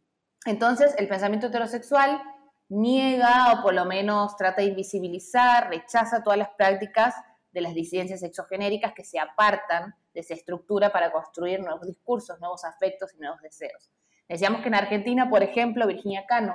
entonces, 0.44 0.94
el 0.98 1.08
pensamiento 1.08 1.46
heterosexual 1.46 2.20
niega 2.68 3.52
o 3.52 3.62
por 3.62 3.74
lo 3.74 3.84
menos 3.84 4.36
trata 4.36 4.62
de 4.62 4.68
invisibilizar, 4.68 5.68
rechaza 5.68 6.22
todas 6.22 6.38
las 6.38 6.50
prácticas 6.56 7.14
de 7.52 7.60
las 7.60 7.74
disidencias 7.74 8.20
sexogenéricas 8.20 8.92
que 8.94 9.04
se 9.04 9.18
apartan 9.18 9.94
de 10.12 10.20
esa 10.20 10.34
estructura 10.34 10.90
para 10.90 11.12
construir 11.12 11.60
nuevos 11.60 11.86
discursos, 11.86 12.40
nuevos 12.40 12.64
afectos 12.64 13.14
y 13.14 13.20
nuevos 13.20 13.40
deseos. 13.42 13.90
Decíamos 14.28 14.62
que 14.62 14.68
en 14.68 14.74
Argentina, 14.74 15.28
por 15.28 15.42
ejemplo, 15.42 15.86
Virginia 15.86 16.24
Cano 16.26 16.54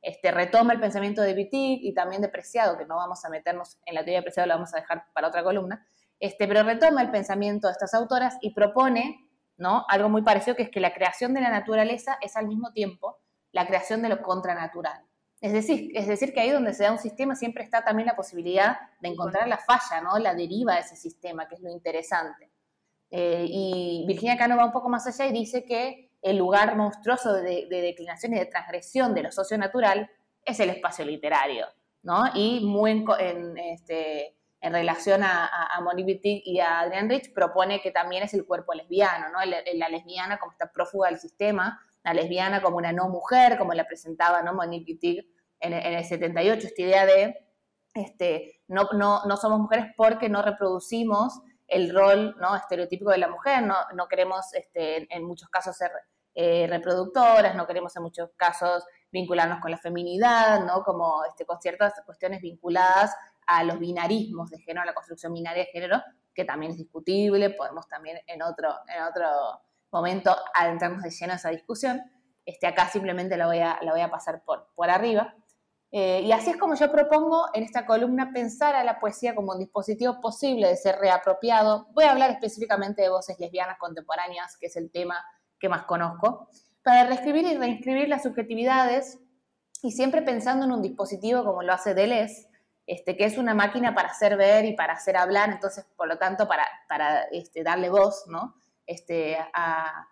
este, 0.00 0.30
retoma 0.30 0.72
el 0.74 0.80
pensamiento 0.80 1.22
de 1.22 1.32
Wittig 1.32 1.80
y 1.82 1.92
también 1.92 2.22
de 2.22 2.28
Preciado, 2.28 2.78
que 2.78 2.86
no 2.86 2.96
vamos 2.96 3.24
a 3.24 3.30
meternos 3.30 3.78
en 3.84 3.94
la 3.94 4.02
teoría 4.02 4.18
de 4.18 4.24
Preciado, 4.24 4.46
la 4.46 4.54
vamos 4.54 4.72
a 4.74 4.78
dejar 4.78 5.06
para 5.12 5.28
otra 5.28 5.42
columna, 5.42 5.86
este, 6.20 6.46
pero 6.46 6.62
retoma 6.62 7.02
el 7.02 7.10
pensamiento 7.10 7.66
de 7.66 7.72
estas 7.72 7.94
autoras 7.94 8.36
y 8.40 8.54
propone 8.54 9.27
¿no? 9.58 9.84
algo 9.88 10.08
muy 10.08 10.22
parecido, 10.22 10.56
que 10.56 10.62
es 10.62 10.70
que 10.70 10.80
la 10.80 10.94
creación 10.94 11.34
de 11.34 11.40
la 11.40 11.50
naturaleza 11.50 12.18
es 12.22 12.36
al 12.36 12.46
mismo 12.46 12.72
tiempo 12.72 13.18
la 13.52 13.66
creación 13.66 14.00
de 14.02 14.08
lo 14.08 14.22
contranatural. 14.22 15.02
Es 15.40 15.52
decir, 15.52 15.92
es 15.94 16.06
decir, 16.06 16.32
que 16.32 16.40
ahí 16.40 16.50
donde 16.50 16.74
se 16.74 16.84
da 16.84 16.92
un 16.92 16.98
sistema 16.98 17.36
siempre 17.36 17.62
está 17.62 17.84
también 17.84 18.06
la 18.06 18.16
posibilidad 18.16 18.78
de 19.00 19.08
encontrar 19.08 19.46
la 19.46 19.58
falla, 19.58 20.00
¿no? 20.02 20.18
la 20.18 20.34
deriva 20.34 20.74
de 20.74 20.80
ese 20.80 20.96
sistema, 20.96 21.46
que 21.46 21.56
es 21.56 21.60
lo 21.60 21.70
interesante. 21.70 22.50
Eh, 23.10 23.46
y 23.48 24.04
Virginia 24.06 24.36
Cano 24.36 24.56
va 24.56 24.64
un 24.64 24.72
poco 24.72 24.88
más 24.88 25.06
allá 25.06 25.26
y 25.26 25.32
dice 25.32 25.64
que 25.64 26.10
el 26.22 26.36
lugar 26.36 26.76
monstruoso 26.76 27.32
de, 27.32 27.66
declinación 27.70 28.34
y 28.34 28.38
de 28.38 28.46
transgresión 28.46 29.14
de 29.14 29.22
lo 29.22 29.32
socio-natural 29.32 30.10
es 30.44 30.60
el 30.60 30.70
espacio 30.70 31.04
literario, 31.04 31.66
¿no? 32.02 32.24
Y 32.34 32.60
muy 32.64 33.04
en, 33.18 33.56
este, 33.58 34.37
en 34.60 34.72
relación 34.72 35.22
a, 35.22 35.78
Monique 35.82 36.14
Wittig 36.14 36.42
y 36.44 36.58
a 36.60 36.80
Adrian 36.80 37.08
Rich, 37.08 37.32
propone 37.32 37.80
que 37.80 37.92
también 37.92 38.24
es 38.24 38.34
el 38.34 38.44
cuerpo 38.44 38.74
lesbiano, 38.74 39.28
¿no? 39.28 39.38
La, 39.44 39.88
lesbiana 39.88 40.38
como 40.38 40.52
está 40.52 40.72
prófuga 40.72 41.08
del 41.08 41.18
sistema, 41.18 41.80
la 42.02 42.12
lesbiana 42.12 42.60
como 42.60 42.76
una 42.76 42.92
no 42.92 43.08
mujer, 43.08 43.56
como 43.56 43.72
la 43.72 43.86
presentaba 43.86 44.42
¿no? 44.42 44.54
Monique 44.54 44.92
Wittig 44.92 45.28
en, 45.60 45.72
en 45.72 45.94
el 45.94 46.04
78, 46.04 46.66
esta 46.66 46.82
idea 46.82 47.06
de 47.06 47.48
este, 47.94 48.62
no, 48.68 48.88
no, 48.92 49.24
no 49.24 49.36
somos 49.36 49.58
mujeres 49.60 49.86
porque 49.96 50.28
no 50.28 50.42
reproducimos 50.42 51.40
el 51.66 51.94
rol 51.94 52.36
¿no? 52.38 52.56
estereotípico 52.56 53.10
de 53.10 53.18
la 53.18 53.28
mujer, 53.28 53.62
no, 53.62 53.76
no 53.94 54.08
queremos 54.08 54.54
este, 54.54 55.14
en 55.14 55.24
muchos 55.24 55.48
casos 55.48 55.76
ser 55.76 55.90
eh, 56.34 56.66
reproductoras, 56.68 57.54
no 57.54 57.66
queremos 57.66 57.94
en 57.96 58.02
muchos 58.02 58.30
casos 58.36 58.84
vincularnos 59.10 59.60
con 59.60 59.70
la 59.70 59.78
feminidad, 59.78 60.64
¿no? 60.64 60.82
como 60.82 61.24
este, 61.24 61.44
con 61.44 61.60
ciertas 61.60 61.94
cuestiones 62.06 62.40
vinculadas 62.40 63.14
a 63.48 63.64
los 63.64 63.78
binarismos 63.78 64.50
de 64.50 64.58
género, 64.58 64.82
a 64.82 64.86
la 64.86 64.94
construcción 64.94 65.32
binaria 65.32 65.64
de 65.64 65.70
género, 65.70 66.02
que 66.34 66.44
también 66.44 66.72
es 66.72 66.78
discutible, 66.78 67.50
podemos 67.50 67.88
también 67.88 68.18
en 68.26 68.42
otro, 68.42 68.68
en 68.94 69.02
otro 69.02 69.26
momento 69.90 70.36
adentrarnos 70.54 71.02
de 71.02 71.10
lleno 71.10 71.32
a 71.32 71.36
esa 71.36 71.48
discusión. 71.48 72.00
Este, 72.44 72.66
acá 72.66 72.88
simplemente 72.88 73.38
la 73.38 73.46
voy 73.46 73.60
a, 73.60 73.78
la 73.80 73.92
voy 73.92 74.02
a 74.02 74.10
pasar 74.10 74.42
por, 74.44 74.68
por 74.74 74.90
arriba. 74.90 75.34
Eh, 75.90 76.20
y 76.20 76.32
así 76.32 76.50
es 76.50 76.58
como 76.58 76.74
yo 76.74 76.92
propongo 76.92 77.46
en 77.54 77.62
esta 77.62 77.86
columna 77.86 78.30
pensar 78.34 78.74
a 78.74 78.84
la 78.84 79.00
poesía 79.00 79.34
como 79.34 79.52
un 79.52 79.58
dispositivo 79.58 80.20
posible 80.20 80.68
de 80.68 80.76
ser 80.76 80.96
reapropiado. 80.96 81.86
Voy 81.92 82.04
a 82.04 82.10
hablar 82.10 82.30
específicamente 82.30 83.00
de 83.00 83.08
voces 83.08 83.40
lesbianas 83.40 83.78
contemporáneas, 83.78 84.58
que 84.58 84.66
es 84.66 84.76
el 84.76 84.90
tema 84.90 85.24
que 85.58 85.70
más 85.70 85.84
conozco, 85.84 86.50
para 86.82 87.04
reescribir 87.04 87.46
y 87.46 87.56
reinscribir 87.56 88.08
las 88.10 88.24
subjetividades 88.24 89.18
y 89.82 89.92
siempre 89.92 90.20
pensando 90.20 90.66
en 90.66 90.72
un 90.72 90.82
dispositivo 90.82 91.44
como 91.44 91.62
lo 91.62 91.72
hace 91.72 91.94
Deleuze, 91.94 92.47
este, 92.88 93.16
que 93.16 93.26
es 93.26 93.36
una 93.36 93.52
máquina 93.52 93.94
para 93.94 94.08
hacer 94.08 94.36
ver 94.38 94.64
y 94.64 94.72
para 94.72 94.94
hacer 94.94 95.16
hablar, 95.16 95.50
entonces, 95.50 95.84
por 95.94 96.08
lo 96.08 96.16
tanto, 96.16 96.48
para, 96.48 96.64
este, 97.30 97.62
darle 97.62 97.90
voz 97.90 98.24
este, 98.86 99.36
a, 99.52 100.08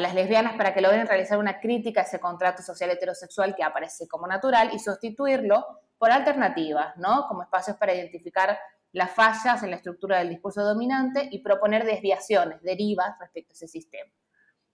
las 0.00 0.12
lesbianas 0.12 0.56
para 0.56 0.74
que 0.74 0.80
logren 0.80 1.06
realizar 1.06 1.38
una 1.38 1.60
crítica 1.60 2.00
a 2.00 2.04
ese 2.04 2.18
contrato 2.18 2.62
social 2.62 2.90
heterosexual 2.90 3.54
que 3.54 3.62
aparece 3.62 4.08
como 4.08 4.26
natural 4.26 4.70
y 4.74 4.80
sustituirlo 4.80 5.64
por 5.96 6.10
alternativas. 6.10 6.94
Como 7.28 7.44
espacios 7.44 7.76
para 7.76 7.94
identificar 7.94 8.58
las 8.90 9.12
fallas 9.12 9.62
en 9.62 9.70
la 9.70 9.76
estructura 9.76 10.18
del 10.18 10.30
discurso 10.30 10.64
dominante 10.64 11.28
y 11.30 11.38
proponer 11.38 11.84
desviaciones, 11.84 12.60
derivas 12.62 13.16
respecto 13.20 13.52
a 13.52 13.54
ese 13.54 13.68
sistema. 13.68 14.10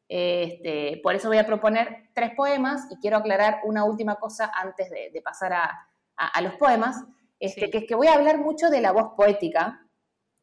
Este, 0.09 1.01
por 1.03 1.15
eso 1.15 1.29
voy 1.29 1.39
a 1.39 1.47
proponer 1.47 2.11
tres 2.15 2.33
poemas 2.35 2.87
y 2.91 2.97
quiero 2.97 3.19
aclarar 3.19 3.61
una 3.65 3.85
última 3.85 4.17
cosa 4.17 4.51
antes 4.55 4.89
de, 4.91 5.21
pasar 5.23 5.53
a, 5.53 6.41
los 6.41 6.55
poemas, 6.55 7.05
este, 7.43 7.71
que 7.71 7.79
es 7.79 7.85
que 7.89 7.97
voy 7.97 8.07
a 8.07 8.15
hablar 8.15 8.39
mucho 8.39 8.71
de 8.71 8.81
la 8.81 8.93
voz 8.93 9.15
poética 9.17 9.85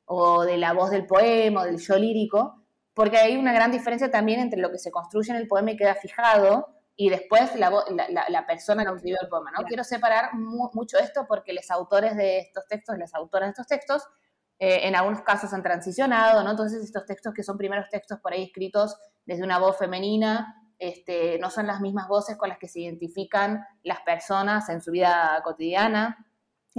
o 0.04 0.44
de 0.44 0.58
la 0.58 0.74
voz 0.74 0.92
del 0.92 1.06
poema 1.06 1.62
o 1.62 1.64
del 1.64 1.78
yo 1.78 1.96
lírico, 1.98 2.66
porque 2.94 3.18
hay 3.18 3.38
una 3.38 3.54
gran 3.54 3.72
diferencia 3.72 4.12
también 4.12 4.42
entre 4.42 4.60
lo 4.60 4.70
que 4.70 4.78
se 4.78 4.92
construye 4.92 5.32
en 5.32 5.38
el 5.38 5.48
poema 5.48 5.72
y 5.72 5.78
queda 5.78 5.96
fijado 5.96 6.68
y 6.98 7.10
después 7.10 7.56
la, 7.56 7.72
la, 8.28 8.46
persona 8.46 8.84
que 8.84 8.92
escribió 8.94 9.18
el 9.22 9.30
poema. 9.30 9.50
¿no? 9.58 9.64
Quiero 9.64 9.86
separar 9.86 10.34
mucho 10.34 10.98
esto 11.00 11.26
porque 11.26 11.54
los 11.54 11.72
autores 11.72 12.18
de 12.18 12.40
estos 12.40 12.68
textos, 12.68 12.98
las 12.98 13.14
autoras 13.16 13.48
de 13.48 13.52
estos 13.52 13.68
textos, 13.68 14.04
eh, 14.60 14.82
en 14.86 14.94
algunos 14.98 15.22
casos 15.22 15.54
han 15.54 15.64
transicionado, 15.64 16.44
¿no? 16.44 16.52
Entonces 16.52 16.84
estos 16.84 17.06
textos 17.06 17.34
que 17.34 17.44
son 17.44 17.58
primeros 17.58 17.88
textos 17.90 18.20
por 18.20 18.34
ahí 18.34 18.44
escritos 18.44 18.98
desde 19.26 19.46
una 19.46 19.58
voz 19.58 19.78
femenina, 19.78 20.54
este, 20.78 21.40
no 21.40 21.50
son 21.50 21.66
las 21.66 21.80
mismas 21.80 22.10
voces 22.10 22.36
con 22.36 22.50
las 22.50 22.58
que 22.58 22.68
se 22.68 22.82
identifican 22.82 23.64
las 23.84 24.02
personas 24.02 24.68
en 24.68 24.82
su 24.82 24.92
vida 24.92 25.40
cotidiana, 25.46 26.26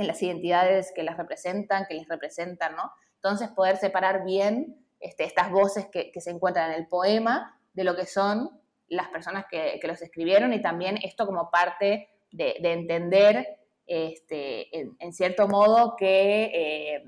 en 0.01 0.07
las 0.07 0.23
identidades 0.23 0.93
que 0.95 1.03
las 1.03 1.17
representan, 1.17 1.87
que 1.89 1.95
les 1.95 2.09
representan, 2.09 2.77
¿no? 2.77 2.93
Entonces 3.17 3.49
poder 3.51 3.77
separar 3.77 4.25
bien 4.25 4.87
este, 4.99 5.25
estas 5.25 5.51
voces 5.51 5.87
que, 5.91 6.13
se 6.21 6.31
encuentran 6.31 6.73
en 6.73 6.79
el 6.79 6.89
poema 6.89 7.59
de 7.73 7.85
lo 7.85 7.97
que 7.97 8.07
son 8.07 8.51
las 8.89 9.09
personas 9.09 9.47
que, 9.51 9.81
los 9.85 10.03
escribieron 10.03 10.53
y 10.53 10.61
también 10.61 10.99
esto 11.03 11.27
como 11.27 11.51
parte 11.51 12.09
de, 12.31 12.57
entender 12.63 13.59
este, 13.87 14.69
en, 14.99 15.13
cierto 15.13 15.49
modo 15.49 15.97
que, 15.97 16.51
eh, 16.55 17.05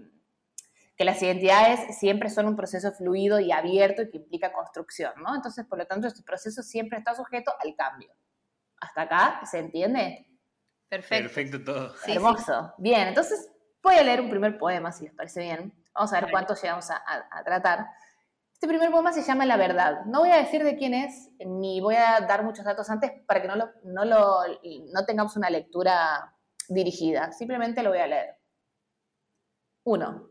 que, 0.96 1.04
las 1.04 1.22
identidades 1.22 1.98
siempre 1.98 2.30
son 2.30 2.46
un 2.46 2.56
proceso 2.56 2.92
fluido 2.92 3.40
y 3.40 3.52
abierto 3.52 4.02
y 4.02 4.10
que 4.10 4.18
implica 4.18 4.52
construcción, 4.52 5.12
¿no? 5.22 5.34
Entonces, 5.34 5.66
por 5.66 5.78
lo 5.78 5.86
tanto, 5.86 6.06
este 6.06 6.22
proceso 6.22 6.62
siempre 6.62 6.98
está 6.98 7.14
sujeto 7.14 7.52
al 7.62 7.74
cambio. 7.74 8.12
¿Hasta 8.80 9.02
acá 9.02 9.40
se 9.44 9.58
entiende? 9.58 10.26
Perfecto. 10.92 11.22
Perfecto 11.22 11.64
todo. 11.64 11.94
Hermoso. 12.06 12.74
Bien, 12.76 13.08
entonces 13.08 13.50
voy 13.82 13.94
a 13.94 14.02
leer 14.02 14.20
un 14.20 14.28
primer 14.28 14.58
poema, 14.58 14.92
si 14.92 15.04
les 15.04 15.14
parece 15.14 15.40
bien. 15.40 15.72
Vamos 15.94 16.12
a 16.12 16.20
ver 16.20 16.30
cuánto 16.30 16.54
llegamos 16.54 16.90
a 16.90 17.42
tratar. 17.46 17.86
Este 18.52 18.68
primer 18.68 18.90
poema 18.90 19.10
se 19.10 19.22
llama 19.22 19.46
La 19.46 19.56
Verdad. 19.56 20.04
No 20.04 20.20
voy 20.20 20.32
a 20.32 20.36
decir 20.36 20.62
de 20.64 20.76
quién 20.76 20.92
es, 20.92 21.30
ni 21.46 21.80
voy 21.80 21.94
a 21.94 22.20
dar 22.20 22.44
muchos 22.44 22.66
datos 22.66 22.90
antes 22.90 23.10
para 23.26 23.40
que 23.40 23.48
no, 23.48 23.56
no, 23.56 24.04
lo, 24.04 24.40
no 24.92 25.06
tengamos 25.06 25.34
una 25.34 25.48
lectura 25.48 26.36
dirigida. 26.68 27.32
Simplemente 27.32 27.82
lo 27.82 27.88
voy 27.88 28.00
a 28.00 28.06
leer. 28.08 28.36
1. 29.84 30.30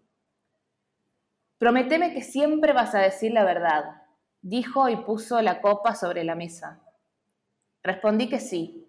Prometeme 1.57 2.14
que 2.14 2.22
siempre 2.22 2.72
vas 2.72 2.93
a 2.93 2.99
decir 2.99 3.32
la 3.32 3.45
verdad, 3.45 4.03
dijo 4.41 4.89
y 4.89 4.95
puso 4.97 5.41
la 5.41 5.59
copa 5.59 5.95
sobre 5.95 6.24
la 6.24 6.36
mesa. 6.36 6.84
Respondí 7.82 8.30
que 8.30 8.39
sí. 8.39 8.81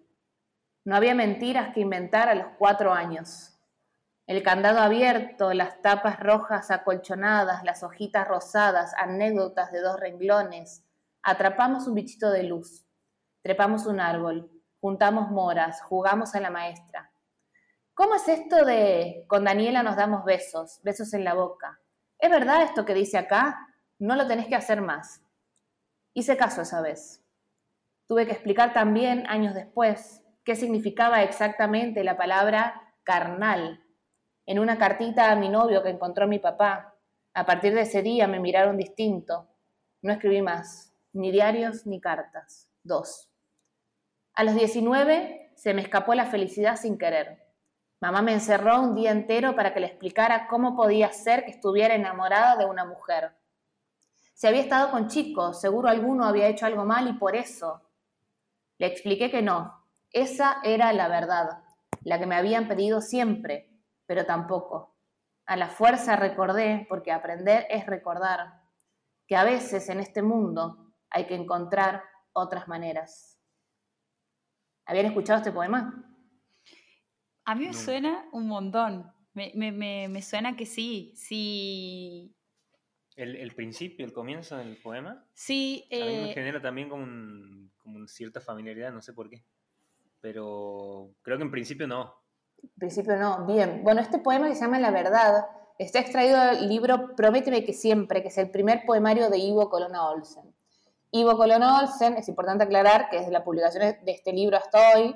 No 0.85 0.95
había 0.95 1.15
mentiras 1.15 1.73
que 1.73 1.79
inventar 1.79 2.27
a 2.27 2.35
los 2.35 2.47
cuatro 2.57 2.93
años. 2.93 3.57
El 4.25 4.43
candado 4.43 4.79
abierto, 4.79 5.53
las 5.53 5.81
tapas 5.81 6.19
rojas 6.19 6.71
acolchonadas, 6.71 7.63
las 7.63 7.83
hojitas 7.83 8.27
rosadas, 8.27 8.93
anécdotas 8.97 9.71
de 9.71 9.81
dos 9.81 9.99
renglones. 9.99 10.83
Atrapamos 11.21 11.87
un 11.87 11.95
bichito 11.95 12.31
de 12.31 12.43
luz. 12.43 12.85
Trepamos 13.41 13.85
un 13.85 13.99
árbol. 13.99 14.49
Juntamos 14.81 15.31
moras. 15.31 15.81
Jugamos 15.83 16.35
a 16.35 16.41
la 16.41 16.49
maestra. 16.49 17.11
¿Cómo 17.93 18.15
es 18.15 18.27
esto 18.27 18.65
de 18.65 19.23
con 19.27 19.43
Daniela 19.43 19.83
nos 19.83 19.95
damos 19.95 20.25
besos, 20.25 20.79
besos 20.83 21.13
en 21.13 21.23
la 21.23 21.33
boca? 21.33 21.79
¿Es 22.17 22.29
verdad 22.29 22.63
esto 22.63 22.85
que 22.85 22.93
dice 22.93 23.17
acá? 23.17 23.67
No 23.99 24.15
lo 24.15 24.25
tenés 24.25 24.47
que 24.47 24.55
hacer 24.55 24.81
más. 24.81 25.21
Hice 26.13 26.35
caso 26.35 26.61
esa 26.61 26.81
vez. 26.81 27.23
Tuve 28.07 28.25
que 28.25 28.33
explicar 28.33 28.73
también, 28.73 29.27
años 29.27 29.53
después, 29.53 30.22
qué 30.43 30.55
significaba 30.55 31.23
exactamente 31.23 32.03
la 32.03 32.17
palabra 32.17 32.93
carnal 33.03 33.83
en 34.45 34.59
una 34.59 34.77
cartita 34.77 35.31
a 35.31 35.35
mi 35.35 35.49
novio 35.49 35.83
que 35.83 35.89
encontró 35.89 36.27
mi 36.27 36.39
papá. 36.39 36.95
A 37.33 37.45
partir 37.45 37.73
de 37.73 37.81
ese 37.81 38.01
día 38.01 38.27
me 38.27 38.39
miraron 38.39 38.77
distinto. 38.77 39.47
No 40.01 40.11
escribí 40.11 40.41
más, 40.41 40.93
ni 41.13 41.31
diarios 41.31 41.85
ni 41.85 42.01
cartas. 42.01 42.69
Dos. 42.83 43.29
A 44.35 44.43
los 44.43 44.55
19 44.55 45.53
se 45.55 45.73
me 45.73 45.81
escapó 45.81 46.13
la 46.13 46.25
felicidad 46.25 46.75
sin 46.75 46.97
querer. 46.97 47.41
Mamá 48.01 48.21
me 48.21 48.33
encerró 48.33 48.81
un 48.81 48.95
día 48.95 49.11
entero 49.11 49.55
para 49.55 49.73
que 49.73 49.79
le 49.79 49.87
explicara 49.87 50.47
cómo 50.47 50.75
podía 50.75 51.13
ser 51.13 51.45
que 51.45 51.51
estuviera 51.51 51.95
enamorada 51.95 52.57
de 52.57 52.65
una 52.65 52.83
mujer. 52.83 53.31
Se 54.33 54.47
había 54.49 54.61
estado 54.61 54.91
con 54.91 55.07
chicos, 55.07 55.61
seguro 55.61 55.87
alguno 55.87 56.25
había 56.25 56.49
hecho 56.49 56.65
algo 56.65 56.83
mal 56.83 57.07
y 57.07 57.13
por 57.13 57.35
eso. 57.35 57.81
Le 58.77 58.87
expliqué 58.87 59.31
que 59.31 59.41
no. 59.41 59.82
Esa 60.13 60.57
era 60.63 60.93
la 60.93 61.07
verdad, 61.07 61.63
la 62.03 62.19
que 62.19 62.27
me 62.27 62.35
habían 62.35 62.67
pedido 62.67 63.01
siempre, 63.01 63.71
pero 64.05 64.25
tampoco. 64.25 64.95
A 65.47 65.57
la 65.57 65.69
fuerza 65.69 66.15
recordé, 66.15 66.85
porque 66.87 67.11
aprender 67.11 67.65
es 67.69 67.87
recordar, 67.87 68.61
que 69.27 69.35
a 69.35 69.43
veces 69.43 69.89
en 69.89 69.99
este 69.99 70.21
mundo 70.21 70.93
hay 71.09 71.25
que 71.25 71.33
encontrar 71.33 72.03
otras 72.31 72.67
maneras. 72.67 73.41
¿Habían 74.85 75.07
escuchado 75.07 75.39
este 75.39 75.51
poema? 75.51 76.05
A 77.45 77.55
mí 77.55 77.65
me 77.65 77.73
suena 77.73 78.29
un 78.31 78.47
montón. 78.47 79.11
Me, 79.33 80.21
suena 80.21 80.55
que 80.55 80.67
sí, 80.67 81.13
sí. 81.15 82.35
El, 83.15 83.53
principio, 83.55 84.05
el 84.05 84.13
comienzo 84.13 84.57
del 84.57 84.77
poema. 84.77 85.25
Sí. 85.33 85.87
a 85.91 85.95
mí 85.95 86.01
me 86.01 86.31
eh, 86.31 86.33
genera 86.33 86.61
también 86.61 86.87
como, 86.87 87.05
como 87.77 88.07
cierta 88.07 88.39
familiaridad, 88.39 88.93
no 88.93 89.01
sé 89.01 89.13
por 89.13 89.29
qué. 89.29 89.43
Pero 90.23 91.09
creo 91.21 91.37
que 91.37 91.43
en 91.43 91.51
principio 91.51 91.85
no. 91.85 92.15
En 92.63 92.69
principio 92.79 93.17
no. 93.17 93.45
Bien. 93.45 93.83
Bueno, 93.83 93.99
este 93.99 94.19
poema 94.19 94.47
que 94.47 94.55
se 94.55 94.61
llama 94.61 94.79
La 94.79 94.89
Verdad 94.89 95.45
está 95.77 95.99
extraído 95.99 96.39
del 96.39 96.69
libro 96.69 97.13
Prométeme 97.13 97.65
que 97.65 97.73
siempre, 97.73 98.21
que 98.21 98.29
es 98.29 98.37
el 98.37 98.49
primer 98.49 98.85
poemario 98.85 99.29
de 99.29 99.37
Ivo 99.37 99.69
Colonna 99.69 100.07
Olsen. 100.07 100.55
Ivo 101.11 101.35
Colonna 101.35 101.81
Olsen, 101.81 102.15
es 102.15 102.29
importante 102.29 102.63
aclarar 102.63 103.09
que 103.09 103.17
desde 103.17 103.33
la 103.33 103.43
publicación 103.43 103.83
de 103.83 104.11
este 104.13 104.31
libro 104.31 104.55
hasta 104.55 104.95
hoy, 104.95 105.13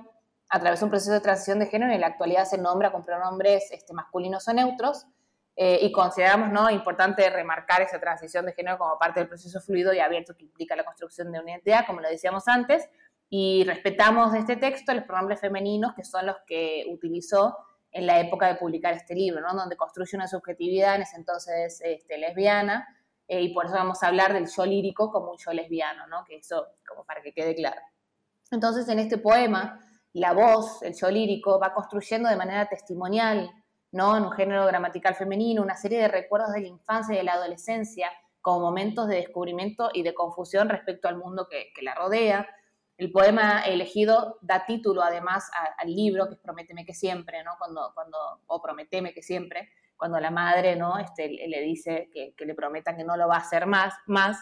atravesó 0.50 0.84
un 0.84 0.92
proceso 0.92 1.14
de 1.14 1.22
transición 1.22 1.60
de 1.60 1.68
género 1.68 1.94
en 1.94 2.02
la 2.02 2.08
actualidad 2.08 2.44
se 2.44 2.58
nombra 2.58 2.92
con 2.92 3.06
pronombres 3.06 3.72
este, 3.72 3.94
masculinos 3.94 4.46
o 4.50 4.54
neutros. 4.54 5.08
Eh, 5.56 5.80
y 5.82 5.92
consideramos 5.92 6.52
¿no? 6.52 6.70
importante 6.70 7.28
remarcar 7.30 7.82
esa 7.82 8.00
transición 8.00 8.46
de 8.46 8.54
género 8.54 8.78
como 8.78 9.00
parte 9.00 9.22
del 9.22 9.30
proceso 9.30 9.60
fluido 9.62 9.92
y 9.94 10.00
abierto 10.00 10.36
que 10.36 10.44
implica 10.44 10.76
la 10.76 10.84
construcción 10.84 11.32
de 11.32 11.40
una 11.40 11.52
identidad, 11.52 11.86
como 11.88 12.02
lo 12.02 12.10
decíamos 12.10 12.48
antes, 12.48 12.88
y 13.30 13.64
respetamos 13.66 14.32
de 14.32 14.40
este 14.40 14.56
texto 14.56 14.94
los 14.94 15.04
pronombres 15.04 15.42
femeninos 15.42 15.94
que 15.96 16.04
son 16.04 16.26
los 16.26 16.38
que 16.46 16.86
utilizó 16.90 17.58
en 17.92 18.06
la 18.06 18.20
época 18.20 18.48
de 18.48 18.56
publicar 18.56 18.94
este 18.94 19.16
libro, 19.16 19.42
¿no? 19.42 19.54
donde 19.54 19.76
construye 19.76 20.16
una 20.16 20.28
subjetividad 20.28 20.96
en 20.96 21.02
ese 21.02 21.18
entonces 21.18 21.82
este, 21.84 22.18
lesbiana, 22.18 22.88
eh, 23.28 23.42
y 23.42 23.54
por 23.54 23.66
eso 23.66 23.76
vamos 23.76 24.04
a 24.04 24.08
hablar 24.08 24.34
del 24.34 24.48
yo 24.48 24.66
lírico 24.66 25.12
como 25.12 25.32
un 25.32 25.38
yo 25.38 25.52
lesbiano, 25.52 26.08
¿no? 26.08 26.24
que 26.26 26.38
eso 26.38 26.68
como 26.88 27.06
para 27.06 27.22
que 27.22 27.34
quede 27.34 27.56
claro. 27.56 27.82
Entonces 28.52 28.88
en 28.88 29.00
este 29.00 29.18
poema, 29.18 29.80
la 30.14 30.34
voz, 30.34 30.82
el 30.84 30.94
yo 30.96 31.10
lírico, 31.10 31.60
va 31.60 31.74
construyendo 31.74 32.30
de 32.30 32.38
manera 32.38 32.68
testimonial, 32.68 33.50
¿no? 33.92 34.16
en 34.16 34.24
un 34.24 34.32
género 34.32 34.66
gramatical 34.66 35.16
femenino, 35.16 35.62
una 35.62 35.76
serie 35.76 36.00
de 36.00 36.08
recuerdos 36.08 36.54
de 36.54 36.62
la 36.62 36.68
infancia 36.68 37.16
y 37.16 37.18
de 37.18 37.24
la 37.24 37.34
adolescencia, 37.34 38.12
como 38.42 38.62
momentos 38.62 39.08
de 39.08 39.16
descubrimiento 39.16 39.90
y 39.94 40.04
de 40.04 40.14
confusión 40.14 40.70
respecto 40.70 41.10
al 41.10 41.18
mundo 41.18 41.48
que, 41.50 41.72
que 41.76 41.82
la 41.82 41.96
rodea, 41.96 42.48
el 42.98 43.12
poema 43.12 43.62
elegido 43.62 44.40
da 44.42 44.66
título 44.66 45.04
además 45.04 45.50
al 45.78 45.94
libro, 45.94 46.28
que 46.28 46.34
es 46.34 46.40
Prométeme 46.40 46.84
que 46.84 46.96
siempre, 46.96 47.44
¿no? 47.44 47.52
Cuando, 47.60 47.92
cuando, 47.94 48.18
o 48.48 48.62
Prometeme 48.62 49.14
que 49.14 49.22
siempre, 49.22 49.70
cuando 49.96 50.20
la 50.20 50.32
madre, 50.32 50.76
¿no? 50.76 50.98
Este, 50.98 51.30
le 51.30 51.62
dice 51.62 52.10
que, 52.12 52.34
le 52.46 52.56
prometa 52.56 52.96
que 52.96 53.04
no 53.04 53.16
lo 53.16 53.28
va 53.28 53.36
a 53.36 53.40
hacer 53.40 53.68
más, 53.68 53.94
más. 54.08 54.38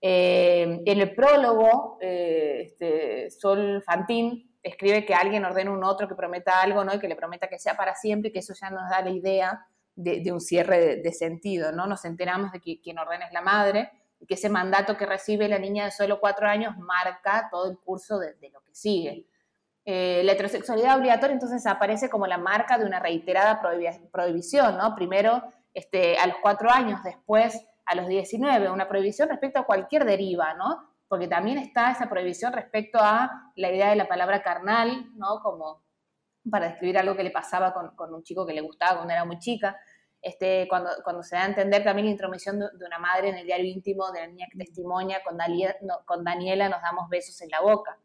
Eh, 0.00 0.82
en 0.84 1.00
el 1.00 1.14
prólogo, 1.14 1.98
eh, 2.00 2.62
este, 2.66 3.30
Sol 3.30 3.82
Fantín 3.84 4.56
escribe 4.62 5.04
que 5.04 5.14
alguien 5.14 5.44
ordena 5.44 5.70
a 5.70 5.74
un 5.74 5.84
otro 5.84 6.08
que 6.08 6.16
prometa 6.16 6.60
algo, 6.60 6.82
¿no? 6.82 6.92
Y 6.92 6.98
que 6.98 7.08
le 7.08 7.14
prometa 7.14 7.48
que 7.48 7.58
sea 7.58 7.76
para 7.76 7.94
siempre, 7.94 8.30
y 8.30 8.32
que 8.32 8.40
eso 8.40 8.52
ya 8.60 8.68
nos 8.68 8.90
da 8.90 9.00
la 9.00 9.10
idea 9.10 9.64
de, 9.94 10.30
un 10.32 10.40
cierre 10.40 10.80
de, 10.80 10.96
de, 11.02 11.12
sentido, 11.12 11.70
¿no? 11.70 11.86
Nos 11.86 12.04
enteramos 12.04 12.50
de 12.50 12.60
que 12.60 12.80
quien 12.80 12.98
ordena 12.98 13.26
es 13.26 13.32
la 13.32 13.42
madre, 13.42 13.90
que 14.26 14.34
ese 14.34 14.48
mandato 14.48 14.96
que 14.96 15.06
recibe 15.06 15.48
la 15.48 15.58
niña 15.58 15.84
de 15.84 15.90
solo 15.90 16.20
cuatro 16.20 16.48
años 16.48 16.76
marca 16.78 17.48
todo 17.50 17.70
el 17.70 17.78
curso 17.78 18.18
de, 18.18 18.34
lo 18.52 18.60
que 18.62 18.74
sigue. 18.74 19.26
Eh, 19.84 20.22
la 20.24 20.32
heterosexualidad 20.32 20.98
obligatoria 20.98 21.34
entonces 21.34 21.64
aparece 21.66 22.10
como 22.10 22.26
la 22.26 22.38
marca 22.38 22.76
de 22.76 22.84
una 22.84 22.98
reiterada 22.98 23.60
prohibición, 24.10 24.76
¿no? 24.76 24.94
Primero 24.96 25.44
este, 25.74 26.18
a 26.18 26.26
los 26.26 26.36
cuatro 26.42 26.70
años, 26.70 27.02
después 27.04 27.64
a 27.84 27.94
los 27.94 28.08
19, 28.08 28.70
una 28.70 28.88
prohibición 28.88 29.28
respecto 29.28 29.60
a 29.60 29.66
cualquier 29.66 30.04
deriva, 30.04 30.54
¿no? 30.54 30.90
Porque 31.06 31.28
también 31.28 31.58
está 31.58 31.92
esa 31.92 32.08
prohibición 32.08 32.52
respecto 32.52 32.98
a 33.00 33.52
la 33.54 33.70
idea 33.70 33.90
de 33.90 33.96
la 33.96 34.08
palabra 34.08 34.42
carnal, 34.42 35.06
¿no? 35.14 35.40
Como 35.40 35.84
para 36.50 36.68
describir 36.68 36.98
algo 36.98 37.14
que 37.14 37.22
le 37.22 37.30
pasaba 37.30 37.72
con 37.72 38.14
un 38.14 38.22
chico 38.24 38.46
que 38.46 38.54
le 38.54 38.60
gustaba 38.60 38.96
cuando 38.96 39.12
era 39.12 39.24
muy 39.24 39.38
chica. 39.38 39.78
Este, 40.26 40.66
cuando, 40.68 41.22
se 41.22 41.36
da 41.36 41.42
a 41.42 41.46
entender 41.46 41.84
también 41.84 42.06
la 42.06 42.10
intromisión 42.10 42.58
de, 42.58 42.84
una 42.84 42.98
madre 42.98 43.28
en 43.28 43.36
el 43.36 43.46
diario 43.46 43.66
íntimo 43.70 44.10
de 44.10 44.22
la 44.22 44.26
niña 44.26 44.48
que 44.50 44.58
testimonia, 44.58 45.22
con, 45.22 45.38
con 46.04 46.24
Daniela 46.24 46.68
nos 46.68 46.82
damos 46.82 47.08
besos 47.08 47.40
en 47.42 47.50
la 47.50 47.60
boca. 47.60 47.96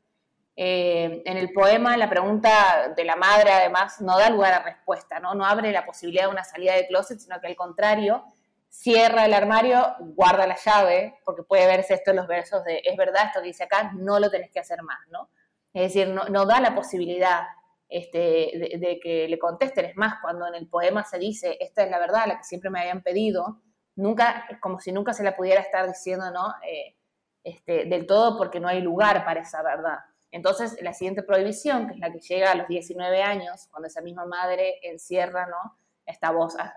Eh, 0.56 1.24
en 1.26 1.38
el 1.38 1.52
poema 1.52 1.98
la 1.98 2.10
pregunta 2.10 2.94
de 2.96 3.06
la 3.06 3.16
madre 3.16 3.52
además 3.52 4.02
no 4.02 4.20
da 4.20 4.30
lugar 4.30 4.54
a 4.54 4.62
respuesta, 4.62 5.20
¿no? 5.20 5.34
no 5.34 5.46
abre 5.46 5.72
la 5.72 5.84
posibilidad 5.84 6.26
de 6.26 6.30
una 6.30 6.44
salida 6.44 6.76
de 6.76 6.86
closet, 6.86 7.18
sino 7.18 7.42
que 7.42 7.48
al 7.48 7.56
contrario, 7.56 8.24
cierra 8.70 9.26
el 9.26 9.34
armario, 9.34 9.96
guarda 10.00 10.46
la 10.46 10.58
llave, 10.58 11.18
porque 11.26 11.42
puede 11.42 11.66
verse 11.66 11.96
esto 11.96 12.12
en 12.12 12.18
los 12.18 12.28
versos 12.28 12.64
de, 12.66 12.84
es 12.86 12.96
verdad, 12.98 13.28
esto 13.28 13.42
que 13.42 13.48
dice 13.48 13.64
acá, 13.64 13.94
no 13.96 14.20
lo 14.20 14.30
tenés 14.30 14.52
que 14.52 14.60
hacer 14.60 14.84
más, 14.84 15.00
¿no? 15.10 15.30
Es 15.74 15.94
decir, 15.94 16.08
no, 16.10 16.26
no 16.26 16.46
da 16.46 16.60
la 16.60 16.76
posibilidad 16.76 17.48
este, 17.92 18.78
de, 18.80 19.00
que 19.04 19.28
le 19.28 19.38
contesten. 19.38 19.86
Es 19.86 19.98
más, 19.98 20.16
cuando 20.22 20.48
en 20.48 20.56
el 20.56 20.68
poema 20.68 21.04
se 21.04 21.20
dice, 21.20 21.58
esta 21.60 21.84
es 21.84 21.92
la 21.92 22.00
verdad, 22.00 22.26
la 22.26 22.38
que 22.38 22.44
siempre 22.46 22.70
me 22.70 22.80
habían 22.80 23.04
pedido, 23.04 23.62
nunca, 23.96 24.46
como 24.62 24.80
si 24.80 24.94
nunca 24.94 25.14
se 25.14 25.24
la 25.24 25.36
pudiera 25.36 25.60
estar 25.60 25.86
diciendo, 25.86 26.32
¿no? 26.32 26.56
Eh, 26.66 26.96
este, 27.44 27.86
del 27.86 28.06
todo 28.06 28.38
porque 28.38 28.62
no 28.62 28.70
hay 28.70 28.82
lugar 28.82 29.26
para 29.26 29.42
esa 29.42 29.62
verdad. 29.62 29.98
Entonces, 30.32 30.78
la 30.82 30.94
siguiente 30.94 31.22
prohibición, 31.22 31.88
que 31.88 31.96
es 31.96 32.00
la 32.00 32.14
que 32.14 32.22
llega 32.22 32.52
a 32.52 32.56
los 32.56 32.70
19 32.70 33.22
años, 33.22 33.68
cuando 33.70 33.88
esa 33.88 34.02
misma 34.02 34.26
madre 34.26 34.76
encierra, 34.84 35.48
¿no? 35.48 35.78
Esta 36.06 36.32
voz, 36.32 36.56
a, 36.58 36.74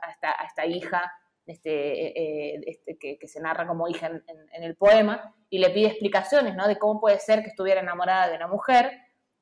esta, 0.47 0.67
hija 0.67 1.13
este, 1.47 2.09
eh, 2.09 2.65
este, 2.67 2.99
que, 2.99 3.29
se 3.29 3.41
narra 3.41 3.69
como 3.69 3.87
hija 3.87 4.09
en, 4.09 4.25
en, 4.53 4.63
el 4.65 4.75
poema, 4.75 5.33
y 5.49 5.59
le 5.59 5.71
pide 5.71 5.87
explicaciones, 5.89 6.57
¿no? 6.57 6.67
De 6.67 6.77
cómo 6.77 7.01
puede 7.01 7.21
ser 7.21 7.43
que 7.43 7.51
estuviera 7.51 7.81
enamorada 7.81 8.29
de 8.29 8.37
una 8.37 8.49
mujer 8.49 8.91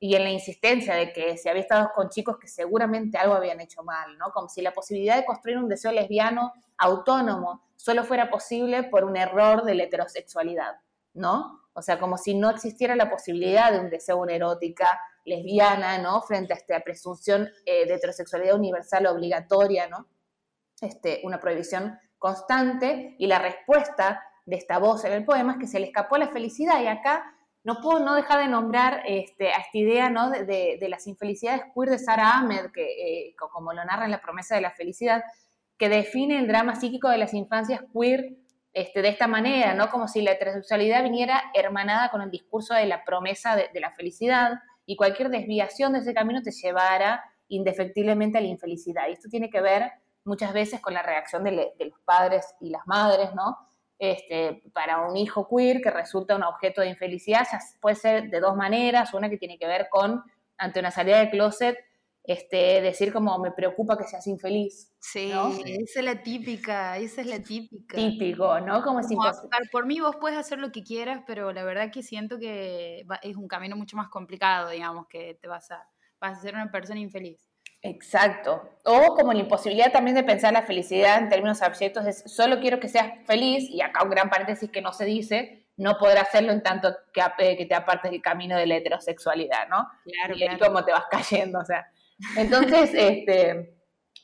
y 0.03 0.17
en 0.17 0.25
la 0.25 0.31
insistencia 0.31 0.95
de 0.95 1.13
que 1.13 1.37
se 1.37 1.49
había 1.49 1.61
estado 1.61 1.91
con 1.95 2.09
chicos 2.09 2.37
que 2.37 2.49
seguramente 2.49 3.17
algo 3.17 3.35
habían 3.35 3.61
hecho 3.61 3.83
mal, 3.83 4.17
¿no? 4.17 4.31
Como 4.33 4.49
si 4.49 4.61
la 4.61 4.73
posibilidad 4.73 5.15
de 5.15 5.23
construir 5.23 5.57
un 5.57 5.69
deseo 5.69 5.93
lesbiano 5.93 6.51
autónomo 6.77 7.63
solo 7.77 8.03
fuera 8.03 8.29
posible 8.29 8.83
por 8.83 9.05
un 9.05 9.15
error 9.15 9.63
de 9.63 9.75
la 9.75 9.83
heterosexualidad, 9.83 10.73
¿no? 11.13 11.61
O 11.71 11.81
sea, 11.81 11.99
como 11.99 12.17
si 12.17 12.35
no 12.35 12.49
existiera 12.49 12.97
la 12.97 13.09
posibilidad 13.09 13.71
de 13.71 13.79
un 13.79 13.89
deseo 13.89 14.27
erótica 14.27 14.99
lesbiana, 15.23 15.97
¿no? 15.99 16.21
Frente 16.21 16.51
a 16.51 16.57
esta 16.57 16.81
presunción 16.81 17.49
eh, 17.65 17.87
de 17.87 17.93
heterosexualidad 17.93 18.55
universal 18.55 19.05
obligatoria, 19.05 19.87
¿no? 19.87 20.09
Este, 20.81 21.21
una 21.23 21.39
prohibición 21.39 21.97
constante 22.19 23.15
y 23.19 23.27
la 23.27 23.39
respuesta 23.39 24.21
de 24.45 24.57
esta 24.57 24.79
voz 24.79 25.05
en 25.05 25.13
el 25.13 25.23
poema 25.23 25.53
es 25.53 25.59
que 25.59 25.67
se 25.67 25.79
le 25.79 25.85
escapó 25.85 26.17
la 26.17 26.27
felicidad 26.27 26.81
y 26.81 26.87
acá 26.87 27.32
no 27.63 27.79
puedo 27.81 27.99
no 27.99 28.15
dejar 28.15 28.39
de 28.39 28.47
nombrar 28.47 29.03
este, 29.05 29.49
a 29.49 29.57
esta 29.57 29.77
idea 29.77 30.09
¿no? 30.09 30.29
de, 30.29 30.85
las 30.89 31.07
infelicidades 31.07 31.63
queer 31.73 31.89
de 31.89 31.99
Sarah 31.99 32.37
Ahmed, 32.37 32.71
que, 32.73 32.83
eh, 33.29 33.35
como 33.37 33.73
lo 33.73 33.83
narra 33.85 34.05
en 34.05 34.11
La 34.11 34.21
promesa 34.21 34.55
de 34.55 34.61
la 34.61 34.71
felicidad, 34.71 35.23
que 35.77 35.89
define 35.89 36.39
el 36.39 36.47
drama 36.47 36.75
psíquico 36.75 37.09
de 37.09 37.17
las 37.17 37.33
infancias 37.33 37.81
queer 37.93 38.35
este, 38.73 39.01
de 39.01 39.09
esta 39.09 39.27
manera, 39.27 39.73
¿no? 39.75 39.89
como 39.89 40.07
si 40.07 40.21
la 40.21 40.31
heterosexualidad 40.31 41.03
viniera 41.03 41.41
hermanada 41.53 42.09
con 42.09 42.21
el 42.21 42.31
discurso 42.31 42.73
de 42.73 42.85
la 42.85 43.05
promesa 43.05 43.55
de, 43.55 43.69
la 43.79 43.91
felicidad 43.91 44.59
y 44.85 44.97
cualquier 44.97 45.29
desviación 45.29 45.93
de 45.93 45.99
ese 45.99 46.13
camino 46.13 46.41
te 46.41 46.51
llevara 46.51 47.23
indefectiblemente 47.47 48.39
a 48.39 48.41
la 48.41 48.47
infelicidad. 48.47 49.07
Y 49.07 49.13
esto 49.13 49.29
tiene 49.29 49.49
que 49.49 49.61
ver 49.61 49.91
muchas 50.25 50.53
veces 50.53 50.81
con 50.81 50.93
la 50.93 51.03
reacción 51.03 51.43
de, 51.43 51.51
de 51.77 51.85
los 51.85 51.99
padres 52.01 52.55
y 52.59 52.69
las 52.71 52.85
madres, 52.87 53.33
¿no? 53.35 53.57
Este, 54.11 54.63
para 54.73 55.01
un 55.07 55.15
hijo 55.15 55.47
queer 55.47 55.81
que 55.81 55.89
resulta 55.89 56.35
un 56.35 56.43
objeto 56.43 56.81
de 56.81 56.89
infelicidad, 56.89 57.47
ya 57.49 57.59
puede 57.79 57.95
ser 57.95 58.29
de 58.29 58.39
dos 58.41 58.55
maneras, 58.55 59.13
una 59.13 59.29
que 59.29 59.37
tiene 59.37 59.57
que 59.57 59.65
ver 59.65 59.87
con, 59.89 60.21
ante 60.57 60.79
una 60.81 60.91
salida 60.91 61.19
de 61.19 61.29
closet, 61.29 61.77
este, 62.25 62.81
decir 62.81 63.13
como 63.13 63.37
me 63.39 63.51
preocupa 63.51 63.97
que 63.97 64.03
seas 64.03 64.27
infeliz. 64.27 64.93
Sí, 64.99 65.31
esa 65.31 65.99
es 65.99 66.05
la 66.05 66.21
típica, 66.21 66.97
esa 66.97 67.21
es 67.21 67.27
la 67.27 67.41
típica. 67.41 67.95
Típico, 67.95 68.59
¿no? 68.59 68.81
Como 68.83 69.03
si 69.03 69.15
Por 69.71 69.85
mí 69.85 70.01
vos 70.01 70.17
puedes 70.17 70.37
hacer 70.37 70.59
lo 70.59 70.71
que 70.71 70.83
quieras, 70.83 71.23
pero 71.25 71.53
la 71.53 71.63
verdad 71.63 71.91
que 71.91 72.03
siento 72.03 72.39
que 72.39 73.05
es 73.21 73.37
un 73.37 73.47
camino 73.47 73.77
mucho 73.77 73.95
más 73.95 74.09
complicado, 74.09 74.69
digamos, 74.69 75.07
que 75.07 75.37
te 75.41 75.47
vas 75.47 75.71
a, 75.71 75.87
vas 76.19 76.39
a 76.39 76.41
ser 76.41 76.55
una 76.55 76.71
persona 76.71 76.99
infeliz. 76.99 77.52
Exacto. 77.83 78.69
O 78.85 79.13
como 79.13 79.33
la 79.33 79.39
imposibilidad 79.39 79.91
también 79.91 80.15
de 80.15 80.23
pensar 80.23 80.53
la 80.53 80.63
felicidad 80.63 81.19
en 81.19 81.29
términos 81.29 81.61
abstractos 81.61 82.07
es 82.07 82.23
solo 82.25 82.59
quiero 82.59 82.79
que 82.79 82.87
seas 82.87 83.13
feliz, 83.25 83.69
y 83.69 83.81
acá 83.81 84.03
un 84.03 84.09
gran 84.09 84.29
paréntesis 84.29 84.71
que 84.71 84.81
no 84.81 84.93
se 84.93 85.05
dice, 85.05 85.67
no 85.75 85.97
podrá 85.97 86.21
hacerlo 86.21 86.53
en 86.53 86.63
tanto 86.63 86.95
que, 87.13 87.21
eh, 87.39 87.57
que 87.57 87.65
te 87.65 87.75
apartes 87.75 88.11
del 88.11 88.21
camino 88.21 88.55
de 88.55 88.67
la 88.67 88.77
heterosexualidad, 88.77 89.67
¿no? 89.69 89.87
Claro, 90.05 90.35
y 90.35 90.57
cómo 90.57 90.85
te 90.85 90.93
vas 90.93 91.05
cayendo, 91.11 91.59
o 91.59 91.65
sea. 91.65 91.85
Entonces, 92.37 92.91
este, 92.93 93.75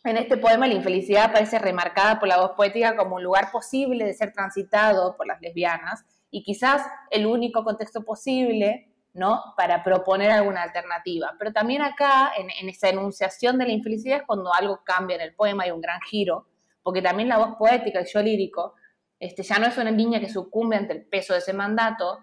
en 0.06 0.18
este 0.18 0.38
poema 0.38 0.68
la 0.68 0.76
infelicidad 0.76 1.34
parece 1.34 1.60
remarcada 1.60 2.20
por 2.20 2.30
la 2.30 2.40
voz 2.40 2.52
poética 2.52 2.96
como 2.96 3.18
un 3.18 3.24
lugar 3.24 3.52
posible 3.52 4.06
de 4.06 4.14
ser 4.14 4.32
transitado 4.32 5.18
por 5.18 5.28
las 5.28 5.42
lesbianas 5.42 6.06
y 6.32 6.44
quizás 6.44 6.84
el 7.12 7.26
único 7.26 7.64
contexto 7.66 8.06
posible 8.06 8.89
¿no? 9.14 9.54
Para 9.58 9.84
proponer 9.84 10.32
alguna 10.32 10.64
alternativa. 10.64 11.36
Pero 11.38 11.52
también 11.52 11.82
acá, 11.82 12.32
en, 12.38 12.70
esa 12.70 12.90
enunciación 12.90 13.58
de 13.58 13.66
la 13.66 13.72
infelicidad, 13.72 14.20
es 14.20 14.24
cuando 14.26 14.54
algo 14.54 14.82
cambia 14.84 15.16
en 15.16 15.22
el 15.22 15.36
poema, 15.36 15.64
hay 15.64 15.72
un 15.72 15.82
gran 15.82 16.00
giro, 16.02 16.48
porque 16.84 17.02
también 17.02 17.30
la 17.30 17.38
voz 17.38 17.56
poética, 17.58 18.00
el 18.00 18.08
yo 18.08 18.22
lírico, 18.22 18.76
este, 19.20 19.44
ya 19.44 19.60
no 19.60 19.68
es 19.68 19.78
una 19.78 19.92
niña 19.92 20.20
que 20.20 20.30
sucumbe 20.30 20.78
ante 20.78 20.94
el 20.94 21.06
peso 21.06 21.34
de 21.34 21.40
ese 21.40 21.54
mandato 21.54 22.20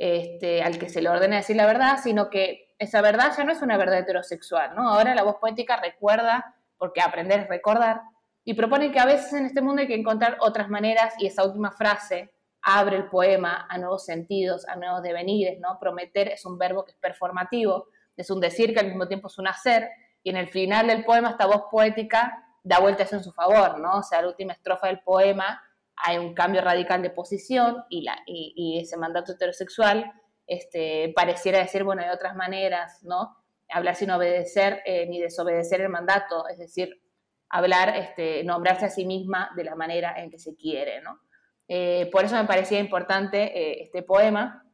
este, 0.00 0.62
al 0.62 0.78
que 0.78 0.88
se 0.88 1.02
le 1.02 1.10
ordena 1.10 1.36
decir 1.36 1.56
la 1.56 1.66
verdad, 1.66 1.98
sino 2.02 2.30
que 2.30 2.74
esa 2.78 3.02
verdad 3.02 3.32
ya 3.36 3.44
no 3.44 3.52
es 3.52 3.60
una 3.60 3.76
verdad 3.76 3.98
heterosexual, 3.98 4.74
¿no? 4.74 4.88
Ahora 4.88 5.14
la 5.14 5.22
voz 5.22 5.36
poética 5.36 5.76
recuerda, 5.76 6.56
porque 6.78 7.02
aprender 7.02 7.40
es 7.40 7.48
recordar, 7.48 8.00
y 8.42 8.54
propone 8.54 8.90
que 8.90 8.98
a 8.98 9.04
veces 9.04 9.34
en 9.34 9.44
este 9.44 9.60
mundo 9.60 9.82
hay 9.82 9.88
que 9.88 9.94
encontrar 9.94 10.38
otras 10.40 10.70
maneras, 10.70 11.12
y 11.18 11.26
esa 11.26 11.44
última 11.44 11.70
frase, 11.70 12.32
abre 12.62 12.96
el 12.96 13.08
poema 13.08 13.66
a 13.68 13.78
nuevos 13.78 14.04
sentidos, 14.04 14.66
a 14.68 14.76
nuevos 14.76 15.02
devenires, 15.02 15.58
¿no? 15.60 15.78
Prometer 15.80 16.28
es 16.28 16.44
un 16.44 16.58
verbo 16.58 16.84
que 16.84 16.92
es 16.92 16.98
performativo, 16.98 17.88
es 18.16 18.30
un 18.30 18.40
decir 18.40 18.74
que 18.74 18.80
al 18.80 18.88
mismo 18.88 19.08
tiempo 19.08 19.28
es 19.28 19.38
un 19.38 19.48
hacer, 19.48 19.88
y 20.22 20.30
en 20.30 20.36
el 20.36 20.48
final 20.48 20.86
del 20.86 21.04
poema 21.04 21.30
esta 21.30 21.46
voz 21.46 21.64
poética 21.70 22.44
da 22.62 22.78
vueltas 22.78 23.12
en 23.12 23.22
su 23.24 23.32
favor, 23.32 23.78
¿no? 23.78 23.98
O 23.98 24.02
sea, 24.02 24.20
la 24.20 24.28
última 24.28 24.52
estrofa 24.52 24.88
del 24.88 25.00
poema 25.00 25.62
hay 25.96 26.18
un 26.18 26.34
cambio 26.34 26.60
radical 26.60 27.02
de 27.02 27.10
posición 27.10 27.84
y, 27.88 28.02
la, 28.02 28.18
y, 28.26 28.78
ese 28.80 28.96
mandato 28.96 29.32
heterosexual 29.32 30.12
este, 30.46 31.12
pareciera 31.14 31.58
decir, 31.58 31.84
bueno, 31.84 32.02
hay 32.02 32.10
otras 32.10 32.34
maneras, 32.36 33.02
¿no? 33.02 33.36
Hablar 33.70 33.94
sin 33.94 34.10
obedecer 34.10 34.82
eh, 34.84 35.06
ni 35.06 35.20
desobedecer 35.20 35.80
el 35.80 35.88
mandato, 35.88 36.48
es 36.48 36.58
decir, 36.58 37.00
hablar, 37.48 37.96
este, 37.96 38.44
nombrarse 38.44 38.86
a 38.86 38.90
sí 38.90 39.04
misma 39.04 39.50
de 39.56 39.64
la 39.64 39.74
manera 39.74 40.14
en 40.16 40.30
que 40.30 40.38
se 40.38 40.56
quiere, 40.56 41.00
¿no? 41.02 41.20
Eh, 41.72 42.08
por 42.10 42.24
eso 42.24 42.34
me 42.34 42.46
parecía 42.46 42.80
importante 42.80 43.56
eh, 43.56 43.84
este 43.84 44.02
poema. 44.02 44.66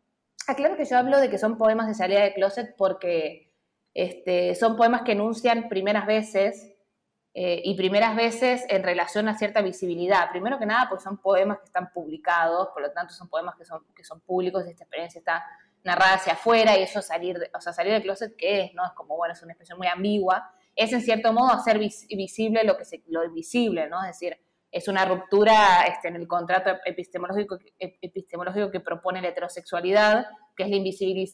Aclaro 0.49 0.78
que 0.78 0.86
yo 0.86 0.97
hablo 0.97 1.20
de 1.20 1.28
que 1.28 1.36
son 1.36 1.59
poemas 1.59 1.88
de 1.88 1.94
salida 1.94 2.22
de 2.22 2.32
closet 2.32 2.74
porque 2.74 3.53
este, 3.92 4.55
son 4.55 4.76
poemas 4.78 5.03
que 5.03 5.12
enuncian 5.12 5.68
primeras 5.68 6.07
veces 6.07 6.74
eh, 7.34 7.61
y 7.62 7.76
primeras 7.76 8.16
veces 8.16 8.64
en 8.70 8.82
relación 8.82 9.28
a 9.28 9.36
cierta 9.36 9.61
visibilidad. 9.61 10.30
Primero 10.30 10.59
que 10.59 10.64
nada, 10.64 10.88
porque 10.88 11.05
son 11.05 11.18
poemas 11.18 11.59
que 11.59 11.66
están 11.66 11.92
publicados, 11.92 12.68
por 12.68 12.80
lo 12.80 12.90
tanto 12.92 13.12
son 13.12 13.28
poemas 13.28 13.57
que 13.57 13.66
son, 13.66 13.84
que 13.94 14.03
son 14.03 14.22
públicos 14.22 14.64
esta 14.66 14.84
experiencia 14.84 15.18
está 15.18 15.44
narrada 15.84 16.14
hacia 16.14 16.32
afuera 16.32 16.78
y 16.78 16.82
eso 16.82 17.03
salir, 17.03 17.38
de, 17.38 17.51
o 17.55 17.61
sea, 17.61 17.74
salir 17.74 17.92
de 17.92 18.01
closet, 18.01 18.34
¿qué 18.38 18.62
es? 18.62 18.74
¿no? 18.74 18.86
Es 18.86 18.92
como, 18.92 19.18
bueno, 19.18 19.34
es 19.34 19.42
una 19.42 19.53
expresión 19.53 19.76
muy 19.76 19.88
ambigua. 19.88 20.51
Es 20.74 20.94
en 20.94 21.03
cierto 21.03 21.30
modo 21.34 21.53
hacer 21.53 21.78
visible 21.78 22.64
lo, 22.64 22.78
que 22.78 22.86
se, 22.86 23.03
lo 23.09 23.22
invisible, 23.22 23.86
¿no? 23.90 24.01
Es 24.01 24.18
decir, 24.18 24.38
es 24.70 24.88
una 24.88 25.04
ruptura 25.04 25.82
este, 25.82 26.08
en 26.08 26.16
el 26.16 26.26
contrato 26.26 26.70
epistemológico, 26.84 27.58
epistemológico 27.78 28.70
que 28.70 28.80
propone 28.80 29.22
la 29.22 29.28
heterosexualidad, 29.28 30.26
que 30.56 30.64
es 30.64 30.70
la 30.70 30.76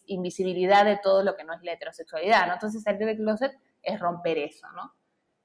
invisibilidad 0.07 0.85
de 0.85 0.99
todo 1.03 1.23
lo 1.23 1.37
que 1.37 1.45
no 1.45 1.55
es 1.55 1.63
la 1.63 1.73
heterosexualidad, 1.73 2.47
¿no? 2.47 2.55
Entonces 2.55 2.83
salir 2.83 3.07
del 3.07 3.17
closet 3.17 3.53
es 3.83 3.99
romper 3.99 4.39
eso, 4.39 4.67
¿no? 4.73 4.95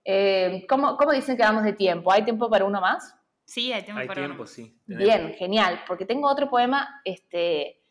Eh, 0.03 0.65
¿cómo, 0.69 0.95
¿cómo, 0.95 1.11
dicen 1.11 1.35
que 1.35 1.43
vamos 1.43 1.63
de 1.63 1.73
tiempo? 1.73 2.11
¿Hay 2.11 2.23
tiempo 2.23 2.49
para 2.49 2.65
uno 2.65 2.79
más? 2.79 3.15
Sí, 3.45 3.73
hay 3.73 3.83
tiempo 3.83 4.01
hay 4.01 4.07
para 4.07 4.21
tiempo, 4.21 4.45
sí. 4.45 4.79
Bien, 4.85 5.33
genial, 5.33 5.81
porque 5.87 6.05
tengo 6.05 6.29
otro 6.29 6.49
poema 6.49 7.01
este, 7.03 7.81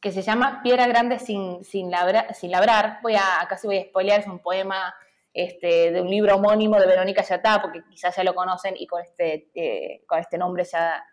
que 0.00 0.12
se 0.12 0.22
llama 0.22 0.60
Piedra 0.62 0.86
Grande 0.86 1.18
sin, 1.18 1.64
sin, 1.64 1.90
sin 2.34 2.50
labrar. 2.50 2.98
Voy 3.02 3.14
a, 3.14 3.46
casi 3.48 3.66
voy 3.66 3.78
a 3.78 3.84
spoilear, 3.84 4.20
es 4.20 4.26
un 4.26 4.40
poema 4.40 4.94
este, 5.34 5.90
de 5.90 6.00
un 6.00 6.08
libro 6.08 6.36
homónimo 6.36 6.78
de 6.78 6.86
Verónica 6.86 7.22
Yatá, 7.22 7.60
porque 7.60 7.82
quizás 7.90 8.14
ya 8.14 8.22
lo 8.22 8.36
conocen 8.36 8.74
y 8.78 8.86
con 8.86 9.02
este, 9.02 9.50
eh, 9.54 10.04
con 10.06 10.20
este 10.20 10.38
nombre 10.38 10.62
ya 10.64 11.04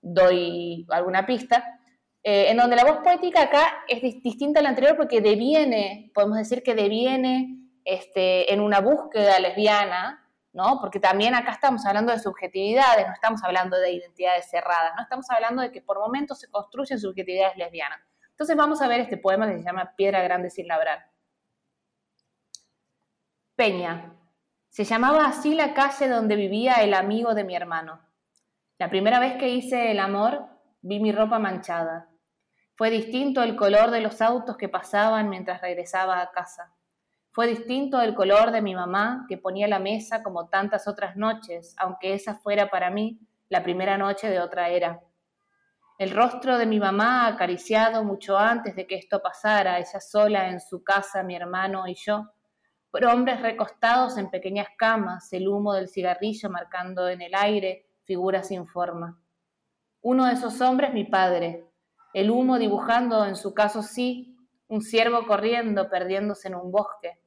doy 0.00 0.84
alguna 0.90 1.24
pista, 1.24 1.78
eh, 2.24 2.50
en 2.50 2.56
donde 2.56 2.74
la 2.74 2.84
voz 2.84 2.98
poética 2.98 3.42
acá 3.42 3.84
es 3.86 4.02
distinta 4.02 4.58
a 4.58 4.64
la 4.64 4.70
anterior 4.70 4.96
porque 4.96 5.20
deviene, 5.20 6.10
podemos 6.12 6.38
decir 6.38 6.64
que 6.64 6.74
deviene 6.74 7.56
este, 7.84 8.52
en 8.52 8.60
una 8.60 8.80
búsqueda 8.80 9.38
lesbiana, 9.38 10.28
¿no? 10.52 10.78
Porque 10.80 10.98
también 10.98 11.34
acá 11.34 11.52
estamos 11.52 11.86
hablando 11.86 12.12
de 12.12 12.18
subjetividades, 12.18 13.06
no 13.06 13.12
estamos 13.12 13.44
hablando 13.44 13.78
de 13.78 13.92
identidades 13.92 14.50
cerradas, 14.50 14.92
no 14.96 15.02
estamos 15.02 15.30
hablando 15.30 15.62
de 15.62 15.70
que 15.70 15.82
por 15.82 16.00
momentos 16.00 16.40
se 16.40 16.50
construyen 16.50 16.98
subjetividades 16.98 17.56
lesbianas. 17.56 18.00
Entonces 18.30 18.56
vamos 18.56 18.82
a 18.82 18.88
ver 18.88 19.00
este 19.00 19.18
poema 19.18 19.48
que 19.48 19.58
se 19.58 19.62
llama 19.62 19.94
Piedra 19.96 20.20
Grande 20.20 20.50
sin 20.50 20.66
labrar. 20.66 21.11
Se 24.70 24.82
llamaba 24.82 25.26
así 25.26 25.54
la 25.54 25.72
calle 25.72 26.08
donde 26.08 26.34
vivía 26.34 26.82
el 26.82 26.94
amigo 26.94 27.32
de 27.32 27.44
mi 27.44 27.54
hermano. 27.54 28.00
La 28.76 28.90
primera 28.90 29.20
vez 29.20 29.36
que 29.36 29.50
hice 29.50 29.92
el 29.92 30.00
amor, 30.00 30.48
vi 30.80 30.98
mi 30.98 31.12
ropa 31.12 31.38
manchada. 31.38 32.08
Fue 32.74 32.90
distinto 32.90 33.40
el 33.44 33.54
color 33.54 33.92
de 33.92 34.00
los 34.00 34.20
autos 34.20 34.56
que 34.56 34.68
pasaban 34.68 35.28
mientras 35.28 35.60
regresaba 35.60 36.20
a 36.20 36.32
casa. 36.32 36.74
Fue 37.30 37.46
distinto 37.46 38.00
el 38.00 38.16
color 38.16 38.50
de 38.50 38.62
mi 38.62 38.74
mamá 38.74 39.26
que 39.28 39.38
ponía 39.38 39.68
la 39.68 39.78
mesa 39.78 40.24
como 40.24 40.48
tantas 40.48 40.88
otras 40.88 41.16
noches, 41.16 41.76
aunque 41.78 42.14
esa 42.14 42.34
fuera 42.34 42.68
para 42.68 42.90
mí 42.90 43.20
la 43.48 43.62
primera 43.62 43.96
noche 43.96 44.28
de 44.28 44.40
otra 44.40 44.70
era. 44.70 45.02
El 45.98 46.10
rostro 46.10 46.58
de 46.58 46.66
mi 46.66 46.80
mamá 46.80 47.28
acariciado 47.28 48.02
mucho 48.02 48.36
antes 48.36 48.74
de 48.74 48.88
que 48.88 48.96
esto 48.96 49.22
pasara, 49.22 49.78
ella 49.78 50.00
sola 50.00 50.48
en 50.48 50.58
su 50.58 50.82
casa, 50.82 51.22
mi 51.22 51.36
hermano 51.36 51.86
y 51.86 51.94
yo, 51.94 52.32
hombres 53.10 53.40
recostados 53.40 54.18
en 54.18 54.30
pequeñas 54.30 54.68
camas, 54.76 55.32
el 55.32 55.48
humo 55.48 55.72
del 55.74 55.88
cigarrillo 55.88 56.50
marcando 56.50 57.08
en 57.08 57.22
el 57.22 57.34
aire 57.34 57.86
figuras 58.04 58.48
sin 58.48 58.66
forma. 58.66 59.18
Uno 60.02 60.26
de 60.26 60.34
esos 60.34 60.60
hombres, 60.60 60.92
mi 60.92 61.04
padre, 61.04 61.64
el 62.12 62.30
humo 62.30 62.58
dibujando 62.58 63.24
en 63.24 63.36
su 63.36 63.54
caso 63.54 63.82
sí, 63.82 64.36
un 64.68 64.82
ciervo 64.82 65.26
corriendo, 65.26 65.88
perdiéndose 65.88 66.48
en 66.48 66.56
un 66.56 66.70
bosque. 66.70 67.18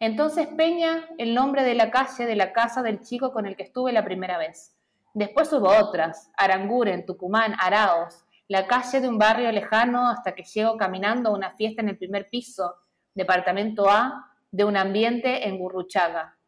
Entonces 0.00 0.46
Peña, 0.48 1.08
el 1.18 1.34
nombre 1.34 1.64
de 1.64 1.74
la 1.74 1.90
calle 1.90 2.26
de 2.26 2.36
la 2.36 2.52
casa 2.52 2.82
del 2.82 3.00
chico 3.00 3.32
con 3.32 3.46
el 3.46 3.56
que 3.56 3.64
estuve 3.64 3.92
la 3.92 4.04
primera 4.04 4.38
vez. 4.38 4.76
Después 5.14 5.52
hubo 5.52 5.68
otras, 5.68 6.30
Aranguren, 6.36 7.06
Tucumán, 7.06 7.54
Araos, 7.58 8.24
la 8.46 8.66
calle 8.66 9.00
de 9.00 9.08
un 9.08 9.18
barrio 9.18 9.50
lejano 9.52 10.08
hasta 10.08 10.34
que 10.34 10.44
llego 10.44 10.76
caminando 10.76 11.30
a 11.30 11.34
una 11.34 11.50
fiesta 11.52 11.82
en 11.82 11.88
el 11.88 11.98
primer 11.98 12.28
piso, 12.30 12.76
departamento 13.14 13.90
A, 13.90 14.27
de 14.50 14.64
un 14.64 14.76
ambiente 14.76 15.46
en 15.46 15.58
Gurruchaga, 15.58 16.38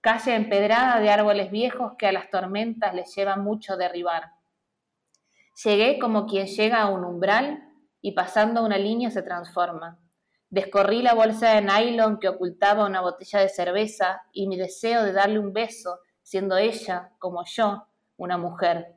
calle 0.00 0.34
empedrada 0.34 1.00
de 1.00 1.10
árboles 1.10 1.50
viejos 1.50 1.92
que 1.98 2.06
a 2.06 2.12
las 2.12 2.30
tormentas 2.30 2.94
les 2.94 3.14
lleva 3.14 3.36
mucho 3.36 3.76
derribar. 3.76 4.32
Llegué 5.64 5.98
como 5.98 6.26
quien 6.26 6.46
llega 6.46 6.82
a 6.82 6.88
un 6.88 7.04
umbral 7.04 7.64
y 8.00 8.12
pasando 8.12 8.64
una 8.64 8.78
línea 8.78 9.10
se 9.10 9.22
transforma. 9.22 9.98
Descorrí 10.50 11.02
la 11.02 11.14
bolsa 11.14 11.54
de 11.54 11.62
nylon 11.62 12.20
que 12.20 12.28
ocultaba 12.28 12.86
una 12.86 13.00
botella 13.00 13.40
de 13.40 13.48
cerveza 13.48 14.22
y 14.32 14.46
mi 14.46 14.56
deseo 14.56 15.02
de 15.02 15.12
darle 15.12 15.38
un 15.38 15.52
beso, 15.52 15.98
siendo 16.22 16.56
ella, 16.56 17.12
como 17.18 17.44
yo, 17.44 17.86
una 18.16 18.38
mujer. 18.38 18.94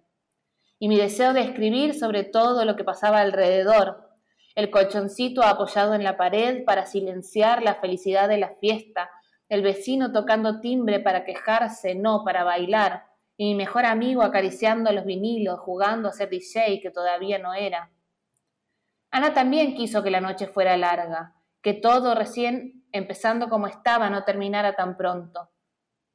Y 0.79 0.87
mi 0.87 0.97
deseo 0.97 1.33
de 1.33 1.41
escribir 1.41 1.97
sobre 1.97 2.23
todo 2.23 2.63
lo 2.63 2.75
que 2.75 2.83
pasaba 2.83 3.19
alrededor, 3.19 4.10
el 4.55 4.69
colchoncito 4.69 5.43
apoyado 5.43 5.93
en 5.93 6.03
la 6.03 6.17
pared 6.17 6.63
para 6.65 6.85
silenciar 6.85 7.63
la 7.63 7.75
felicidad 7.75 8.27
de 8.27 8.37
la 8.37 8.55
fiesta, 8.55 9.09
el 9.49 9.61
vecino 9.61 10.11
tocando 10.11 10.59
timbre 10.59 10.99
para 10.99 11.25
quejarse, 11.25 11.95
no 11.95 12.23
para 12.23 12.43
bailar, 12.43 13.05
y 13.37 13.45
mi 13.45 13.55
mejor 13.55 13.85
amigo 13.85 14.21
acariciando 14.21 14.91
los 14.91 15.05
vinilos, 15.05 15.59
jugando 15.59 16.09
a 16.09 16.13
ser 16.13 16.29
DJ 16.29 16.79
que 16.81 16.91
todavía 16.91 17.39
no 17.39 17.53
era. 17.53 17.91
Ana 19.09 19.33
también 19.33 19.75
quiso 19.75 20.03
que 20.03 20.11
la 20.11 20.21
noche 20.21 20.47
fuera 20.47 20.77
larga, 20.77 21.35
que 21.61 21.73
todo 21.73 22.15
recién 22.15 22.85
empezando 22.91 23.49
como 23.49 23.67
estaba 23.67 24.09
no 24.09 24.23
terminara 24.23 24.75
tan 24.75 24.95
pronto. 24.95 25.49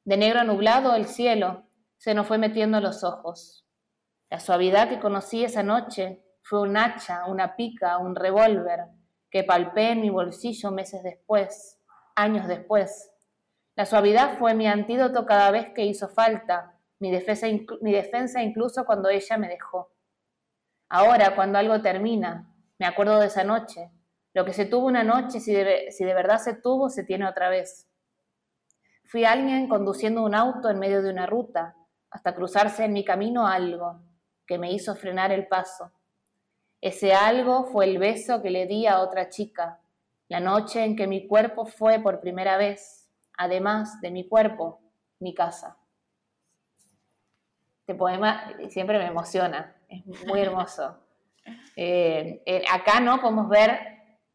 De 0.03 0.17
negro 0.17 0.43
nublado 0.43 0.95
el 0.95 1.05
cielo 1.05 1.67
se 1.97 2.13
nos 2.13 2.27
fue 2.27 2.37
metiendo 2.37 2.79
los 2.79 3.03
ojos. 3.03 3.65
La 4.29 4.39
suavidad 4.39 4.89
que 4.89 4.99
conocí 4.99 5.43
esa 5.43 5.63
noche 5.63 6.23
fue 6.47 6.61
un 6.61 6.77
hacha, 6.77 7.25
una 7.25 7.57
pica, 7.57 7.97
un 7.97 8.15
revólver 8.15 8.85
que 9.29 9.43
palpé 9.43 9.91
en 9.91 10.01
mi 10.01 10.09
bolsillo 10.09 10.71
meses 10.71 11.03
después, 11.03 11.77
años 12.15 12.47
después. 12.47 13.11
La 13.75 13.85
suavidad 13.85 14.37
fue 14.37 14.53
mi 14.53 14.65
antídoto 14.65 15.25
cada 15.25 15.51
vez 15.51 15.73
que 15.75 15.85
hizo 15.85 16.07
falta, 16.07 16.79
mi 16.99 17.11
defensa, 17.11 17.47
mi 17.81 17.91
defensa 17.91 18.41
incluso 18.41 18.85
cuando 18.85 19.09
ella 19.09 19.37
me 19.37 19.49
dejó. 19.49 19.91
Ahora, 20.87 21.35
cuando 21.35 21.57
algo 21.57 21.81
termina, 21.81 22.55
me 22.79 22.85
acuerdo 22.85 23.19
de 23.19 23.27
esa 23.27 23.43
noche. 23.43 23.91
Lo 24.33 24.45
que 24.45 24.53
se 24.53 24.65
tuvo 24.65 24.87
una 24.87 25.03
noche, 25.03 25.41
si 25.41 25.53
de, 25.53 25.91
si 25.91 26.05
de 26.05 26.13
verdad 26.13 26.37
se 26.37 26.53
tuvo, 26.53 26.89
se 26.89 27.03
tiene 27.03 27.27
otra 27.27 27.49
vez. 27.49 27.89
Fui 29.03 29.25
alguien 29.25 29.67
conduciendo 29.67 30.23
un 30.23 30.33
auto 30.33 30.69
en 30.69 30.79
medio 30.79 31.01
de 31.01 31.09
una 31.09 31.25
ruta, 31.25 31.75
hasta 32.09 32.33
cruzarse 32.33 32.85
en 32.85 32.93
mi 32.93 33.03
camino 33.03 33.45
algo 33.45 34.01
que 34.45 34.57
me 34.57 34.71
hizo 34.71 34.95
frenar 34.95 35.33
el 35.33 35.47
paso. 35.47 35.91
Ese 36.87 37.13
algo 37.13 37.65
fue 37.65 37.83
el 37.83 37.97
beso 37.97 38.41
que 38.41 38.49
le 38.49 38.65
di 38.65 38.87
a 38.87 39.01
otra 39.01 39.27
chica, 39.27 39.81
la 40.29 40.39
noche 40.39 40.85
en 40.85 40.95
que 40.95 41.05
mi 41.05 41.27
cuerpo 41.27 41.65
fue 41.65 41.99
por 41.99 42.21
primera 42.21 42.55
vez, 42.55 43.11
además 43.37 43.99
de 43.99 44.09
mi 44.09 44.25
cuerpo, 44.25 44.79
mi 45.19 45.35
casa. 45.35 45.77
Este 47.81 47.93
poema 47.93 48.53
siempre 48.69 48.99
me 48.99 49.07
emociona, 49.07 49.75
es 49.89 50.05
muy 50.25 50.39
hermoso. 50.39 51.03
Eh, 51.79 52.43
acá 52.69 52.99
no 52.99 53.21
podemos 53.21 53.47
ver, 53.47 53.79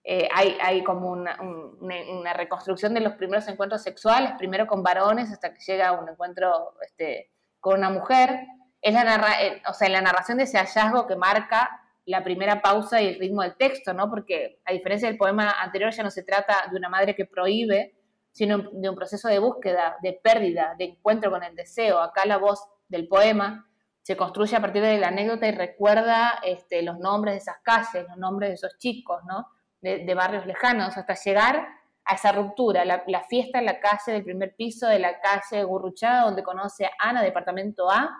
eh, 0.02 0.28
hay, 0.32 0.82
como 0.82 1.10
una, 1.10 2.32
reconstrucción 2.32 2.94
de 2.94 3.00
los 3.00 3.14
primeros 3.14 3.46
encuentros 3.48 3.82
sexuales, 3.82 4.32
primero 4.38 4.66
con 4.66 4.82
varones 4.82 5.30
hasta 5.30 5.52
que 5.52 5.60
llega 5.60 5.92
un 5.92 6.08
encuentro 6.08 6.74
este, 6.80 7.30
con 7.60 7.78
una 7.80 7.90
mujer. 7.90 8.46
Es 8.80 8.94
la 8.94 9.42
eh, 9.42 9.60
o 9.68 9.74
sea, 9.74 9.90
la 9.90 10.00
narración 10.00 10.38
de 10.38 10.44
ese 10.44 10.56
hallazgo 10.56 11.06
que 11.06 11.16
marca 11.16 11.81
la 12.04 12.24
primera 12.24 12.60
pausa 12.60 13.00
y 13.00 13.08
el 13.08 13.18
ritmo 13.18 13.42
del 13.42 13.56
texto, 13.56 13.94
¿no? 13.94 14.10
Porque 14.10 14.60
a 14.64 14.72
diferencia 14.72 15.08
del 15.08 15.18
poema 15.18 15.50
anterior 15.60 15.92
ya 15.92 16.02
no 16.02 16.10
se 16.10 16.22
trata 16.22 16.68
de 16.70 16.76
una 16.76 16.88
madre 16.88 17.14
que 17.14 17.26
prohíbe, 17.26 17.94
sino 18.32 18.58
de 18.58 18.88
un 18.88 18.96
proceso 18.96 19.28
de 19.28 19.38
búsqueda, 19.38 19.96
de 20.02 20.18
pérdida, 20.22 20.74
de 20.78 20.84
encuentro 20.84 21.30
con 21.30 21.42
el 21.42 21.54
deseo. 21.54 22.00
Acá 22.00 22.22
la 22.24 22.38
voz 22.38 22.66
del 22.88 23.06
poema 23.06 23.68
se 24.02 24.16
construye 24.16 24.56
a 24.56 24.60
partir 24.60 24.82
de 24.82 24.98
la 24.98 25.08
anécdota 25.08 25.46
y 25.46 25.52
recuerda 25.52 26.40
este, 26.42 26.82
los 26.82 26.98
nombres 26.98 27.34
de 27.34 27.38
esas 27.38 27.56
calles, 27.62 28.06
los 28.08 28.16
nombres 28.16 28.50
de 28.50 28.54
esos 28.54 28.76
chicos, 28.78 29.22
¿no? 29.26 29.46
De, 29.80 30.14
barrios 30.14 30.46
lejanos, 30.46 30.96
hasta 30.96 31.14
llegar 31.14 31.66
a 32.04 32.14
esa 32.14 32.30
ruptura, 32.30 32.84
la, 32.84 33.24
fiesta 33.28 33.58
en 33.58 33.66
la 33.66 33.80
calle 33.80 34.12
del 34.12 34.22
primer 34.22 34.54
piso 34.54 34.86
de 34.86 35.00
la 35.00 35.20
calle 35.20 35.64
Gurruchada, 35.64 36.22
donde 36.22 36.44
conoce 36.44 36.86
a 36.86 36.90
Ana, 37.00 37.20
departamento 37.20 37.90
A, 37.90 38.10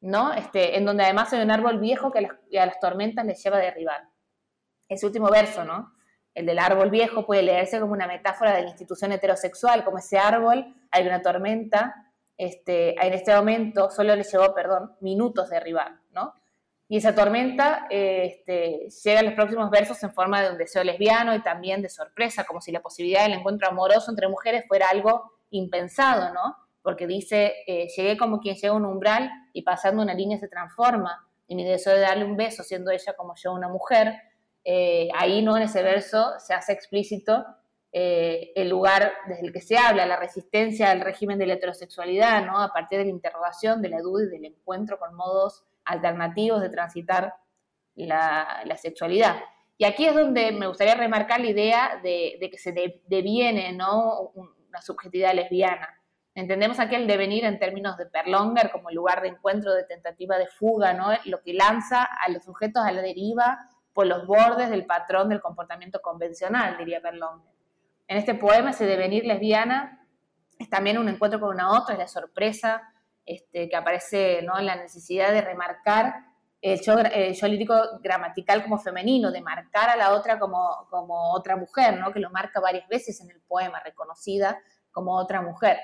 ¿no? 0.00 0.32
Este, 0.32 0.76
en 0.76 0.84
donde 0.84 1.04
además 1.04 1.32
hay 1.32 1.42
un 1.42 1.50
árbol 1.50 1.78
viejo 1.78 2.10
que 2.12 2.18
a 2.58 2.66
las, 2.66 2.80
tormentas 2.80 3.24
les 3.24 3.42
lleva 3.42 3.56
a 3.56 3.60
derribar. 3.60 4.08
Ese 4.88 5.06
último 5.06 5.30
verso, 5.30 5.64
¿no? 5.64 5.92
El 6.34 6.46
del 6.46 6.58
árbol 6.58 6.90
viejo 6.90 7.26
puede 7.26 7.42
leerse 7.42 7.80
como 7.80 7.92
una 7.92 8.06
metáfora 8.06 8.54
de 8.54 8.62
la 8.62 8.68
institución 8.68 9.12
heterosexual, 9.12 9.84
como 9.84 9.98
ese 9.98 10.18
árbol, 10.18 10.74
hay 10.90 11.06
una 11.06 11.20
tormenta, 11.20 12.12
este, 12.36 12.94
en 13.04 13.12
este 13.12 13.34
momento 13.34 13.90
solo 13.90 14.14
le 14.14 14.22
llevó, 14.22 14.54
perdón, 14.54 14.96
minutos 15.00 15.50
de 15.50 15.56
derribar, 15.56 16.00
¿no? 16.12 16.34
Y 16.90 16.96
esa 16.96 17.14
tormenta 17.14 17.86
este, 17.90 18.88
llega 19.04 19.20
en 19.20 19.26
los 19.26 19.34
próximos 19.34 19.68
versos 19.70 20.02
en 20.04 20.12
forma 20.12 20.40
de 20.40 20.50
un 20.52 20.56
deseo 20.56 20.82
lesbiano 20.84 21.34
y 21.34 21.42
también 21.42 21.82
de 21.82 21.90
sorpresa, 21.90 22.44
como 22.44 22.62
si 22.62 22.72
la 22.72 22.80
posibilidad 22.80 23.24
del 23.24 23.34
encuentro 23.34 23.68
amoroso 23.68 24.10
entre 24.10 24.28
mujeres 24.28 24.64
fuera 24.66 24.86
algo 24.90 25.32
impensado, 25.50 26.32
¿no? 26.32 26.56
Porque 26.88 27.06
dice, 27.06 27.52
eh, 27.66 27.86
llegué 27.94 28.16
como 28.16 28.40
quien 28.40 28.54
llega 28.54 28.70
a 28.70 28.76
un 28.76 28.86
umbral 28.86 29.30
y 29.52 29.60
pasando 29.60 30.02
una 30.02 30.14
línea 30.14 30.38
se 30.38 30.48
transforma, 30.48 31.28
y 31.46 31.54
mi 31.54 31.62
deseo 31.62 31.92
de 31.92 32.00
darle 32.00 32.24
un 32.24 32.34
beso, 32.34 32.62
siendo 32.62 32.90
ella 32.90 33.12
como 33.12 33.34
yo 33.36 33.52
una 33.52 33.68
mujer, 33.68 34.14
eh, 34.64 35.10
ahí 35.14 35.42
no 35.42 35.58
en 35.58 35.64
ese 35.64 35.82
verso 35.82 36.32
se 36.38 36.54
hace 36.54 36.72
explícito 36.72 37.44
eh, 37.92 38.52
el 38.56 38.70
lugar 38.70 39.12
desde 39.28 39.44
el 39.44 39.52
que 39.52 39.60
se 39.60 39.76
habla, 39.76 40.06
la 40.06 40.16
resistencia 40.16 40.90
al 40.90 41.02
régimen 41.02 41.38
de 41.38 41.46
la 41.46 41.54
heterosexualidad, 41.54 42.46
¿no? 42.46 42.58
a 42.58 42.72
partir 42.72 42.96
de 43.00 43.04
la 43.04 43.10
interrogación, 43.10 43.82
de 43.82 43.90
la 43.90 44.00
duda 44.00 44.24
y 44.24 44.28
del 44.28 44.46
encuentro 44.46 44.98
con 44.98 45.14
modos 45.14 45.66
alternativos 45.84 46.62
de 46.62 46.70
transitar 46.70 47.34
la, 47.96 48.64
sexualidad. 48.80 49.36
Y 49.76 49.84
aquí 49.84 50.06
es 50.06 50.14
donde 50.14 50.52
me 50.52 50.66
gustaría 50.66 50.94
remarcar 50.94 51.42
la 51.42 51.50
idea 51.50 52.00
de, 52.02 52.48
que 52.50 52.56
se 52.56 52.72
deviene 53.08 53.74
¿no? 53.74 54.32
una 54.34 54.80
subjetividad 54.80 55.34
lesbiana. 55.34 55.97
Entendemos 56.38 56.78
aquí 56.78 56.94
el 56.94 57.08
devenir 57.08 57.44
en 57.44 57.58
términos 57.58 57.96
de 57.96 58.06
Perlonger 58.06 58.70
como 58.70 58.92
lugar 58.92 59.22
de 59.22 59.26
encuentro, 59.26 59.74
de 59.74 59.82
tentativa 59.82 60.38
de 60.38 60.46
fuga, 60.46 60.92
¿no? 60.92 61.08
lo 61.24 61.42
que 61.42 61.52
lanza 61.52 62.04
a 62.04 62.30
los 62.30 62.44
sujetos 62.44 62.84
a 62.86 62.92
la 62.92 63.02
deriva 63.02 63.68
por 63.92 64.06
los 64.06 64.24
bordes 64.24 64.70
del 64.70 64.86
patrón 64.86 65.30
del 65.30 65.40
comportamiento 65.40 66.00
convencional, 66.00 66.78
diría 66.78 67.00
Perlonger. 67.00 67.52
En 68.06 68.18
este 68.18 68.36
poema, 68.36 68.70
ese 68.70 68.86
devenir 68.86 69.24
lesbiana 69.24 70.06
es 70.60 70.70
también 70.70 70.98
un 70.98 71.08
encuentro 71.08 71.40
con 71.40 71.48
una 71.50 71.72
otra, 71.72 71.94
es 71.94 71.98
la 71.98 72.06
sorpresa 72.06 72.82
este, 73.26 73.68
que 73.68 73.74
aparece 73.74 74.42
¿no? 74.42 74.60
la 74.60 74.76
necesidad 74.76 75.32
de 75.32 75.40
remarcar 75.40 76.24
el 76.60 76.80
yo, 76.80 77.48
lírico 77.48 77.74
gramatical 78.00 78.62
como 78.62 78.78
femenino, 78.78 79.32
de 79.32 79.40
marcar 79.40 79.90
a 79.90 79.96
la 79.96 80.12
otra 80.12 80.38
como, 80.38 80.86
como 80.88 81.32
otra 81.32 81.56
mujer, 81.56 81.98
¿no? 81.98 82.12
que 82.12 82.20
lo 82.20 82.30
marca 82.30 82.60
varias 82.60 82.86
veces 82.86 83.20
en 83.22 83.32
el 83.32 83.40
poema, 83.40 83.80
reconocida 83.80 84.56
como 84.92 85.16
otra 85.16 85.42
mujer. 85.42 85.78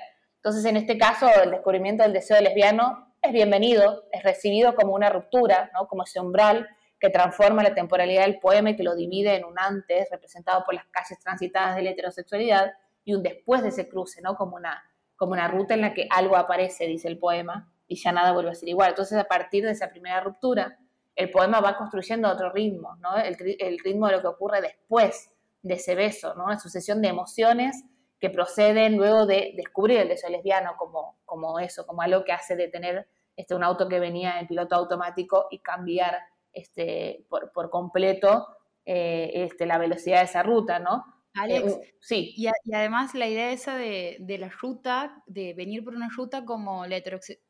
Entonces, 0.45 0.65
en 0.65 0.77
este 0.77 0.99
caso, 0.99 1.27
el 1.43 1.49
descubrimiento 1.49 2.03
del 2.03 2.13
deseo 2.13 2.39
lesbiano 2.39 3.15
es 3.19 3.33
bienvenido, 3.33 4.03
es 4.11 4.21
recibido 4.21 4.75
como 4.75 4.93
una 4.93 5.09
ruptura, 5.09 5.71
como 5.89 6.03
ese 6.03 6.19
umbral 6.19 6.69
que 6.99 7.09
transforma 7.09 7.63
la 7.63 7.73
temporalidad 7.73 8.25
del 8.25 8.37
poema 8.37 8.69
y 8.69 8.75
que 8.75 8.83
lo 8.83 8.95
divide 8.95 9.37
en 9.37 9.43
un 9.43 9.57
antes, 9.57 10.07
representado 10.11 10.63
por 10.63 10.75
las 10.75 10.85
calles 10.91 11.19
transitadas 11.19 11.75
de 11.75 11.81
la 11.81 11.89
heterosexualidad, 11.89 12.73
y 13.03 13.15
un 13.15 13.23
después 13.23 13.63
de 13.63 13.69
ese 13.69 13.89
cruce, 13.89 14.21
¿no? 14.21 14.35
como 14.35 14.55
una, 14.55 14.83
como 15.15 15.31
una 15.31 15.47
ruta 15.47 15.73
en 15.73 15.81
la 15.81 15.95
que 15.95 16.07
algo 16.11 16.37
aparece, 16.37 16.85
dice 16.85 17.07
el 17.07 17.17
poema, 17.17 17.73
y 17.87 17.95
ya 17.95 18.11
nada 18.11 18.31
vuelve 18.31 18.51
a 18.51 18.53
ser 18.53 18.69
igual. 18.69 18.89
Entonces, 18.89 19.17
a 19.17 19.23
partir 19.23 19.65
de 19.65 19.71
esa 19.71 19.89
primera 19.89 20.19
ruptura, 20.19 20.77
el 21.15 21.31
poema 21.31 21.59
va 21.59 21.75
construyendo 21.75 22.29
otro 22.29 22.51
ritmo, 22.51 22.97
¿no? 22.97 23.17
El, 23.17 23.35
ritmo 23.79 24.05
de 24.05 24.13
lo 24.13 24.21
que 24.21 24.27
ocurre 24.27 24.61
después 24.61 25.31
de 25.63 25.73
ese 25.73 25.95
beso, 25.95 26.35
¿no? 26.35 26.45
Una 26.45 26.59
sucesión 26.59 27.01
de 27.01 27.07
emociones 27.07 27.83
que 28.25 28.31
proceden 28.31 28.97
luego 28.97 29.27
de 29.27 29.53
descubrir 29.55 29.99
el 29.99 30.07
deseo 30.07 30.31
lesbiano 30.31 30.75
como, 30.77 31.19
como 31.25 31.59
eso, 31.59 31.85
como 31.85 32.01
algo 32.01 32.23
que 32.23 32.31
hace 32.31 32.55
detener 32.55 33.07
este, 33.35 33.53
un 33.53 33.63
auto 33.63 33.87
que 33.87 33.99
venía 33.99 34.39
en 34.39 34.47
piloto 34.47 34.75
automático 34.75 35.45
y 35.51 35.59
cambiar 35.59 36.17
este, 36.51 37.23
por, 37.29 37.51
por 37.51 37.69
completo 37.69 38.47
eh, 38.83 39.31
este, 39.35 39.67
la 39.67 39.77
velocidad 39.77 40.19
de 40.19 40.25
esa 40.25 40.41
ruta, 40.41 40.79
¿no? 40.79 41.05
Alex, 41.35 41.73
eh, 41.73 41.95
sí. 41.99 42.33
Y, 42.35 42.47
además 42.73 43.13
la 43.13 43.27
idea 43.27 43.51
esa 43.51 43.77
de, 43.77 44.17
de, 44.21 44.39
la 44.39 44.49
ruta, 44.49 45.21
de 45.27 45.53
venir 45.53 45.83
por 45.83 45.93
una 45.93 46.09
ruta 46.09 46.45
como 46.45 46.87
la 46.87 46.99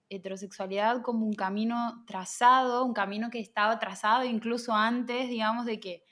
heterosexualidad, 0.10 1.04
como 1.04 1.26
un 1.26 1.36
camino 1.36 2.04
trazado, 2.06 2.84
un 2.84 2.94
camino 2.94 3.30
que 3.30 3.40
estaba 3.40 3.80
trazado 3.80 4.26
incluso 4.26 4.74
antes, 4.74 5.30
digamos, 5.30 5.66
de 5.66 5.80
que, 5.80 6.04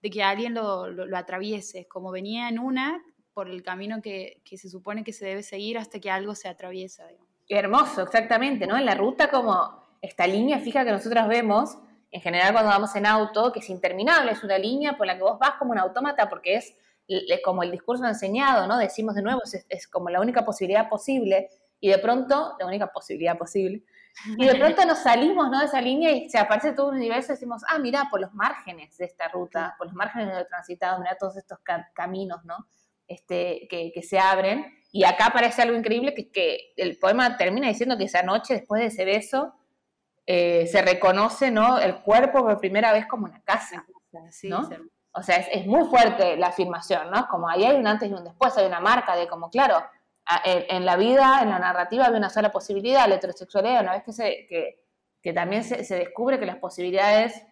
de 0.00 0.10
que 0.10 0.22
alguien 0.22 0.54
lo, 0.54 0.86
lo, 0.88 1.16
atraviese, 1.16 1.88
como 1.88 2.12
venía 2.12 2.48
en 2.48 2.60
una 2.60 3.02
por 3.34 3.48
el 3.48 3.62
camino 3.62 4.02
que, 4.02 4.40
que, 4.44 4.58
se 4.58 4.68
supone 4.68 5.04
que 5.04 5.12
se 5.12 5.24
debe 5.24 5.42
seguir 5.42 5.78
hasta 5.78 5.98
que 6.00 6.10
algo 6.10 6.34
se 6.34 6.48
atraviesa. 6.48 7.04
Hermoso, 7.48 8.02
exactamente, 8.02 8.66
¿no? 8.66 8.76
En 8.76 8.86
la 8.86 8.94
ruta 8.94 9.30
como 9.30 9.82
esta 10.00 10.26
línea 10.26 10.58
fija 10.58 10.84
que 10.84 10.92
nosotros 10.92 11.28
vemos, 11.28 11.78
en 12.10 12.20
general 12.20 12.52
cuando 12.52 12.70
vamos 12.70 12.94
en 12.96 13.06
auto, 13.06 13.52
que 13.52 13.60
es 13.60 13.70
interminable, 13.70 14.32
es 14.32 14.44
una 14.44 14.58
línea 14.58 14.96
por 14.96 15.06
la 15.06 15.16
que 15.16 15.22
vos 15.22 15.38
vas 15.38 15.54
como 15.58 15.72
un 15.72 15.78
autómata 15.78 16.28
porque 16.28 16.56
es 16.56 16.74
como 17.44 17.62
el 17.62 17.70
discurso 17.70 18.06
enseñado, 18.06 18.66
¿no? 18.66 18.78
Decimos 18.78 19.14
de 19.14 19.22
nuevo, 19.22 19.40
es, 19.68 19.88
como 19.88 20.10
la 20.10 20.20
única 20.20 20.44
posibilidad 20.44 20.88
posible, 20.88 21.48
y 21.80 21.88
de 21.88 21.98
pronto, 21.98 22.54
la 22.58 22.66
única 22.66 22.92
posibilidad 22.92 23.36
posible, 23.36 23.82
y 24.36 24.46
de 24.46 24.54
pronto 24.54 24.84
nos 24.84 24.98
salimos, 24.98 25.50
¿no? 25.50 25.58
De 25.58 25.66
esa 25.66 25.80
línea 25.80 26.10
y 26.12 26.28
se 26.28 26.38
aparece 26.38 26.72
todo 26.72 26.88
un 26.88 26.96
universo 26.96 27.32
y 27.32 27.34
decimos, 27.34 27.62
ah, 27.68 27.78
mira, 27.78 28.08
por 28.10 28.20
los 28.20 28.32
márgenes 28.34 28.96
de 28.98 29.06
esta 29.06 29.28
ruta, 29.28 29.74
por 29.78 29.86
los 29.86 29.96
márgenes 29.96 30.28
de 30.28 30.40
lo 30.40 30.46
transitado, 30.46 31.00
mira 31.00 31.16
todos 31.18 31.36
estos 31.36 31.58
caminos, 31.94 32.44
¿no? 32.44 32.66
Este, 33.12 33.68
que, 33.68 34.02
se 34.02 34.18
abren. 34.18 34.66
Y 34.90 35.04
acá 35.04 35.26
aparece 35.26 35.62
algo 35.62 35.76
increíble, 35.76 36.14
que, 36.14 36.30
que 36.30 36.72
el 36.76 36.98
poema 36.98 37.36
termina 37.36 37.68
diciendo 37.68 37.96
que 37.96 38.04
esa 38.04 38.22
noche, 38.22 38.54
después 38.54 38.80
de 38.80 38.86
ese 38.88 39.04
beso, 39.04 39.54
eh, 40.26 40.66
se 40.66 40.82
reconoce, 40.82 41.50
¿no? 41.50 41.78
El 41.78 41.96
cuerpo 41.96 42.42
por 42.42 42.58
primera 42.58 42.92
vez 42.92 43.06
como 43.06 43.26
una 43.26 43.42
casa, 43.42 43.84
¿no? 44.44 44.68
O 45.14 45.22
sea, 45.22 45.36
es, 45.36 45.66
muy 45.66 45.84
fuerte 45.88 46.36
la 46.36 46.48
afirmación, 46.48 47.10
¿no? 47.10 47.26
Como 47.28 47.48
ahí 47.48 47.64
hay 47.64 47.76
un 47.76 47.86
antes 47.86 48.08
y 48.08 48.14
un 48.14 48.24
después, 48.24 48.56
hay 48.56 48.66
una 48.66 48.80
marca 48.80 49.14
de 49.14 49.28
como, 49.28 49.50
claro, 49.50 49.84
en, 50.44 50.86
la 50.86 50.96
vida, 50.96 51.40
en 51.42 51.50
la 51.50 51.58
narrativa 51.58 52.06
hay 52.06 52.14
una 52.14 52.30
sola 52.30 52.50
posibilidad, 52.50 53.06
la 53.08 53.16
heterosexualidad, 53.16 53.82
una 53.82 53.92
vez 53.92 54.04
que, 54.04 54.12
se, 54.12 54.46
que, 55.22 55.32
también 55.34 55.64
se, 55.64 55.82
descubre 55.96 56.38
que 56.38 56.46
las 56.46 56.56
posibilidades 56.56 57.44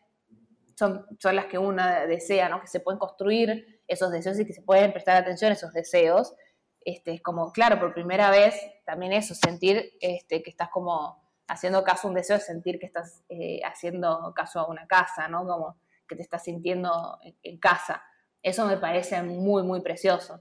son, 0.75 1.05
son 1.19 1.37
las 1.37 1.47
que 1.47 1.59
uno 1.59 1.83
desea, 2.07 2.49
¿no? 2.49 2.61
Que 2.63 2.67
se 2.67 2.81
pueden 2.81 2.99
construir 2.99 3.80
esos 3.91 4.13
deseos 4.13 4.39
y 4.39 4.47
que 4.47 4.53
se 4.53 4.63
pueden 4.63 4.93
prestar 4.93 5.17
atención 5.17 5.51
a 5.51 5.55
esos 5.55 5.73
deseos. 5.73 6.35
Este, 6.83 7.13
es 7.13 7.23
como, 7.23 7.53
claro, 7.53 7.79
por 7.79 7.93
primera 7.93 8.31
vez 8.31 8.55
también 8.87 9.13
eso, 9.13 9.35
sentir 9.35 9.93
este, 10.01 10.43
que 10.43 10.51
estás 10.51 10.71
como 10.71 11.21
haciendo 11.49 11.83
caso 11.83 12.07
a 12.07 12.11
un 12.11 12.15
deseo, 12.15 12.39
sentir 12.39 12.79
que 12.79 12.87
estás 12.87 13.25
eh, 13.29 13.61
haciendo 13.65 14.33
caso 14.35 14.61
a 14.61 14.69
una 14.69 14.87
casa, 14.87 15.27
¿no? 15.29 15.45
Como 15.45 15.77
que 16.09 16.15
te 16.15 16.23
estás 16.23 16.45
sintiendo 16.45 17.19
en, 17.43 17.59
casa. 17.59 18.03
Eso 18.43 18.65
me 18.67 18.77
parece 18.77 19.23
muy, 19.23 19.65
muy 19.65 19.81
precioso. 19.81 20.41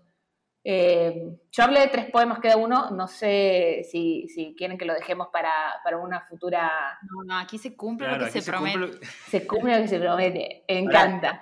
Eh, 0.64 1.36
yo 1.52 1.64
hablé 1.64 1.80
de 1.82 1.88
tres 1.88 2.12
poemas 2.12 2.39
cada 2.39 2.58
uno, 2.58 2.91
no 2.91 3.08
sé 3.08 3.82
si, 3.89 4.28
si 4.30 4.54
quieren 4.56 4.78
que 4.78 4.86
lo 4.86 4.93
dejemos 4.93 5.30
para, 5.34 5.52
para 5.84 5.97
una 5.97 6.22
futura... 6.22 7.00
No, 7.02 7.24
no, 7.24 7.39
aquí 7.39 7.58
se 7.58 7.76
cumple 7.76 8.08
lo 8.08 8.26
que 8.26 8.41
se, 8.41 8.52
promete. 8.52 9.00
Se 9.28 9.47
cumple 9.47 9.76
lo 9.76 9.82
que 9.82 9.88
se 9.88 10.00
promete, 10.00 10.64
encanta. 10.68 11.41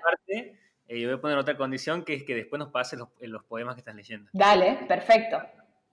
Eh, 0.88 0.99
yo 0.99 1.09
voy 1.09 1.17
a 1.17 1.21
poner 1.21 1.38
otra 1.38 1.57
condición 1.57 2.03
que 2.03 2.13
es 2.13 2.23
que 2.23 2.35
después 2.35 2.59
nos 2.59 2.69
pases 2.69 2.99
los, 2.99 3.09
los 3.19 3.43
poemas 3.43 3.75
que 3.75 3.81
estás 3.81 3.95
leyendo. 3.95 4.29
Dale, 4.33 4.79
perfecto. 4.88 5.38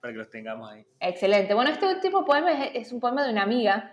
Para 0.01 0.13
que 0.13 0.19
los 0.19 0.29
tengamos 0.29 0.71
ahí. 0.71 0.85
Excelente. 0.99 1.53
Bueno, 1.53 1.71
este 1.71 1.87
último 1.87 2.23
poema 2.25 2.51
es, 2.51 2.71
es 2.87 2.91
un 2.93 2.99
poema 2.99 3.23
de 3.25 3.31
una 3.31 3.43
amiga 3.43 3.91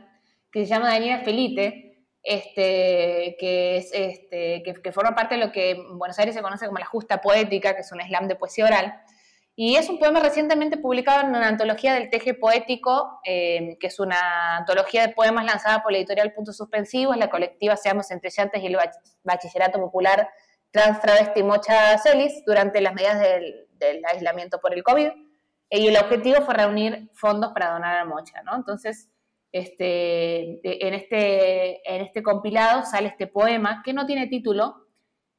que 0.53 0.61
se 0.61 0.67
llama 0.67 0.91
Daniela 0.91 1.21
Felite, 1.21 1.93
este, 2.23 3.37
que, 3.41 3.77
es, 3.79 3.91
este, 3.93 4.63
que, 4.63 4.93
forma 4.93 5.15
parte 5.15 5.35
de 5.35 5.45
lo 5.45 5.51
que 5.51 5.71
en 5.71 5.99
Buenos 5.99 6.19
Aires 6.19 6.35
se 6.35 6.43
conoce 6.43 6.67
como 6.67 6.79
la 6.79 6.87
justa 6.87 7.21
poética, 7.21 7.75
que 7.75 7.81
es 7.81 7.91
un 7.91 8.01
slam 8.01 8.29
de 8.29 8.37
poesía 8.37 8.67
oral. 8.67 8.95
Y 9.55 9.77
es 9.77 9.89
un 9.89 9.99
poema 9.99 10.21
recientemente 10.21 10.79
publicado 10.79 11.23
en 11.23 11.29
una 11.29 11.49
antología 11.49 11.95
del 11.95 12.09
Teje 12.09 12.35
Poético, 12.35 13.21
eh, 13.25 13.77
que 13.81 13.89
es 13.89 13.99
una 14.01 14.59
antología 14.59 15.07
de 15.07 15.13
poemas 15.13 15.45
lanzada 15.45 15.83
por 15.83 15.93
la 15.93 15.99
editorial 15.99 16.33
Puntos 16.33 16.57
Suspensivos, 16.57 17.17
la 17.17 17.29
colectiva 17.29 17.77
Seamos 17.77 18.11
Entrellantes 18.11 18.63
y 18.63 18.67
el 18.67 18.79
Bachillerato 19.25 19.79
Popular 19.79 20.31
Trans 20.73 21.01
Travesti 21.01 21.43
Mocha 21.43 21.99
Celis 21.99 22.43
durante 22.47 22.81
las 22.81 22.95
medidas 22.95 23.21
del, 23.21 24.03
aislamiento 24.11 24.61
por 24.61 24.75
el 24.75 24.83
COVID. 24.83 25.09
Y 25.71 25.89
el 25.89 25.97
objetivo 25.97 26.43
fue 26.43 26.55
reunir 26.55 27.11
fondos 27.15 27.53
para 27.53 27.73
donar 27.73 27.99
a 27.99 28.05
Mocha, 28.05 28.43
¿no? 28.43 28.57
Entonces, 28.57 29.11
este, 29.51 30.87
en, 30.87 30.95
este, 30.95 31.95
en 31.95 32.03
este 32.03 32.23
compilado 32.23 32.85
sale 32.85 33.09
este 33.09 33.27
poema 33.27 33.83
que 33.85 33.93
no 33.93 34.07
tiene 34.07 34.27
título 34.29 34.87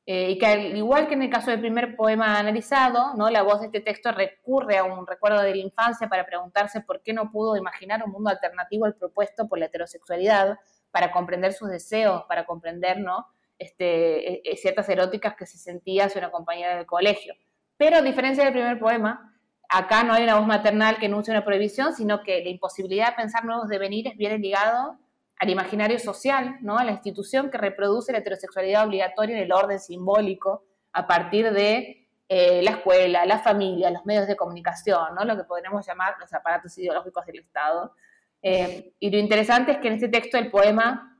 eh, 0.05 0.31
y 0.31 0.37
que 0.37 0.45
al 0.45 0.75
igual 0.77 1.07
que 1.07 1.13
en 1.13 1.23
el 1.23 1.29
caso 1.29 1.49
del 1.49 1.61
primer 1.61 1.95
poema 1.95 2.37
analizado, 2.37 3.13
¿no? 3.15 3.29
la 3.29 3.41
voz 3.41 3.61
de 3.61 3.67
este 3.67 3.79
texto 3.79 4.11
recurre 4.11 4.77
a 4.77 4.83
un 4.83 5.07
recuerdo 5.07 5.41
de 5.41 5.55
la 5.55 5.61
infancia 5.61 6.09
para 6.09 6.25
preguntarse 6.25 6.81
por 6.81 7.01
qué 7.01 7.13
no 7.13 7.31
pudo 7.31 7.55
imaginar 7.55 8.03
un 8.05 8.11
mundo 8.11 8.29
alternativo 8.29 8.85
al 8.85 8.95
propuesto 8.95 9.47
por 9.47 9.59
la 9.59 9.65
heterosexualidad, 9.65 10.59
para 10.91 11.11
comprender 11.11 11.53
sus 11.53 11.69
deseos, 11.69 12.23
para 12.27 12.45
comprender 12.45 12.99
¿no? 12.99 13.27
Este, 13.57 14.33
e, 14.33 14.41
e, 14.43 14.57
ciertas 14.57 14.87
eróticas 14.89 15.35
que 15.35 15.45
se 15.45 15.57
sentía 15.57 16.05
hacia 16.05 16.19
una 16.19 16.31
compañera 16.31 16.75
del 16.75 16.85
colegio. 16.85 17.35
Pero 17.77 17.97
a 17.97 18.01
diferencia 18.01 18.43
del 18.43 18.53
primer 18.53 18.79
poema, 18.79 19.33
acá 19.69 20.03
no 20.03 20.13
hay 20.13 20.23
una 20.23 20.37
voz 20.37 20.47
maternal 20.47 20.97
que 20.97 21.07
enuncie 21.07 21.31
una 21.33 21.45
prohibición, 21.45 21.93
sino 21.93 22.21
que 22.23 22.43
la 22.43 22.49
imposibilidad 22.49 23.09
de 23.09 23.15
pensar 23.15 23.45
nuevos 23.45 23.67
devenires 23.67 24.15
viene 24.17 24.37
ligado 24.37 24.97
al 25.37 25.49
imaginario 25.49 25.99
social, 25.99 26.57
¿no? 26.61 26.77
a 26.77 26.83
la 26.83 26.91
institución 26.91 27.49
que 27.49 27.57
reproduce 27.57 28.11
la 28.11 28.19
heterosexualidad 28.19 28.85
obligatoria 28.85 29.35
en 29.35 29.43
el 29.43 29.51
orden 29.51 29.79
simbólico 29.79 30.63
a 30.93 31.07
partir 31.07 31.51
de 31.51 32.07
eh, 32.29 32.61
la 32.63 32.71
escuela, 32.71 33.25
la 33.25 33.39
familia, 33.39 33.89
los 33.89 34.05
medios 34.05 34.27
de 34.27 34.35
comunicación, 34.35 35.15
¿no? 35.15 35.25
lo 35.25 35.35
que 35.35 35.43
podríamos 35.43 35.85
llamar 35.85 36.15
los 36.19 36.33
aparatos 36.33 36.77
ideológicos 36.77 37.25
del 37.25 37.39
Estado. 37.39 37.93
Eh, 38.41 38.93
y 38.99 39.09
lo 39.09 39.17
interesante 39.17 39.73
es 39.73 39.77
que 39.79 39.87
en 39.87 39.95
este 39.95 40.07
texto 40.07 40.37
el 40.37 40.49
poema 40.51 41.12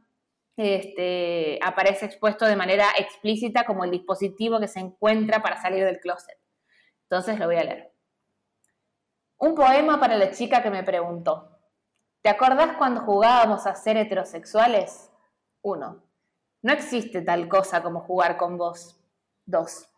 este, 0.58 1.60
aparece 1.64 2.06
expuesto 2.06 2.46
de 2.46 2.56
manera 2.56 2.88
explícita 2.98 3.66
como 3.66 3.84
el 3.84 3.92
dispositivo 3.92 4.60
que 4.60 4.68
se 4.68 4.80
encuentra 4.80 5.42
para 5.42 5.62
salir 5.62 5.84
del 5.84 6.00
closet. 6.00 6.38
Entonces 7.04 7.40
lo 7.40 7.46
voy 7.46 7.58
a 7.58 7.64
leer. 7.64 7.94
Un 9.38 9.56
poema 9.56 10.00
para 10.00 10.16
la 10.16 10.32
chica 10.32 10.64
que 10.64 10.70
me 10.70 10.84
preguntó. 10.84 11.60
¿Te 12.22 12.30
acordás 12.30 12.78
cuando 12.78 13.02
jugábamos 13.02 13.68
a 13.68 13.76
ser 13.76 13.98
heterosexuales? 13.98 15.12
Uno. 15.62 16.04
No 16.62 16.72
existe 16.72 17.22
tal 17.22 17.50
cosa 17.50 17.84
como 17.84 18.00
jugar 18.02 18.38
con 18.38 18.58
vos. 18.58 18.98
Dos. 19.46 19.90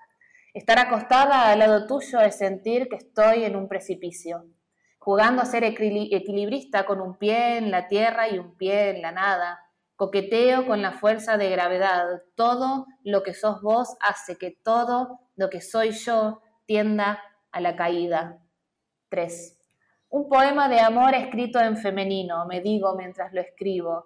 Estar 0.55 0.79
acostada 0.79 1.51
al 1.51 1.59
lado 1.59 1.85
tuyo 1.85 2.21
es 2.21 2.37
sentir 2.37 2.87
que 2.87 2.95
estoy 2.95 3.43
en 3.43 3.55
un 3.55 3.67
precipicio, 3.67 4.45
jugando 4.97 5.41
a 5.41 5.45
ser 5.45 5.63
equilibrista 5.63 6.85
con 6.85 7.01
un 7.01 7.17
pie 7.17 7.57
en 7.57 7.69
la 7.69 7.87
tierra 7.87 8.29
y 8.29 8.39
un 8.39 8.55
pie 8.55 8.91
en 8.91 9.01
la 9.01 9.11
nada. 9.11 9.64
Coqueteo 9.95 10.67
con 10.67 10.81
la 10.81 10.91
fuerza 10.91 11.37
de 11.37 11.49
gravedad. 11.49 12.21
Todo 12.35 12.85
lo 13.03 13.23
que 13.23 13.33
sos 13.33 13.61
vos 13.61 13.95
hace 14.01 14.37
que 14.37 14.51
todo 14.51 15.19
lo 15.35 15.49
que 15.49 15.61
soy 15.61 15.91
yo 15.91 16.41
tienda 16.65 17.21
a 17.51 17.61
la 17.61 17.75
caída. 17.75 18.41
3. 19.09 19.57
Un 20.09 20.27
poema 20.27 20.67
de 20.67 20.79
amor 20.79 21.13
escrito 21.13 21.59
en 21.59 21.77
femenino, 21.77 22.45
me 22.45 22.61
digo 22.61 22.95
mientras 22.95 23.33
lo 23.33 23.41
escribo. 23.41 24.05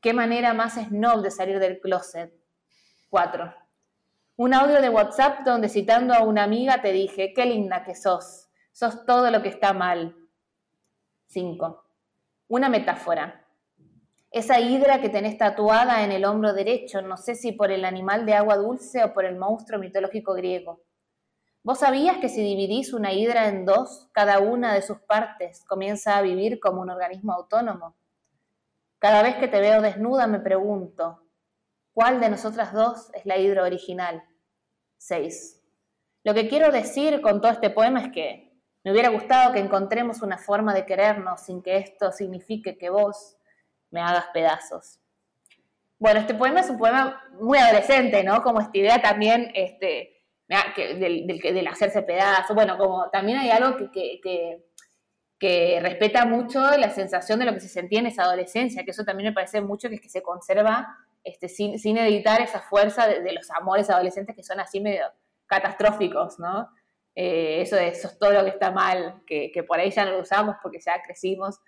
Qué 0.00 0.12
manera 0.12 0.54
más 0.54 0.74
snob 0.74 1.22
de 1.22 1.30
salir 1.30 1.58
del 1.58 1.80
closet. 1.80 2.32
4. 3.10 3.54
Un 4.36 4.54
audio 4.54 4.80
de 4.80 4.88
WhatsApp 4.88 5.40
donde 5.40 5.68
citando 5.68 6.14
a 6.14 6.22
una 6.22 6.44
amiga 6.44 6.80
te 6.80 6.92
dije, 6.92 7.32
qué 7.34 7.44
linda 7.44 7.84
que 7.84 7.94
sos, 7.94 8.48
sos 8.72 9.04
todo 9.04 9.30
lo 9.30 9.42
que 9.42 9.48
está 9.48 9.72
mal. 9.72 10.16
5. 11.26 11.84
Una 12.48 12.68
metáfora. 12.68 13.39
Esa 14.32 14.60
hidra 14.60 15.00
que 15.00 15.08
tenés 15.08 15.38
tatuada 15.38 16.04
en 16.04 16.12
el 16.12 16.24
hombro 16.24 16.52
derecho, 16.52 17.02
no 17.02 17.16
sé 17.16 17.34
si 17.34 17.50
por 17.50 17.72
el 17.72 17.84
animal 17.84 18.26
de 18.26 18.34
agua 18.34 18.56
dulce 18.56 19.02
o 19.02 19.12
por 19.12 19.24
el 19.24 19.36
monstruo 19.36 19.80
mitológico 19.80 20.34
griego. 20.34 20.82
¿Vos 21.64 21.80
sabías 21.80 22.18
que 22.18 22.28
si 22.28 22.40
dividís 22.40 22.92
una 22.92 23.12
hidra 23.12 23.48
en 23.48 23.64
dos, 23.64 24.08
cada 24.12 24.38
una 24.38 24.72
de 24.72 24.82
sus 24.82 25.00
partes 25.00 25.64
comienza 25.66 26.16
a 26.16 26.22
vivir 26.22 26.60
como 26.60 26.80
un 26.80 26.90
organismo 26.90 27.32
autónomo? 27.32 27.96
Cada 29.00 29.22
vez 29.22 29.34
que 29.34 29.48
te 29.48 29.60
veo 29.60 29.82
desnuda 29.82 30.28
me 30.28 30.38
pregunto, 30.38 31.24
¿cuál 31.92 32.20
de 32.20 32.30
nosotras 32.30 32.72
dos 32.72 33.10
es 33.14 33.26
la 33.26 33.36
hidra 33.36 33.64
original? 33.64 34.22
6. 34.98 35.60
Lo 36.22 36.34
que 36.34 36.48
quiero 36.48 36.70
decir 36.70 37.20
con 37.20 37.40
todo 37.40 37.50
este 37.50 37.70
poema 37.70 38.02
es 38.02 38.12
que 38.12 38.46
Me 38.82 38.92
hubiera 38.92 39.10
gustado 39.10 39.52
que 39.52 39.58
encontremos 39.58 40.22
una 40.22 40.38
forma 40.38 40.72
de 40.72 40.86
querernos 40.86 41.42
sin 41.42 41.62
que 41.62 41.76
esto 41.76 42.12
signifique 42.12 42.78
que 42.78 42.88
vos 42.88 43.36
me 43.90 44.00
hagas 44.00 44.26
pedazos. 44.32 45.00
Bueno, 45.98 46.20
este 46.20 46.34
poema 46.34 46.60
es 46.60 46.70
un 46.70 46.78
poema 46.78 47.22
muy 47.38 47.58
adolescente, 47.58 48.24
¿no? 48.24 48.42
Como 48.42 48.60
esta 48.60 48.78
idea 48.78 49.02
también 49.02 49.52
este, 49.54 50.20
del, 50.48 51.26
del, 51.26 51.66
hacerse 51.68 52.02
pedazos. 52.02 52.56
Bueno, 52.56 52.78
como 52.78 53.10
también 53.10 53.38
hay 53.38 53.50
algo 53.50 53.76
que, 53.76 54.18
que, 54.22 54.64
que, 55.38 55.78
respeta 55.80 56.24
mucho 56.24 56.58
la 56.78 56.88
sensación 56.90 57.38
de 57.38 57.44
lo 57.44 57.52
que 57.52 57.60
se 57.60 57.68
sentía 57.68 58.00
en 58.00 58.06
esa 58.06 58.22
adolescencia, 58.22 58.82
que 58.82 58.92
eso 58.92 59.04
también 59.04 59.28
me 59.28 59.34
parece 59.34 59.60
mucho 59.60 59.90
que 59.90 59.96
es 59.96 60.00
que 60.00 60.08
se 60.08 60.22
conserva 60.22 60.88
este, 61.22 61.50
sin, 61.50 61.78
sin 61.78 61.98
editar 61.98 62.40
esa 62.40 62.60
fuerza 62.60 63.06
de, 63.06 63.32
los 63.32 63.50
amores 63.50 63.90
adolescentes 63.90 64.34
que 64.34 64.42
son 64.42 64.58
así 64.58 64.80
medio 64.80 65.04
catastróficos, 65.46 66.38
¿no? 66.38 66.70
Eh, 67.14 67.60
eso, 67.60 67.76
eso 67.76 68.08
es 68.08 68.18
todo 68.18 68.32
lo 68.32 68.44
que 68.44 68.50
está 68.50 68.70
mal, 68.70 69.22
que, 69.26 69.50
que, 69.52 69.62
por 69.64 69.78
ahí 69.78 69.90
ya 69.90 70.06
no 70.06 70.12
lo 70.12 70.20
usamos 70.20 70.56
porque 70.62 70.78
ya 70.80 71.02
crecimos 71.02 71.58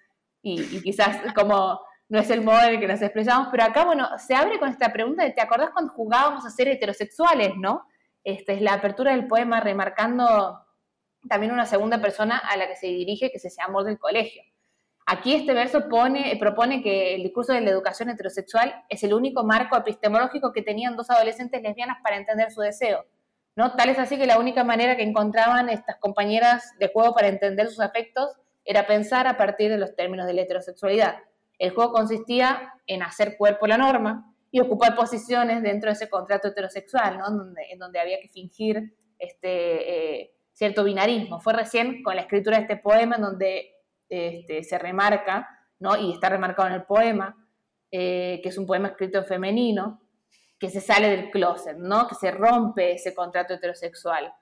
y, 0.41 0.63
y 0.75 0.81
quizás 0.81 1.19
como 1.35 1.81
no 2.13 2.19
es 2.19 2.29
el 2.29 2.43
modo 2.43 2.61
en 2.61 2.75
el 2.75 2.79
que 2.79 2.87
nos 2.87 3.01
expresamos, 3.01 3.49
pero 3.51 3.65
acá, 3.65 3.87
bueno, 3.87 4.07
se 4.19 4.35
abre 4.35 4.59
con 4.59 4.69
esta 4.69 4.93
pregunta 4.93 5.25
de, 5.25 5.31
¿te 5.31 5.41
acordás 5.41 5.71
cuando 5.71 5.95
jugábamos 5.95 6.45
a 6.45 6.51
ser 6.51 6.69
heterosexuales, 6.69 7.57
no? 7.57 7.87
Esta 8.23 8.53
es 8.53 8.61
la 8.61 8.75
apertura 8.75 9.13
del 9.13 9.27
poema 9.27 9.61
remarcando 9.61 10.63
también 11.27 11.53
una 11.53 11.65
segunda 11.65 12.03
persona 12.03 12.37
a 12.37 12.59
la 12.59 12.69
que 12.69 12.77
se 12.77 12.89
dirige, 12.89 13.31
que 13.33 13.39
se 13.39 13.49
llama 13.49 13.71
amor 13.71 13.85
del 13.85 13.99
colegio. 13.99 14.43
Aquí 15.07 15.33
este 15.33 15.55
verso 15.55 15.89
pone, 15.89 16.37
propone 16.39 16.83
que 16.83 17.15
el 17.15 17.23
discurso 17.23 17.55
de 17.55 17.63
la 17.63 17.71
educación 17.71 18.11
heterosexual 18.11 18.75
es 18.91 19.03
el 19.05 19.15
único 19.15 19.43
marco 19.43 19.75
epistemológico 19.79 20.53
que 20.53 20.61
tenían 20.61 20.97
dos 20.97 21.09
adolescentes 21.09 21.63
lesbianas 21.63 21.97
para 22.03 22.19
entender 22.19 22.51
su 22.51 22.61
deseo. 22.61 23.07
¿no? 23.57 23.75
Tal 23.75 23.89
es 23.89 23.99
así 23.99 24.19
que 24.19 24.27
la 24.27 24.39
única 24.39 24.65
manera 24.65 24.99
que 24.99 25.03
encontraban 25.03 25.71
estas 25.71 25.97
compañeras 25.97 26.75
de 26.79 26.89
juego 26.89 27.15
para 27.15 27.29
entender 27.29 27.69
sus 27.69 27.81
afectos 27.81 28.37
era 28.67 28.87
pensar 28.87 29.27
a 29.27 29.39
partir 29.39 29.71
de 29.71 29.79
los 29.79 29.97
términos 29.97 30.27
de 30.27 30.35
la 30.35 30.43
heterosexualidad. 30.43 31.17
El 31.63 31.71
juego 31.71 31.93
consistía 31.93 32.73
en 32.89 33.05
hacer 33.05 33.37
cuerpo 33.37 33.69
la 33.69 33.79
norma 33.79 34.35
y 34.51 34.59
ocupar 34.59 34.97
posiciones 34.97 35.63
dentro 35.63 35.91
de 35.91 35.93
ese 35.93 36.11
contrato 36.11 36.49
heterosexual, 36.49 37.19
¿no? 37.19 37.29
en, 37.71 37.79
donde, 37.79 38.01
había 38.01 38.19
que 38.21 38.29
fingir 38.31 38.97
este, 39.17 40.23
eh, 40.23 40.35
cierto 40.53 40.83
binarismo. 40.83 41.41
Fue 41.41 41.53
recién 41.53 42.03
con 42.03 42.17
la 42.17 42.23
escritura 42.23 42.57
de 42.57 42.63
este 42.63 42.79
poema 42.79 43.15
en 43.15 43.23
donde 43.23 43.77
este, 44.09 44.65
se 44.65 44.77
remarca, 44.77 45.49
¿no? 45.79 45.97
y 45.97 46.13
está 46.13 46.31
remarcado 46.31 46.67
en 46.67 46.75
el 46.75 46.83
poema, 46.83 47.37
eh, 47.93 48.41
que 48.43 48.49
es 48.49 48.59
un 48.59 48.67
poema 48.67 48.89
escrito 48.89 49.19
en 49.19 49.27
femenino, 49.27 50.03
que 50.59 50.69
se 50.69 50.81
sale 50.81 51.11
del 51.11 51.31
closet, 51.31 51.77
¿no? 51.77 52.09
que 52.09 52.17
se 52.17 52.33
rompe 52.33 52.95
ese 52.95 53.15
contrato 53.15 53.55
heterosexual. 53.55 54.35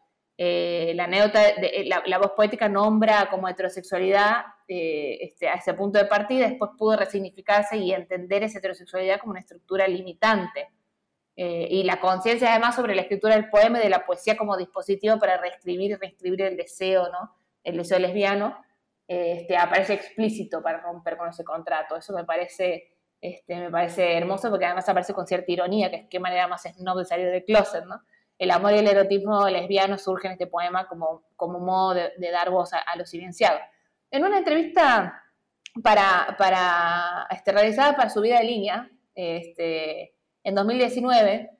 Eh, 0.42 0.94
la 0.94 1.04
anécdota, 1.04 1.38
de, 1.60 1.84
la, 1.84 2.16
voz 2.16 2.30
poética 2.30 2.66
nombra 2.66 3.28
como 3.28 3.46
heterosexualidad 3.46 4.42
eh, 4.66 5.18
este, 5.20 5.46
a 5.46 5.56
ese 5.56 5.74
punto 5.74 5.98
de 5.98 6.06
partida, 6.06 6.48
después 6.48 6.70
pudo 6.78 6.96
resignificarse 6.96 7.76
y 7.76 7.92
entender 7.92 8.44
esa 8.44 8.58
heterosexualidad 8.58 9.20
como 9.20 9.32
una 9.32 9.40
estructura 9.40 9.86
limitante. 9.86 10.70
Eh, 11.36 11.68
y 11.70 11.82
la 11.82 12.00
conciencia 12.00 12.52
además 12.52 12.74
sobre 12.74 12.94
la 12.94 13.02
escritura 13.02 13.34
del 13.34 13.50
poema 13.50 13.80
y 13.80 13.82
de 13.82 13.90
la 13.90 14.06
poesía 14.06 14.34
como 14.38 14.56
dispositivo 14.56 15.18
para 15.18 15.36
reescribir 15.36 15.90
y 15.90 15.96
reescribir 15.96 16.40
el 16.40 16.56
deseo, 16.56 17.10
¿no? 17.10 17.36
el 17.62 17.76
deseo 17.76 17.98
lesbiano, 17.98 18.64
este, 19.06 19.58
aparece 19.58 19.92
explícito 19.92 20.62
para 20.62 20.80
romper 20.80 21.18
con 21.18 21.28
ese 21.28 21.44
contrato. 21.44 21.96
Eso 21.96 22.14
me 22.14 22.24
parece, 22.24 22.94
este, 23.20 23.56
me 23.56 23.70
parece 23.70 24.16
hermoso 24.16 24.48
porque 24.48 24.64
además 24.64 24.88
aparece 24.88 25.12
con 25.12 25.26
cierta 25.26 25.52
ironía, 25.52 25.90
que 25.90 25.96
es 25.96 26.06
qué 26.08 26.18
manera 26.18 26.48
más 26.48 26.62
snob 26.62 26.96
de 26.96 27.04
salir 27.04 27.26
del 27.30 27.44
closet, 27.44 27.84
¿no? 27.84 28.00
El 28.40 28.50
amor 28.50 28.72
y 28.72 28.78
el 28.78 28.88
erotismo 28.88 29.46
lesbiano 29.50 29.98
surgen 29.98 30.30
en 30.30 30.32
este 30.32 30.46
poema 30.46 30.88
como, 30.88 31.24
como 31.36 31.60
modo 31.60 31.92
de, 31.92 32.30
dar 32.32 32.48
voz 32.48 32.72
a 32.72 32.96
lo 32.96 33.04
silenciado. 33.04 33.58
En 34.10 34.24
una 34.24 34.38
entrevista 34.38 35.22
para, 35.82 36.36
para 36.38 37.26
este, 37.30 37.52
realizada 37.52 37.94
para 37.94 38.08
su 38.08 38.22
vida 38.22 38.38
de 38.38 38.44
línea, 38.44 38.90
este, 39.14 40.14
en 40.42 40.54
2019, 40.54 41.50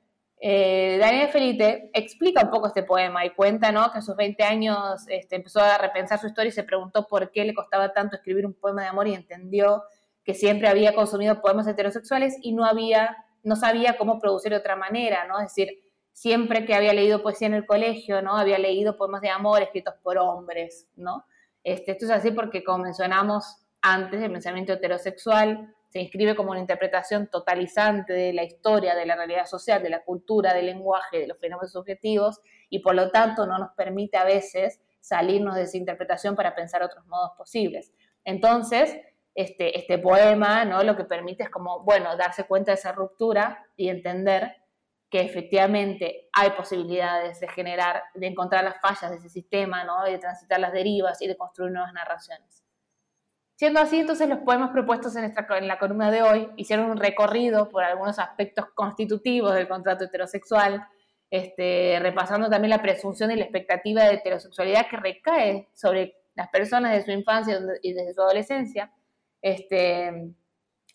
eh, 0.43 0.97
Daniel 0.99 1.29
Felipe 1.29 1.91
explica 1.93 2.43
un 2.43 2.49
poco 2.49 2.67
este 2.67 2.81
poema 2.81 3.23
y 3.25 3.29
cuenta 3.29 3.71
¿no? 3.71 3.91
que 3.91 3.99
a 3.99 4.01
sus 4.01 4.15
20 4.15 4.43
años 4.43 5.05
este, 5.07 5.35
empezó 5.35 5.59
a 5.59 5.77
repensar 5.77 6.19
su 6.19 6.25
historia 6.25 6.49
y 6.49 6.53
se 6.53 6.63
preguntó 6.63 7.07
por 7.07 7.31
qué 7.31 7.45
le 7.45 7.53
costaba 7.53 7.93
tanto 7.93 8.15
escribir 8.15 8.47
un 8.47 8.53
poema 8.53 8.81
de 8.81 8.87
amor 8.87 9.07
y 9.07 9.13
entendió 9.13 9.83
que 10.23 10.33
siempre 10.33 10.67
había 10.67 10.95
consumido 10.95 11.41
poemas 11.41 11.67
heterosexuales 11.67 12.37
y 12.41 12.53
no 12.53 12.65
había, 12.65 13.17
no 13.43 13.55
sabía 13.55 13.97
cómo 13.97 14.19
producir 14.19 14.51
de 14.51 14.57
otra 14.57 14.75
manera, 14.75 15.25
¿no? 15.27 15.39
Es 15.39 15.55
decir, 15.55 15.79
siempre 16.13 16.65
que 16.65 16.75
había 16.75 16.93
leído 16.93 17.23
poesía 17.23 17.47
en 17.47 17.53
el 17.53 17.65
colegio, 17.65 18.21
¿no? 18.21 18.37
Había 18.37 18.59
leído 18.59 18.97
poemas 18.97 19.21
de 19.21 19.29
amor 19.29 19.61
escritos 19.61 19.95
por 20.03 20.17
hombres, 20.17 20.87
¿no? 20.95 21.25
Este, 21.63 21.91
esto 21.91 22.05
es 22.05 22.11
así 22.11 22.31
porque, 22.31 22.63
como 22.63 22.83
mencionamos 22.83 23.57
antes, 23.81 24.21
el 24.21 24.31
pensamiento 24.31 24.73
heterosexual 24.73 25.73
se 25.89 25.99
inscribe 25.99 26.35
como 26.35 26.51
una 26.51 26.59
interpretación 26.61 27.27
totalizante 27.27 28.13
de 28.13 28.31
la 28.31 28.43
historia, 28.43 28.95
de 28.95 29.05
la 29.05 29.15
realidad 29.15 29.45
social, 29.45 29.83
de 29.83 29.89
la 29.89 30.03
cultura, 30.03 30.53
del 30.53 30.67
lenguaje, 30.67 31.19
de 31.19 31.27
los 31.27 31.37
fenómenos 31.37 31.73
subjetivos, 31.73 32.39
y 32.69 32.79
por 32.79 32.95
lo 32.95 33.11
tanto 33.11 33.45
no 33.45 33.57
nos 33.57 33.73
permite 33.73 34.17
a 34.17 34.23
veces 34.23 34.79
salirnos 35.01 35.55
de 35.55 35.63
esa 35.63 35.77
interpretación 35.77 36.35
para 36.35 36.55
pensar 36.55 36.81
otros 36.81 37.05
modos 37.07 37.31
posibles. 37.37 37.91
Entonces, 38.23 38.97
este, 39.35 39.77
este 39.77 39.97
poema 39.97 40.63
¿no? 40.63 40.81
lo 40.83 40.95
que 40.95 41.03
permite 41.03 41.43
es 41.43 41.49
como, 41.49 41.83
bueno, 41.83 42.15
darse 42.15 42.45
cuenta 42.45 42.71
de 42.71 42.75
esa 42.75 42.93
ruptura 42.93 43.65
y 43.75 43.89
entender 43.89 44.60
que 45.11 45.19
efectivamente 45.19 46.29
hay 46.31 46.51
posibilidades 46.51 47.41
de 47.41 47.49
generar, 47.49 48.01
de 48.15 48.27
encontrar 48.27 48.63
las 48.63 48.79
fallas 48.79 49.11
de 49.11 49.17
ese 49.17 49.27
sistema, 49.27 49.83
¿no? 49.83 50.07
y 50.07 50.13
de 50.13 50.19
transitar 50.19 50.57
las 50.59 50.71
derivas 50.71 51.21
y 51.21 51.27
de 51.27 51.35
construir 51.35 51.73
nuevas 51.73 51.93
narraciones. 51.93 52.63
Siendo 53.57 53.81
así, 53.81 53.99
entonces 53.99 54.27
los 54.29 54.39
poemas 54.39 54.71
propuestos 54.71 55.15
en, 55.17 55.33
la 55.67 55.77
columna 55.77 56.09
de 56.09 56.23
hoy 56.23 56.49
hicieron 56.55 56.89
un 56.89 56.97
recorrido 56.97 57.69
por 57.69 57.83
algunos 57.83 58.17
aspectos 58.19 58.67
constitutivos 58.73 59.53
del 59.53 59.67
contrato 59.67 60.05
heterosexual, 60.05 60.87
este, 61.29 61.99
repasando 62.01 62.49
también 62.49 62.69
la 62.69 62.81
presunción 62.81 63.31
y 63.31 63.35
la 63.35 63.43
expectativa 63.43 64.05
de 64.05 64.15
heterosexualidad 64.15 64.87
que 64.89 64.97
recae 64.97 65.69
sobre 65.73 66.15
las 66.35 66.47
personas 66.49 66.93
de 66.93 67.03
su 67.03 67.11
infancia 67.11 67.59
y 67.83 67.93
desde 67.93 68.13
su 68.13 68.21
adolescencia, 68.21 68.91
este, 69.41 70.33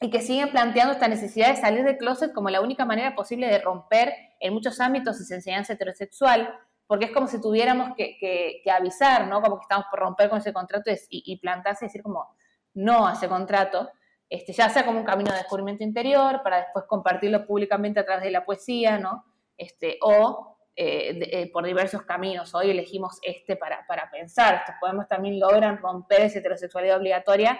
y 0.00 0.10
que 0.10 0.20
siguen 0.20 0.50
planteando 0.50 0.92
esta 0.92 1.08
necesidad 1.08 1.48
de 1.48 1.56
salir 1.56 1.84
del 1.84 1.96
closet 1.96 2.32
como 2.32 2.50
la 2.50 2.60
única 2.60 2.84
manera 2.84 3.14
posible 3.14 3.46
de 3.46 3.58
romper 3.58 4.12
en 4.40 4.52
muchos 4.52 4.80
ámbitos 4.80 5.20
esa 5.20 5.36
enseñanza 5.36 5.72
heterosexual, 5.72 6.54
porque 6.86 7.06
es 7.06 7.10
como 7.12 7.26
si 7.26 7.40
tuviéramos 7.40 7.96
que, 7.96 8.62
avisar, 8.70 9.26
¿no? 9.26 9.40
Como 9.40 9.58
que 9.58 9.62
estamos 9.62 9.86
por 9.90 10.00
romper 10.00 10.28
con 10.28 10.38
ese 10.38 10.52
contrato 10.52 10.90
y, 11.08 11.36
plantarse 11.38 11.86
y 11.86 11.88
decir 11.88 12.02
como 12.02 12.28
no 12.74 13.06
a 13.06 13.14
ese 13.14 13.28
contrato, 13.28 13.90
este, 14.28 14.52
ya 14.52 14.68
sea 14.68 14.84
como 14.84 14.98
un 14.98 15.04
camino 15.04 15.30
de 15.30 15.38
descubrimiento 15.38 15.82
interior, 15.82 16.42
para 16.42 16.58
después 16.58 16.84
compartirlo 16.86 17.46
públicamente 17.46 18.00
a 18.00 18.04
través 18.04 18.24
de 18.24 18.30
la 18.30 18.44
poesía, 18.44 18.98
¿no? 18.98 19.24
Este, 19.56 19.98
o 20.02 20.58
eh, 20.76 21.18
eh, 21.32 21.50
por 21.50 21.64
diversos 21.64 22.02
caminos. 22.02 22.54
Hoy 22.54 22.70
elegimos 22.70 23.18
este 23.22 23.56
para, 23.56 23.86
para 23.86 24.10
pensar. 24.10 24.56
Estos 24.56 24.74
poemas 24.78 25.08
también 25.08 25.40
logran 25.40 25.78
romper 25.78 26.20
esa 26.22 26.40
heterosexualidad 26.40 26.98
obligatoria 26.98 27.58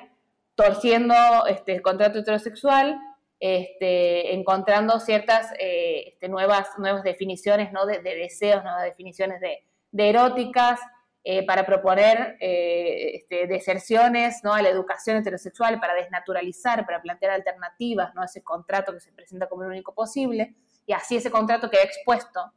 torciendo 0.57 1.15
este, 1.47 1.75
el 1.75 1.83
contrato 1.83 2.19
heterosexual, 2.19 2.99
este, 3.39 4.35
encontrando 4.35 4.99
ciertas 4.99 5.53
eh, 5.59 6.05
este, 6.09 6.29
nuevas, 6.29 6.71
nuevas 6.79 7.05
definiciones 7.05 7.71
¿no? 7.73 7.87
de, 7.87 8.01
deseos, 8.01 8.65
nuevas 8.65 8.83
definiciones 8.83 9.41
de, 9.41 9.63
eróticas, 9.97 10.81
eh, 11.29 11.45
para 11.45 11.67
proponer 11.67 12.37
eh, 12.41 13.17
este, 13.17 13.49
deserciones 13.49 14.45
¿no? 14.45 14.55
a 14.55 14.63
la 14.63 14.69
educación 14.69 15.17
heterosexual, 15.17 15.81
para 15.81 15.95
desnaturalizar, 15.95 16.87
para 16.87 17.03
plantear 17.03 17.33
alternativas 17.33 18.15
¿no? 18.15 18.23
a 18.23 18.27
ese 18.27 18.45
contrato 18.45 18.93
que 18.93 19.01
se 19.01 19.13
presenta 19.13 19.49
como 19.49 19.65
el 19.65 19.71
único 19.71 19.93
posible, 19.93 20.55
y 20.87 20.93
así 20.93 21.17
ese 21.17 21.31
contrato 21.31 21.69
queda 21.69 21.83
expuesto 21.83 22.53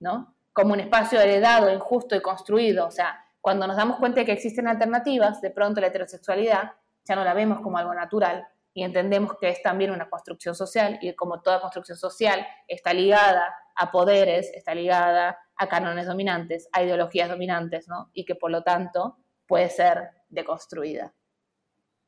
¿no? 0.00 0.34
como 0.52 0.72
un 0.72 0.80
espacio 0.80 1.20
heredado, 1.20 1.72
injusto 1.72 2.16
y 2.16 2.20
construido. 2.20 2.86
O 2.86 2.90
sea, 2.90 3.24
cuando 3.40 3.66
nos 3.66 3.76
damos 3.76 3.98
cuenta 3.98 4.20
de 4.20 4.26
que 4.26 4.32
existen 4.32 4.66
alternativas, 4.66 5.40
de 5.40 5.50
pronto 5.50 5.80
la 5.80 5.86
heterosexualidad 5.86 6.72
ya 7.04 7.16
no 7.16 7.24
la 7.24 7.34
vemos 7.34 7.60
como 7.60 7.78
algo 7.78 7.94
natural 7.94 8.46
y 8.72 8.82
entendemos 8.82 9.36
que 9.38 9.48
es 9.48 9.62
también 9.62 9.92
una 9.92 10.10
construcción 10.10 10.54
social 10.54 10.98
y 11.00 11.14
como 11.14 11.40
toda 11.42 11.60
construcción 11.60 11.96
social 11.96 12.44
está 12.66 12.92
ligada 12.92 13.54
a 13.76 13.90
poderes, 13.92 14.50
está 14.52 14.74
ligada 14.74 15.38
a 15.56 15.68
cánones 15.68 16.06
dominantes, 16.06 16.68
a 16.72 16.82
ideologías 16.82 17.28
dominantes, 17.28 17.86
¿no? 17.86 18.10
Y 18.12 18.24
que 18.24 18.34
por 18.34 18.50
lo 18.50 18.62
tanto 18.62 19.18
puede 19.46 19.70
ser 19.70 20.10
deconstruida. 20.28 21.14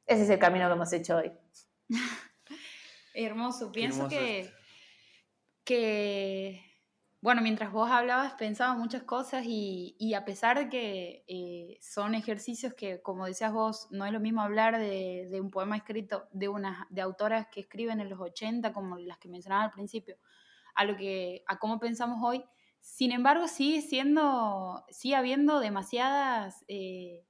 Ese 0.06 0.24
es 0.24 0.30
el 0.30 0.38
camino 0.38 0.66
que 0.66 0.72
hemos 0.72 0.92
hecho 0.92 1.16
hoy. 1.16 1.32
Hermoso. 3.14 3.70
Pienso 3.70 4.08
que, 4.08 4.52
que 5.64 6.65
bueno, 7.20 7.42
mientras 7.42 7.72
vos 7.72 7.90
hablabas 7.90 8.34
pensaba 8.34 8.74
muchas 8.74 9.02
cosas 9.02 9.44
y, 9.46 10.14
a 10.14 10.24
pesar 10.24 10.58
de 10.58 10.68
que 10.68 11.24
eh, 11.26 11.78
son 11.80 12.14
ejercicios 12.14 12.74
que, 12.74 13.00
como 13.02 13.26
decías 13.26 13.52
vos, 13.52 13.88
no 13.90 14.06
es 14.06 14.12
lo 14.12 14.20
mismo 14.20 14.42
hablar 14.42 14.78
de, 14.78 15.38
un 15.40 15.50
poema 15.50 15.76
escrito 15.76 16.28
de, 16.32 16.48
unas, 16.48 16.86
de 16.90 17.00
autoras 17.00 17.48
que 17.48 17.60
escriben 17.60 18.00
en 18.00 18.10
los 18.10 18.20
80, 18.20 18.72
como 18.72 18.96
las 18.98 19.18
que 19.18 19.28
mencionaba 19.28 19.64
al 19.64 19.70
principio, 19.70 20.16
a, 20.74 20.84
lo 20.84 20.96
que, 20.96 21.42
a 21.46 21.58
cómo 21.58 21.80
pensamos 21.80 22.18
hoy, 22.22 22.44
sin 22.80 23.10
embargo, 23.10 23.48
sigue 23.48 23.82
siendo, 23.82 24.84
sigue 24.90 25.16
habiendo 25.16 25.58
demasiadas, 25.58 26.64
eh, 26.68 27.24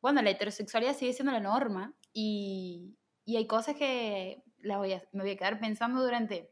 bueno, 0.00 0.22
la 0.22 0.30
heterosexualidad 0.30 0.96
sigue 0.96 1.12
siendo 1.12 1.32
la 1.32 1.40
norma 1.40 1.94
y, 2.14 2.96
y 3.26 3.36
hay 3.36 3.46
cosas 3.46 3.76
que 3.76 4.42
la 4.58 4.78
voy 4.78 4.94
a, 4.94 5.02
me 5.12 5.22
voy 5.22 5.32
a 5.32 5.36
quedar 5.36 5.60
pensando 5.60 6.02
durante, 6.02 6.50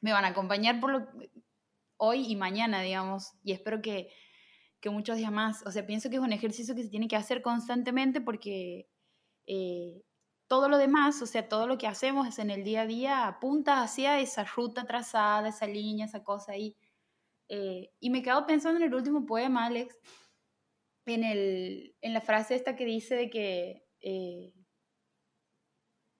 me 0.00 0.12
van 0.12 0.24
a 0.24 0.28
acompañar 0.28 0.78
por 0.78 0.92
lo, 0.92 1.08
hoy 1.98 2.26
y 2.26 2.36
mañana, 2.36 2.80
digamos, 2.80 3.34
y 3.44 3.52
espero 3.52 3.82
que, 3.82 4.08
que 4.80 4.90
muchos 4.90 5.16
días 5.16 5.32
más, 5.32 5.66
o 5.66 5.70
sea, 5.70 5.86
pienso 5.86 6.08
que 6.08 6.16
es 6.16 6.22
un 6.22 6.32
ejercicio 6.32 6.74
que 6.74 6.84
se 6.84 6.88
tiene 6.88 7.08
que 7.08 7.16
hacer 7.16 7.42
constantemente 7.42 8.20
porque 8.20 8.88
eh, 9.46 10.02
todo 10.46 10.68
lo 10.68 10.78
demás, 10.78 11.20
o 11.20 11.26
sea, 11.26 11.48
todo 11.48 11.66
lo 11.66 11.76
que 11.76 11.86
hacemos 11.86 12.38
en 12.38 12.50
el 12.50 12.64
día 12.64 12.82
a 12.82 12.86
día 12.86 13.26
apunta 13.26 13.82
hacia 13.82 14.20
esa 14.20 14.44
ruta 14.44 14.86
trazada, 14.86 15.48
esa 15.48 15.66
línea, 15.66 16.06
esa 16.06 16.24
cosa 16.24 16.52
ahí. 16.52 16.76
Eh, 17.48 17.90
y 18.00 18.10
me 18.10 18.22
quedo 18.22 18.46
pensando 18.46 18.78
en 18.78 18.86
el 18.86 18.94
último 18.94 19.26
poema, 19.26 19.66
Alex, 19.66 19.98
en, 21.06 21.24
el, 21.24 21.96
en 22.00 22.14
la 22.14 22.20
frase 22.20 22.54
esta 22.54 22.76
que 22.76 22.84
dice 22.84 23.14
de 23.14 23.30
que, 23.30 23.84
eh, 24.00 24.52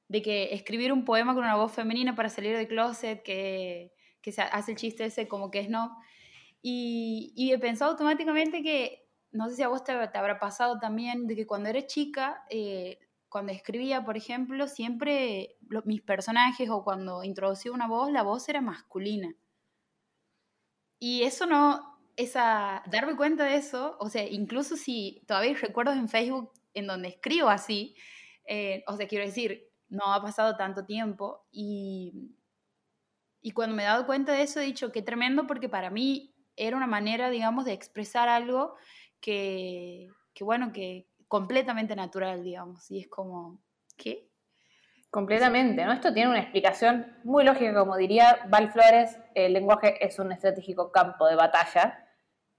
de 0.09 0.23
que 0.23 0.55
escribir 0.55 0.93
un 0.93 1.05
poema 1.05 1.35
con 1.35 1.45
una 1.45 1.57
voz 1.57 1.73
femenina 1.73 2.17
para 2.17 2.29
salir 2.29 2.57
del 2.57 2.69
closet, 2.69 3.23
que, 3.23 3.93
que 4.23 4.33
se 4.33 4.43
hace 4.43 4.73
el 4.73 4.79
chiste 4.79 5.05
ese 5.05 5.29
como 5.29 5.51
que 5.51 5.61
es 5.61 5.69
no. 5.69 5.97
Y, 6.63 7.33
y 7.37 7.53
he 7.53 7.59
pensado 7.59 7.93
automáticamente 7.93 8.63
que, 8.63 9.09
no 9.33 9.49
sé 9.49 9.57
si 9.57 9.63
a 9.63 9.69
vos 9.69 9.85
te, 9.85 9.93
habrá 9.93 10.39
pasado 10.39 10.79
también, 10.79 11.27
de 11.27 11.37
que 11.37 11.47
cuando 11.47 11.69
eres 11.69 11.87
chica, 11.87 12.45
eh, 12.51 12.99
cuando 13.29 13.53
escribía, 13.53 14.05
por 14.05 14.17
ejemplo, 14.17 14.67
siempre 14.69 15.57
mis 15.85 16.03
personajes 16.03 16.69
o 16.71 16.83
cuando 16.83 17.25
introducía 17.25 17.73
una 17.73 17.87
voz, 17.87 18.11
la 18.11 18.23
voz 18.23 18.49
era 18.49 18.61
masculina. 18.61 19.35
Y 20.99 21.23
eso 21.23 21.47
no, 21.47 22.01
esa, 22.17 22.83
darme 22.91 23.17
cuenta 23.17 23.45
de 23.45 23.57
eso, 23.57 23.97
o 24.01 24.09
sea, 24.09 24.27
incluso 24.27 24.77
si 24.77 25.23
todavía 25.27 25.51
hay 25.51 25.57
recuerdos 25.57 25.97
en 25.97 26.09
Facebook 26.09 26.53
en 26.75 26.87
donde 26.87 27.09
escribo 27.09 27.49
así, 27.49 27.95
eh, 28.47 28.83
o 28.87 28.97
sea, 28.97 29.07
quiero 29.07 29.25
decir, 29.25 29.69
no 29.89 30.13
ha 30.13 30.23
pasado 30.23 30.57
tanto 30.57 30.85
tiempo 30.85 31.47
y, 31.53 32.35
y 33.49 33.53
cuando 33.53 33.75
me 33.75 33.83
he 33.83 33.87
dado 33.87 34.05
cuenta 34.05 34.33
de 34.33 34.43
eso 34.43 34.61
he 34.61 34.65
dicho 34.65 34.93
que 34.93 35.01
tremendo 35.01 35.47
porque 35.47 35.71
para 35.71 35.89
mí 35.89 36.35
era 36.55 36.77
una 36.77 36.87
manera, 36.87 37.31
digamos, 37.31 37.65
de 37.65 37.73
expresar 37.73 38.29
algo 38.29 38.75
que, 39.23 40.09
que 40.35 40.45
bueno, 40.45 40.71
que 40.71 41.09
completamente 41.29 41.97
natural, 41.97 42.45
digamos, 42.45 42.91
y 42.91 43.01
es 43.01 43.09
como, 43.09 43.63
¿qué? 43.97 44.29
Completamente, 45.09 45.83
¿no? 45.83 45.95
Esto 45.95 46.13
tiene 46.13 46.29
una 46.29 46.41
explicación 46.41 47.07
muy 47.25 47.43
lógica, 47.43 47.73
como 47.73 47.97
diría 47.97 48.39
Val 48.51 48.71
Flores, 48.71 49.19
el 49.35 49.55
lenguaje 49.55 49.97
es 50.07 50.19
un 50.19 50.31
estratégico 50.31 50.93
campo 50.93 51.27
de 51.27 51.37
batalla, 51.37 52.07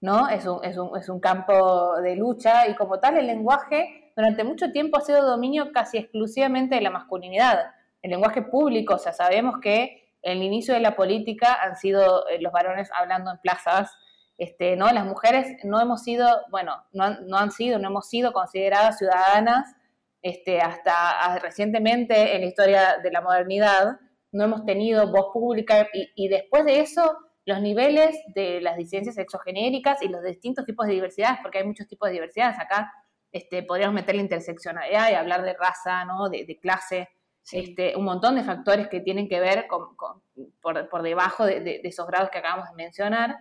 ¿no? 0.00 0.28
Es 0.28 0.44
un, 0.44 0.64
es, 0.64 0.76
un, 0.76 0.98
es 0.98 1.08
un, 1.08 1.20
campo 1.20 1.98
de 1.98 2.16
lucha 2.16 2.66
y 2.66 2.74
como 2.74 2.98
tal 2.98 3.16
el 3.16 3.28
lenguaje 3.28 4.12
durante 4.16 4.42
mucho 4.42 4.72
tiempo 4.72 4.98
ha 4.98 5.02
sido 5.02 5.24
dominio 5.24 5.70
casi 5.70 5.98
exclusivamente 5.98 6.74
de 6.74 6.80
la 6.80 6.90
masculinidad. 6.90 7.74
El 8.02 8.10
lenguaje 8.10 8.42
público, 8.42 8.94
o 8.94 8.98
sea, 8.98 9.12
sabemos 9.12 9.60
que 9.60 9.99
en 10.22 10.38
el 10.38 10.42
inicio 10.42 10.74
de 10.74 10.80
la 10.80 10.96
política 10.96 11.54
han 11.62 11.76
sido 11.76 12.28
eh, 12.28 12.40
los 12.40 12.52
varones 12.52 12.90
hablando 12.96 13.30
en 13.30 13.38
plazas, 13.38 13.90
este, 14.38 14.76
¿no? 14.76 14.90
Las 14.90 15.04
mujeres 15.04 15.56
no 15.64 15.80
hemos 15.80 16.02
sido, 16.02 16.26
bueno, 16.50 16.84
no 16.92 17.36
han 17.36 17.50
sido, 17.50 17.78
no 17.78 17.88
hemos 17.88 18.08
sido 18.08 18.32
consideradas 18.32 18.98
ciudadanas 18.98 19.76
este, 20.22 20.60
hasta 20.60 21.38
recientemente 21.38 22.34
en 22.34 22.42
la 22.42 22.46
historia 22.46 22.98
de 23.02 23.10
la 23.10 23.22
modernidad, 23.22 23.98
no 24.32 24.44
hemos 24.44 24.64
tenido 24.64 25.10
voz 25.10 25.32
pública 25.32 25.88
y, 26.14 26.28
después 26.28 26.64
de 26.64 26.80
eso 26.80 27.16
los 27.46 27.60
niveles 27.60 28.16
de 28.34 28.60
las 28.60 28.76
disidencias 28.76 29.16
exogenéricas 29.18 30.02
y 30.02 30.08
los 30.08 30.22
distintos 30.22 30.66
tipos 30.66 30.86
de 30.86 30.92
diversidades, 30.92 31.38
porque 31.42 31.58
hay 31.58 31.64
muchos 31.64 31.88
tipos 31.88 32.08
de 32.08 32.12
diversidades 32.12 32.58
acá, 32.60 32.92
este, 33.32 33.62
podríamos 33.62 33.94
meter 33.94 34.14
la 34.14 34.20
interseccionalidad 34.20 35.10
y 35.10 35.14
hablar 35.14 35.42
de 35.42 35.54
raza, 35.54 36.04
¿no? 36.04 36.28
de, 36.28 36.58
clase, 36.60 37.08
este, 37.52 37.96
un 37.96 38.04
montón 38.04 38.36
de 38.36 38.44
factores 38.44 38.88
que 38.88 39.00
tienen 39.00 39.28
que 39.28 39.40
ver 39.40 39.66
con, 39.66 39.96
por, 40.60 41.02
debajo 41.02 41.44
de, 41.44 41.80
esos 41.84 42.06
grados 42.06 42.30
que 42.30 42.38
acabamos 42.38 42.68
de 42.70 42.76
mencionar, 42.76 43.36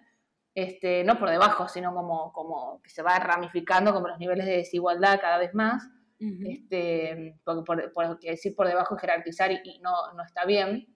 este, 0.55 1.03
no 1.03 1.17
por 1.19 1.29
debajo, 1.29 1.67
sino 1.67 1.93
como, 1.93 2.33
como 2.33 2.81
que 2.81 2.89
se 2.89 3.01
va 3.01 3.19
ramificando 3.19 3.93
como 3.93 4.07
los 4.07 4.19
niveles 4.19 4.45
de 4.45 4.57
desigualdad 4.57 5.19
cada 5.21 5.37
vez 5.37 5.53
más 5.53 5.87
este, 6.19 7.39
porque 7.43 7.63
por, 7.63 8.19
decir 8.19 8.55
por 8.55 8.67
debajo 8.67 8.97
jerarquizar 8.97 9.51
y, 9.51 9.79
no, 9.79 10.13
no, 10.13 10.23
está 10.23 10.45
bien. 10.45 10.87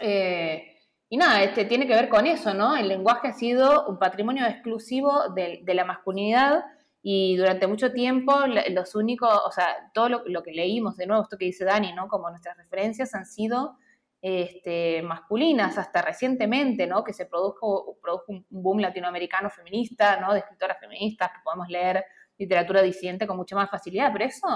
Eh, 0.00 0.78
y 1.08 1.16
nada, 1.16 1.42
este, 1.42 1.66
tiene 1.66 1.86
que 1.86 1.94
ver 1.94 2.08
con 2.08 2.26
eso, 2.26 2.54
¿no? 2.54 2.74
El 2.76 2.88
lenguaje 2.88 3.28
ha 3.28 3.32
sido 3.32 3.86
un 3.86 3.98
patrimonio 3.98 4.46
exclusivo 4.46 5.28
de, 5.34 5.62
la 5.66 5.84
masculinidad 5.84 6.64
y 7.08 7.36
durante 7.36 7.68
mucho 7.68 7.92
tiempo 7.92 8.34
los 8.70 8.96
únicos, 8.96 9.30
o 9.46 9.52
sea, 9.52 9.92
todo 9.94 10.08
lo, 10.08 10.42
que 10.42 10.50
leímos, 10.50 10.96
de 10.96 11.06
nuevo, 11.06 11.22
esto 11.22 11.38
que 11.38 11.44
dice 11.44 11.64
Dani, 11.64 11.92
¿no? 11.92 12.08
Como 12.08 12.28
nuestras 12.30 12.56
referencias 12.56 13.14
han 13.14 13.26
sido 13.26 13.76
este, 14.20 15.02
masculinas 15.02 15.78
hasta 15.78 16.02
recientemente, 16.02 16.84
¿no? 16.88 17.04
Que 17.04 17.12
se 17.12 17.26
produjo, 17.26 17.96
produjo 18.02 18.24
un 18.32 18.44
boom 18.50 18.80
latinoamericano 18.80 19.50
feminista, 19.50 20.18
¿no? 20.18 20.32
De 20.32 20.40
escritoras 20.40 20.80
feministas 20.80 21.30
que 21.30 21.38
podemos 21.44 21.68
leer 21.68 22.04
literatura 22.38 22.82
disidente 22.82 23.24
con 23.24 23.36
mucha 23.36 23.54
más 23.54 23.70
facilidad, 23.70 24.12
pero 24.12 24.24
eso 24.24 24.48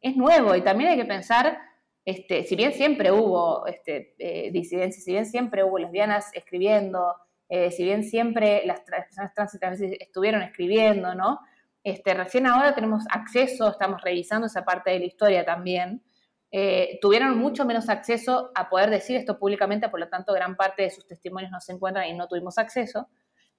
es 0.00 0.16
nuevo 0.16 0.52
y 0.56 0.62
también 0.62 0.90
hay 0.90 0.96
que 0.96 1.04
pensar, 1.04 1.56
este, 2.04 2.42
si 2.42 2.56
bien 2.56 2.72
siempre 2.72 3.12
hubo 3.12 3.68
este, 3.68 4.16
eh, 4.18 4.50
disidencia, 4.50 5.00
si 5.00 5.12
bien 5.12 5.26
siempre 5.26 5.62
hubo 5.62 5.78
lesbianas 5.78 6.34
escribiendo, 6.34 7.14
eh, 7.48 7.70
si 7.70 7.84
bien 7.84 8.02
siempre 8.02 8.62
las, 8.66 8.80
personas 8.80 9.32
trans 9.32 9.80
estuvieron 9.80 10.42
escribiendo, 10.42 11.14
¿no? 11.14 11.38
Este, 11.84 12.14
recién 12.14 12.46
ahora 12.46 12.74
tenemos 12.74 13.04
acceso, 13.10 13.68
estamos 13.68 14.00
revisando 14.02 14.46
esa 14.46 14.64
parte 14.64 14.90
de 14.90 15.00
la 15.00 15.04
historia 15.04 15.44
también, 15.44 16.02
eh, 16.50 16.98
tuvieron 17.02 17.36
mucho 17.36 17.64
menos 17.64 17.88
acceso 17.88 18.50
a 18.54 18.70
poder 18.70 18.88
decir 18.88 19.16
esto 19.16 19.38
públicamente, 19.38 19.88
por 19.88 20.00
lo 20.00 20.08
tanto 20.08 20.32
gran 20.32 20.56
parte 20.56 20.84
de 20.84 20.90
sus 20.90 21.06
testimonios 21.06 21.50
no 21.50 21.60
se 21.60 21.72
encuentran 21.72 22.08
y 22.08 22.14
no 22.14 22.26
tuvimos 22.26 22.58
acceso. 22.58 23.08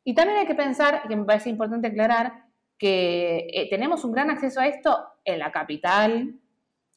Y 0.04 0.16
también 0.16 0.40
hay 0.40 0.48
que 0.48 0.56
pensar, 0.56 1.08
que 1.08 1.16
me 1.16 1.26
parece 1.26 1.50
importante 1.50 1.88
aclarar, 1.88 2.46
que 2.80 3.48
eh, 3.54 3.70
tenemos 3.70 4.04
un 4.06 4.12
gran 4.12 4.32
acceso 4.32 4.60
a 4.60 4.68
esto 4.68 4.98
en 5.24 5.40
la 5.40 5.52
capital, 5.52 6.40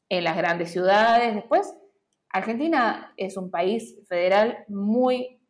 en 0.08 0.24
las 0.24 0.36
grandes 0.36 0.70
ciudades. 0.70 1.34
Después, 1.34 1.74
Argentina 2.30 3.12
es 3.16 3.36
un 3.36 3.50
país 3.50 3.96
federal 4.08 4.64
muy, 4.68 5.40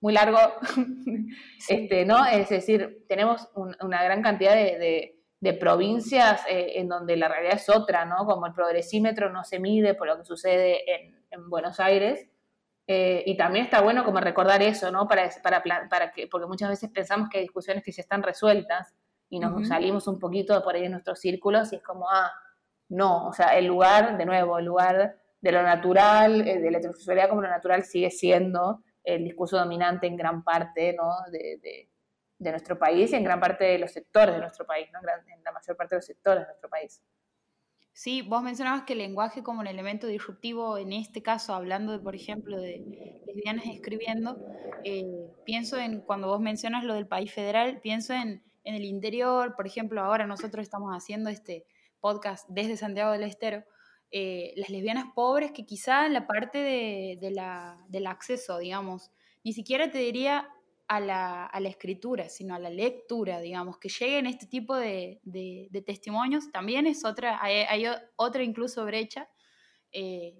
muy 0.00 0.12
largo, 0.12 0.38
este, 1.68 2.04
¿no? 2.04 2.24
Es 2.24 2.48
decir, 2.48 3.04
tenemos 3.08 3.48
una 3.54 4.02
gran 4.02 4.22
cantidad 4.22 4.54
de, 4.54 5.17
provincias 5.60 6.42
eh, 6.48 6.72
en 6.76 6.88
donde 6.88 7.16
la 7.16 7.28
realidad 7.28 7.54
es 7.54 7.68
otra, 7.68 8.04
¿no? 8.04 8.26
Como 8.26 8.46
el 8.46 8.52
progresímetro 8.52 9.30
no 9.30 9.44
se 9.44 9.58
mide 9.58 9.94
por 9.94 10.08
lo 10.08 10.16
que 10.18 10.24
sucede 10.24 10.82
en, 10.92 11.18
Buenos 11.48 11.78
Aires. 11.78 12.26
Eh, 12.86 13.22
y 13.26 13.36
también 13.36 13.66
está 13.66 13.82
bueno 13.82 14.02
como 14.04 14.18
recordar 14.18 14.62
eso, 14.62 14.90
¿no? 14.90 15.06
Para, 15.06 15.30
para, 15.42 15.62
para 15.62 16.10
que, 16.10 16.26
porque 16.26 16.46
muchas 16.46 16.70
veces 16.70 16.90
pensamos 16.90 17.28
que 17.28 17.38
hay 17.38 17.44
discusiones 17.44 17.84
que 17.84 17.92
ya 17.92 18.00
están 18.00 18.22
resueltas 18.22 18.94
y 19.28 19.38
nos 19.38 19.68
salimos 19.68 20.08
un 20.08 20.18
poquito 20.18 20.62
por 20.62 20.74
ahí 20.74 20.82
de 20.82 20.88
nuestros 20.88 21.20
círculos 21.20 21.72
y 21.72 21.76
es 21.76 21.82
como, 21.82 22.08
ah, 22.08 22.32
no, 22.88 23.26
o 23.28 23.32
sea, 23.32 23.58
el 23.58 23.66
lugar, 23.66 24.16
de 24.16 24.24
nuevo, 24.24 24.58
el 24.58 24.64
lugar 24.64 25.16
de 25.40 25.52
lo 25.52 25.62
natural, 25.62 26.46
eh, 26.48 26.58
de 26.58 26.70
la 26.70 26.78
heterosexualidad 26.78 27.28
como 27.28 27.42
lo 27.42 27.48
natural 27.48 27.84
sigue 27.84 28.10
siendo 28.10 28.80
el 29.04 29.24
discurso 29.24 29.58
dominante 29.58 30.06
en 30.06 30.16
gran 30.16 30.42
parte 30.42 30.94
¿no? 30.94 31.10
de, 31.30 31.58
de, 31.62 31.88
nuestro 32.38 32.78
país 32.78 33.12
y 33.12 33.16
en 33.16 33.24
gran 33.24 33.40
parte 33.40 33.64
de 33.64 33.78
los 33.78 33.92
sectores 33.92 34.34
de 34.34 34.40
nuestro 34.40 34.66
país, 34.66 34.88
¿no? 34.92 35.00
en 35.00 35.44
la 35.44 35.52
mayor 35.52 35.76
parte 35.76 35.94
de 35.94 35.98
los 35.98 36.06
sectores 36.06 36.42
de 36.42 36.46
nuestro 36.46 36.68
país. 36.68 37.02
Sí, 37.92 38.22
vos 38.22 38.42
mencionabas 38.42 38.82
que 38.82 38.92
el 38.92 39.00
lenguaje 39.00 39.42
como 39.42 39.60
un 39.60 39.66
elemento 39.66 40.06
disruptivo, 40.06 40.78
en 40.78 40.92
este 40.92 41.20
caso, 41.20 41.52
hablando, 41.52 41.92
de, 41.92 41.98
por 41.98 42.14
ejemplo, 42.14 42.60
de 42.60 43.22
lesbianas 43.26 43.66
escribiendo, 43.66 44.38
eh, 44.84 45.04
pienso 45.44 45.78
en, 45.78 46.00
cuando 46.02 46.28
vos 46.28 46.40
mencionas 46.40 46.84
lo 46.84 46.94
del 46.94 47.08
país 47.08 47.32
federal, 47.32 47.80
pienso 47.80 48.12
en 48.12 48.44
en 48.68 48.74
el 48.74 48.84
interior, 48.84 49.54
por 49.56 49.66
ejemplo, 49.66 50.02
ahora 50.02 50.26
nosotros 50.26 50.62
estamos 50.62 50.92
haciendo 50.92 51.30
este 51.30 51.64
podcast 52.00 52.46
desde 52.50 52.76
Santiago 52.76 53.12
del 53.12 53.22
Estero, 53.22 53.64
eh, 54.10 54.52
las 54.56 54.68
lesbianas 54.68 55.06
pobres 55.14 55.52
que 55.52 55.64
quizá 55.64 56.04
en 56.04 56.12
la 56.12 56.26
parte 56.26 56.58
de, 56.58 57.30
la, 57.30 57.82
del 57.88 58.06
acceso, 58.06 58.58
digamos, 58.58 59.10
ni 59.42 59.54
siquiera 59.54 59.90
te 59.90 59.96
diría 59.96 60.50
a 60.88 61.00
la, 61.00 61.44
a 61.44 61.60
la, 61.60 61.68
escritura, 61.68 62.28
sino 62.28 62.54
a 62.54 62.58
la 62.58 62.70
lectura, 62.70 63.40
digamos, 63.40 63.78
que 63.78 63.90
lleguen 63.90 64.26
este 64.26 64.46
tipo 64.46 64.74
de, 64.74 65.20
de, 65.22 65.82
testimonios, 65.86 66.50
también 66.50 66.86
es 66.86 67.04
otra, 67.04 67.38
hay, 67.42 67.84
otra 68.16 68.42
incluso 68.42 68.84
brecha. 68.84 69.28
Eh, 69.92 70.34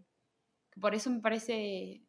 por 0.80 0.94
eso 0.94 1.10
me 1.10 1.20
parece 1.20 2.02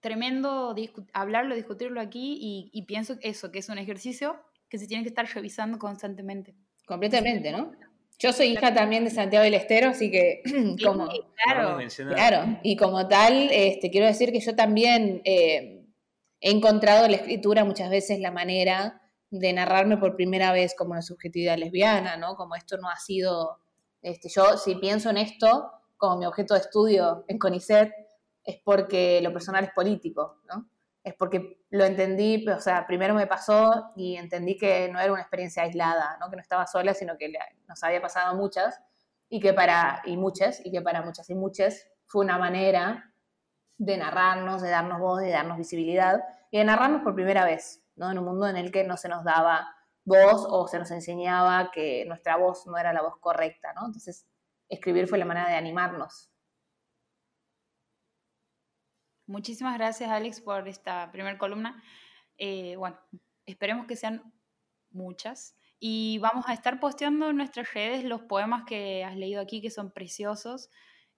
tremendo 0.00 0.74
hablarlo, 1.12 1.54
discutirlo 1.54 2.00
aquí 2.00 2.38
y, 2.40 2.70
y, 2.72 2.82
pienso 2.84 3.16
eso, 3.22 3.50
que 3.50 3.58
es 3.60 3.68
un 3.68 3.78
ejercicio 3.78 4.38
que 4.68 4.78
se 4.78 4.86
tienen 4.86 5.04
que 5.04 5.08
estar 5.08 5.26
revisando 5.26 5.78
constantemente. 5.78 6.54
Completamente, 6.86 7.50
¿no? 7.52 7.72
Yo 8.18 8.32
soy 8.32 8.48
hija 8.48 8.74
también 8.74 9.04
de 9.04 9.10
Santiago 9.10 9.44
del 9.44 9.54
Estero, 9.54 9.90
así 9.90 10.10
que 10.10 10.42
como... 10.84 11.08
claro, 11.44 11.78
claro, 12.14 12.58
y 12.62 12.76
como 12.76 13.06
tal, 13.06 13.48
este, 13.52 13.90
quiero 13.90 14.06
decir 14.06 14.32
que 14.32 14.40
yo 14.40 14.56
también 14.56 15.22
eh, 15.24 15.77
he 16.40 16.50
encontrado 16.50 17.08
la 17.08 17.16
escritura 17.16 17.64
muchas 17.64 17.90
veces 17.90 18.20
la 18.20 18.30
manera 18.30 19.02
de 19.30 19.52
narrarme 19.52 19.96
por 19.96 20.16
primera 20.16 20.52
vez 20.52 20.74
como 20.76 20.92
una 20.92 21.02
subjetividad 21.02 21.58
lesbiana, 21.58 22.16
¿no? 22.16 22.36
Como 22.36 22.54
esto 22.54 22.78
no 22.78 22.88
ha 22.88 22.96
sido, 22.96 23.58
este, 24.02 24.28
yo 24.28 24.56
si 24.56 24.76
pienso 24.76 25.10
en 25.10 25.18
esto 25.18 25.72
como 25.96 26.18
mi 26.18 26.26
objeto 26.26 26.54
de 26.54 26.60
estudio 26.60 27.24
en 27.28 27.38
CONICET, 27.38 27.92
es 28.44 28.56
porque 28.64 29.20
lo 29.20 29.32
personal 29.32 29.64
es 29.64 29.70
político, 29.72 30.38
¿no? 30.48 30.68
Es 31.02 31.14
porque 31.14 31.60
lo 31.70 31.84
entendí, 31.84 32.48
o 32.48 32.60
sea, 32.60 32.86
primero 32.86 33.14
me 33.14 33.26
pasó 33.26 33.92
y 33.96 34.16
entendí 34.16 34.56
que 34.56 34.88
no 34.90 35.00
era 35.00 35.12
una 35.12 35.22
experiencia 35.22 35.64
aislada, 35.64 36.16
¿no? 36.20 36.30
Que 36.30 36.36
no 36.36 36.42
estaba 36.42 36.66
sola, 36.66 36.94
sino 36.94 37.16
que 37.18 37.32
nos 37.66 37.82
había 37.82 38.00
pasado 38.00 38.34
muchas 38.36 38.80
y 39.28 39.40
que 39.40 39.52
para, 39.52 40.02
y 40.06 40.16
muchas, 40.16 40.64
y 40.64 40.70
que 40.70 40.80
para 40.80 41.02
muchas 41.02 41.28
y 41.28 41.34
muchas 41.34 41.88
fue 42.06 42.24
una 42.24 42.38
manera 42.38 43.12
de 43.78 43.96
narrarnos, 43.96 44.60
de 44.60 44.70
darnos 44.70 45.00
voz, 45.00 45.20
de 45.20 45.30
darnos 45.30 45.56
visibilidad 45.56 46.22
y 46.50 46.58
de 46.58 46.64
narrarnos 46.64 47.02
por 47.02 47.14
primera 47.14 47.44
vez, 47.44 47.82
¿no? 47.96 48.10
En 48.10 48.18
un 48.18 48.24
mundo 48.24 48.48
en 48.48 48.56
el 48.56 48.70
que 48.70 48.84
no 48.84 48.96
se 48.96 49.08
nos 49.08 49.24
daba 49.24 49.74
voz 50.04 50.46
o 50.48 50.66
se 50.66 50.78
nos 50.78 50.90
enseñaba 50.90 51.70
que 51.70 52.04
nuestra 52.06 52.36
voz 52.36 52.66
no 52.66 52.76
era 52.76 52.92
la 52.92 53.02
voz 53.02 53.18
correcta, 53.20 53.72
¿no? 53.74 53.86
Entonces, 53.86 54.26
escribir 54.68 55.06
fue 55.06 55.18
la 55.18 55.24
manera 55.24 55.48
de 55.48 55.56
animarnos. 55.56 56.30
Muchísimas 59.26 59.76
gracias, 59.76 60.10
Alex, 60.10 60.40
por 60.40 60.66
esta 60.68 61.12
primera 61.12 61.36
columna. 61.36 61.82
Eh, 62.38 62.76
bueno, 62.76 62.98
esperemos 63.44 63.86
que 63.86 63.94
sean 63.94 64.32
muchas. 64.90 65.54
Y 65.78 66.18
vamos 66.18 66.46
a 66.48 66.54
estar 66.54 66.80
posteando 66.80 67.30
en 67.30 67.36
nuestras 67.36 67.72
redes 67.74 68.04
los 68.04 68.22
poemas 68.22 68.64
que 68.66 69.04
has 69.04 69.16
leído 69.16 69.40
aquí, 69.40 69.60
que 69.60 69.70
son 69.70 69.92
preciosos. 69.92 70.70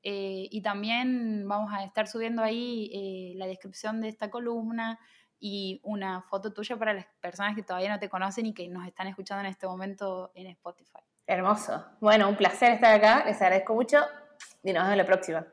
Eh, 0.03 0.49
y 0.51 0.63
también 0.63 1.47
vamos 1.47 1.73
a 1.73 1.85
estar 1.85 2.07
subiendo 2.07 2.43
ahí 2.43 2.91
eh, 2.93 3.33
la 3.37 3.47
descripción 3.47 4.01
de 4.01 4.09
esta 4.09 4.31
columna 4.31 4.99
y 5.39 5.81
una 5.83 6.23
foto 6.23 6.53
tuya 6.53 6.77
para 6.77 6.95
las 6.95 7.07
personas 7.21 7.55
que 7.55 7.63
todavía 7.63 7.91
no 7.91 7.99
te 7.99 8.09
conocen 8.09 8.47
y 8.47 8.55
que 8.55 8.69
nos 8.69 8.87
están 8.87 9.07
escuchando 9.07 9.41
en 9.41 9.51
este 9.51 9.67
momento 9.67 10.33
en 10.35 10.47
Spotify. 10.49 11.01
Hermoso. 11.27 11.85
Bueno, 12.01 12.29
un 12.29 12.37
placer 12.37 12.73
estar 12.73 12.95
acá. 12.95 13.25
Les 13.25 13.41
agradezco 13.41 13.75
mucho 13.75 13.99
y 14.63 14.73
nos 14.73 14.85
vemos 14.85 14.97
la 14.97 15.07
próxima. 15.07 15.47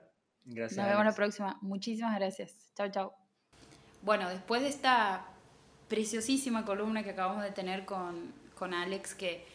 Gracias. 0.43 0.77
Nos 0.77 0.87
vemos 0.87 1.05
la 1.05 1.13
próxima. 1.13 1.57
Muchísimas 1.61 2.15
gracias. 2.15 2.71
Chao, 2.75 2.89
chao. 2.89 3.13
Bueno, 4.01 4.29
después 4.29 4.61
de 4.61 4.69
esta 4.69 5.25
preciosísima 5.87 6.65
columna 6.65 7.03
que 7.03 7.11
acabamos 7.11 7.43
de 7.43 7.51
tener 7.51 7.85
con, 7.85 8.33
con 8.55 8.73
Alex, 8.73 9.15
que 9.15 9.45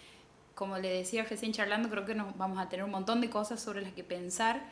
como 0.54 0.78
le 0.78 0.88
decía 0.88 1.24
recién 1.24 1.52
charlando, 1.52 1.88
creo 1.88 2.04
que 2.04 2.14
nos 2.14 2.36
vamos 2.36 2.58
a 2.58 2.68
tener 2.68 2.84
un 2.84 2.90
montón 2.90 3.20
de 3.20 3.30
cosas 3.30 3.60
sobre 3.60 3.82
las 3.82 3.92
que 3.92 4.04
pensar. 4.04 4.62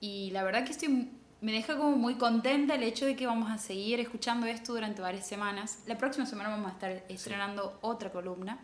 Y 0.00 0.30
la 0.30 0.42
verdad 0.42 0.64
que 0.64 0.72
estoy, 0.72 1.08
me 1.40 1.52
deja 1.52 1.76
como 1.76 1.96
muy 1.96 2.14
contenta 2.14 2.74
el 2.74 2.82
hecho 2.82 3.06
de 3.06 3.16
que 3.16 3.26
vamos 3.26 3.50
a 3.50 3.58
seguir 3.58 4.00
escuchando 4.00 4.46
esto 4.46 4.72
durante 4.72 5.02
varias 5.02 5.26
semanas. 5.26 5.82
La 5.86 5.98
próxima 5.98 6.26
semana 6.26 6.50
vamos 6.50 6.70
a 6.70 6.74
estar 6.74 7.04
estrenando 7.08 7.78
otra 7.82 8.10
columna. 8.10 8.58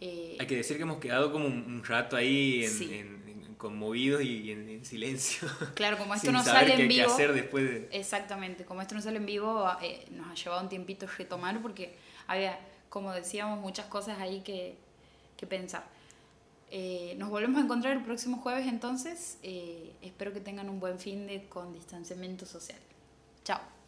Eh, 0.00 0.36
Hay 0.40 0.46
que 0.46 0.56
decir 0.56 0.76
que 0.76 0.82
hemos 0.82 0.98
quedado 0.98 1.30
como 1.30 1.46
un 1.46 1.84
rato 1.84 2.16
ahí 2.16 2.64
en, 2.64 3.54
conmovidos 3.58 4.22
y 4.22 4.50
en, 4.52 4.84
silencio. 4.84 5.46
Claro, 5.74 5.98
como 5.98 6.14
esto 6.16 6.32
no 6.32 6.42
sale 6.42 6.74
en 6.74 6.88
vivo. 6.88 7.12
hacer 7.12 7.34
después 7.34 7.82
Exactamente, 7.90 8.64
como 8.64 8.80
esto 8.80 8.94
no 8.94 9.02
sale 9.02 9.18
en 9.18 9.26
vivo, 9.26 9.70
eh, 9.82 10.06
nos 10.12 10.28
ha 10.28 10.34
llevado 10.34 10.62
un 10.62 10.70
tiempito 10.70 11.06
retomar 11.18 11.60
porque 11.60 11.96
había, 12.26 12.58
como 12.88 13.12
decíamos, 13.12 13.60
muchas 13.60 13.86
cosas 13.86 14.18
ahí 14.18 14.40
que, 14.40 14.76
que 15.36 15.46
pensar. 15.46 15.84
Eh, 16.70 17.14
nos 17.18 17.30
volvemos 17.30 17.60
a 17.60 17.64
encontrar 17.64 17.96
el 17.96 18.04
próximo 18.04 18.38
jueves 18.38 18.66
entonces. 18.66 19.38
espero 20.02 20.32
que 20.32 20.40
tengan 20.40 20.68
un 20.68 20.80
buen 20.80 20.98
fin 20.98 21.26
de 21.26 21.48
con 21.48 21.72
distanciamiento 21.72 22.46
social. 22.46 22.78
Chao. 23.44 23.79